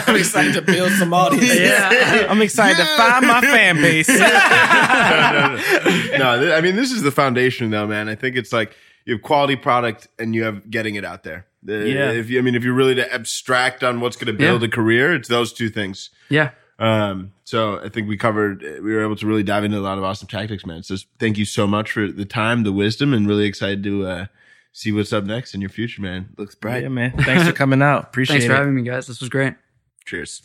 I'm 0.09 0.17
excited 0.17 0.55
to 0.55 0.63
build 0.63 0.91
some 0.93 1.15
audiences. 1.15 1.61
Yeah. 1.61 2.27
I'm 2.29 2.43
excited 2.43 2.79
to 2.79 2.85
find 2.97 3.27
my 3.29 3.41
fan 3.43 3.77
base. 3.77 4.09
no, 4.09 4.17
no, 4.17 6.19
no. 6.19 6.21
No, 6.43 6.55
I 6.57 6.61
mean 6.61 6.75
this 6.75 6.91
is 6.91 7.03
the 7.03 7.13
foundation, 7.13 7.71
though, 7.71 7.87
man. 7.87 8.09
I 8.09 8.17
think 8.17 8.35
it's 8.37 8.53
like 8.53 8.75
you 9.05 9.15
have 9.15 9.23
quality 9.23 9.55
product 9.55 10.09
and 10.19 10.35
you 10.35 10.43
have 10.43 10.69
getting 10.69 10.97
it 10.97 11.05
out 11.05 11.23
there. 11.23 11.47
Uh, 11.69 11.75
yeah. 11.75 12.11
If 12.11 12.29
you, 12.29 12.41
I 12.41 12.43
mean, 12.43 12.57
if 12.57 12.65
you're 12.65 12.75
really 12.75 12.97
to 12.97 13.15
abstract 13.15 13.85
on 13.85 14.01
what's 14.01 14.17
going 14.17 14.27
to 14.27 14.33
build 14.33 14.63
Yeah. 14.63 14.69
a 14.69 14.71
career, 14.71 15.15
it's 15.15 15.29
those 15.29 15.53
two 15.53 15.69
things. 15.69 16.11
Yeah. 16.29 16.51
Um, 16.79 17.33
so 17.45 17.81
I 17.83 17.89
think 17.89 18.09
we 18.09 18.17
covered, 18.17 18.63
we 18.63 18.93
were 18.95 19.03
able 19.03 19.17
to 19.17 19.27
really 19.27 19.43
dive 19.43 19.65
into 19.65 19.79
a 19.79 19.81
lot 19.81 19.99
of 19.99 20.05
awesome 20.05 20.29
tactics, 20.29 20.67
man. 20.67 20.83
So 20.83 20.97
thank 21.19 21.39
you 21.39 21.45
so 21.45 21.67
much 21.67 21.91
for 21.91 22.07
the 22.09 22.25
time, 22.25 22.65
the 22.65 22.73
wisdom, 22.73 23.15
and 23.15 23.27
really 23.27 23.47
excited 23.47 23.83
to 23.85 24.07
uh, 24.07 24.27
see 24.73 24.93
what's 24.93 25.13
up 25.13 25.25
next 25.25 25.55
in 25.55 25.61
your 25.61 25.71
future, 25.71 26.03
man. 26.03 26.29
Looks 26.37 26.55
bright. 26.55 26.83
Yeah, 26.83 26.89
man. 26.89 27.13
Thanks 27.23 27.47
for 27.47 27.53
coming 27.53 27.83
out. 27.83 28.05
Appreciate 28.09 28.37
it. 28.37 28.39
Thanks 28.41 28.53
for 28.53 28.57
having 28.57 28.75
me, 28.75 28.83
guys. 28.83 29.07
This 29.07 29.21
was 29.21 29.29
great. 29.29 29.55
Cheers. 30.05 30.43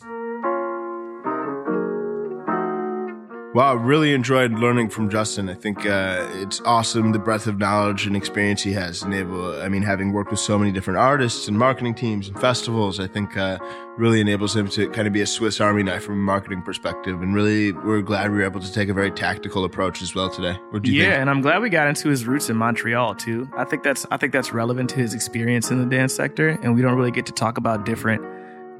Well, 3.54 3.66
I 3.66 3.72
really 3.74 4.14
enjoyed 4.14 4.52
learning 4.52 4.88
from 4.88 5.10
Justin. 5.10 5.50
I 5.50 5.54
think 5.54 5.84
uh, 5.84 6.26
it's 6.36 6.62
awesome 6.62 7.12
the 7.12 7.18
breadth 7.18 7.46
of 7.46 7.58
knowledge 7.58 8.06
and 8.06 8.16
experience 8.16 8.62
he 8.62 8.72
has. 8.72 9.02
And 9.02 9.14
I 9.14 9.68
mean, 9.68 9.82
having 9.82 10.14
worked 10.14 10.30
with 10.30 10.40
so 10.40 10.58
many 10.58 10.72
different 10.72 10.98
artists 10.98 11.48
and 11.48 11.58
marketing 11.58 11.94
teams 11.94 12.28
and 12.28 12.40
festivals, 12.40 12.98
I 12.98 13.06
think 13.06 13.36
uh, 13.36 13.58
really 13.98 14.22
enables 14.22 14.56
him 14.56 14.68
to 14.70 14.88
kind 14.88 15.06
of 15.06 15.12
be 15.12 15.20
a 15.20 15.26
Swiss 15.26 15.60
Army 15.60 15.82
knife 15.82 16.02
from 16.02 16.14
a 16.14 16.22
marketing 16.22 16.62
perspective. 16.62 17.20
And 17.20 17.34
really, 17.34 17.72
we're 17.72 18.00
glad 18.00 18.30
we 18.30 18.38
were 18.38 18.44
able 18.44 18.60
to 18.60 18.72
take 18.72 18.88
a 18.88 18.94
very 18.94 19.10
tactical 19.10 19.66
approach 19.66 20.00
as 20.00 20.14
well 20.14 20.30
today. 20.30 20.58
What 20.70 20.82
do 20.82 20.90
you 20.90 21.02
yeah, 21.02 21.10
think? 21.10 21.20
and 21.20 21.28
I'm 21.28 21.42
glad 21.42 21.60
we 21.60 21.68
got 21.68 21.88
into 21.88 22.08
his 22.08 22.26
roots 22.26 22.48
in 22.48 22.56
Montreal 22.56 23.16
too. 23.16 23.50
I 23.54 23.64
think 23.64 23.82
that's 23.82 24.06
I 24.10 24.16
think 24.16 24.32
that's 24.32 24.54
relevant 24.54 24.88
to 24.90 24.96
his 24.96 25.12
experience 25.12 25.70
in 25.70 25.78
the 25.78 25.94
dance 25.94 26.14
sector, 26.14 26.58
and 26.62 26.74
we 26.74 26.80
don't 26.80 26.96
really 26.96 27.10
get 27.10 27.26
to 27.26 27.32
talk 27.32 27.58
about 27.58 27.84
different 27.84 28.22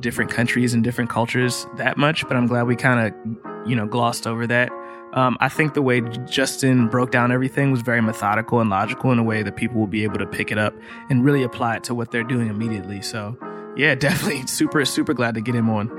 different 0.03 0.31
countries 0.31 0.75
and 0.75 0.85
different 0.85 1.09
cultures 1.09 1.67
that 1.77 1.97
much. 1.97 2.27
But 2.29 2.37
I'm 2.37 2.47
glad 2.47 2.65
we 2.65 2.77
kind 2.77 3.09
of 3.09 3.69
you 3.69 3.75
know 3.75 3.87
glossed 3.87 4.27
over 4.27 4.47
that. 4.47 4.71
Um, 5.15 5.37
I 5.41 5.49
think 5.49 5.75
the 5.75 5.83
way 5.83 6.01
Justin 6.27 6.89
broke 6.89 7.11
down 7.11 7.33
everything 7.33 7.71
was 7.71 7.83
very 7.83 8.01
methodical 8.01 8.61
and 8.61 8.71
logical 8.71 9.13
in 9.13 9.19
a 9.19 9.23
way 9.23 9.43
that 9.43 9.57
people 9.57 9.79
will 9.79 9.87
be 9.87 10.05
able 10.05 10.19
to 10.19 10.27
pick 10.27 10.51
it 10.51 10.57
up 10.57 10.75
and 11.11 11.23
really 11.23 11.43
apply 11.43 11.77
it 11.77 11.85
to 11.85 11.95
what 11.95 12.11
they're 12.11 12.25
doing 12.25 12.49
immediately. 12.49 13.03
So, 13.03 13.37
yeah, 13.77 13.95
definitely 14.07 14.47
super 14.47 14.85
super 14.85 15.15
glad 15.15 15.35
to 15.35 15.41
get 15.41 15.55
him 15.55 15.69
on. 15.71 15.91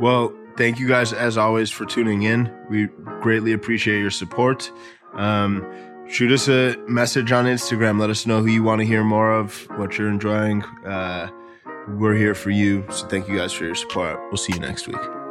Well, 0.00 0.32
thank 0.56 0.78
you 0.78 0.88
guys 0.88 1.12
as 1.12 1.36
always 1.36 1.70
for 1.70 1.84
tuning 1.84 2.22
in. 2.22 2.52
We 2.68 2.86
greatly 3.20 3.52
appreciate 3.52 4.00
your 4.00 4.10
support. 4.10 4.70
Um, 5.14 5.64
shoot 6.08 6.32
us 6.32 6.48
a 6.48 6.76
message 6.88 7.32
on 7.32 7.46
Instagram. 7.46 8.00
Let 8.00 8.10
us 8.10 8.26
know 8.26 8.40
who 8.40 8.48
you 8.48 8.62
want 8.62 8.80
to 8.80 8.86
hear 8.86 9.04
more 9.04 9.32
of, 9.32 9.68
what 9.76 9.98
you're 9.98 10.08
enjoying. 10.08 10.62
Uh, 10.84 11.30
we're 11.88 12.14
here 12.14 12.34
for 12.34 12.50
you. 12.50 12.84
So 12.90 13.06
thank 13.06 13.28
you 13.28 13.36
guys 13.36 13.52
for 13.52 13.64
your 13.64 13.74
support. 13.74 14.18
We'll 14.30 14.36
see 14.36 14.52
you 14.52 14.60
next 14.60 14.86
week. 14.86 15.23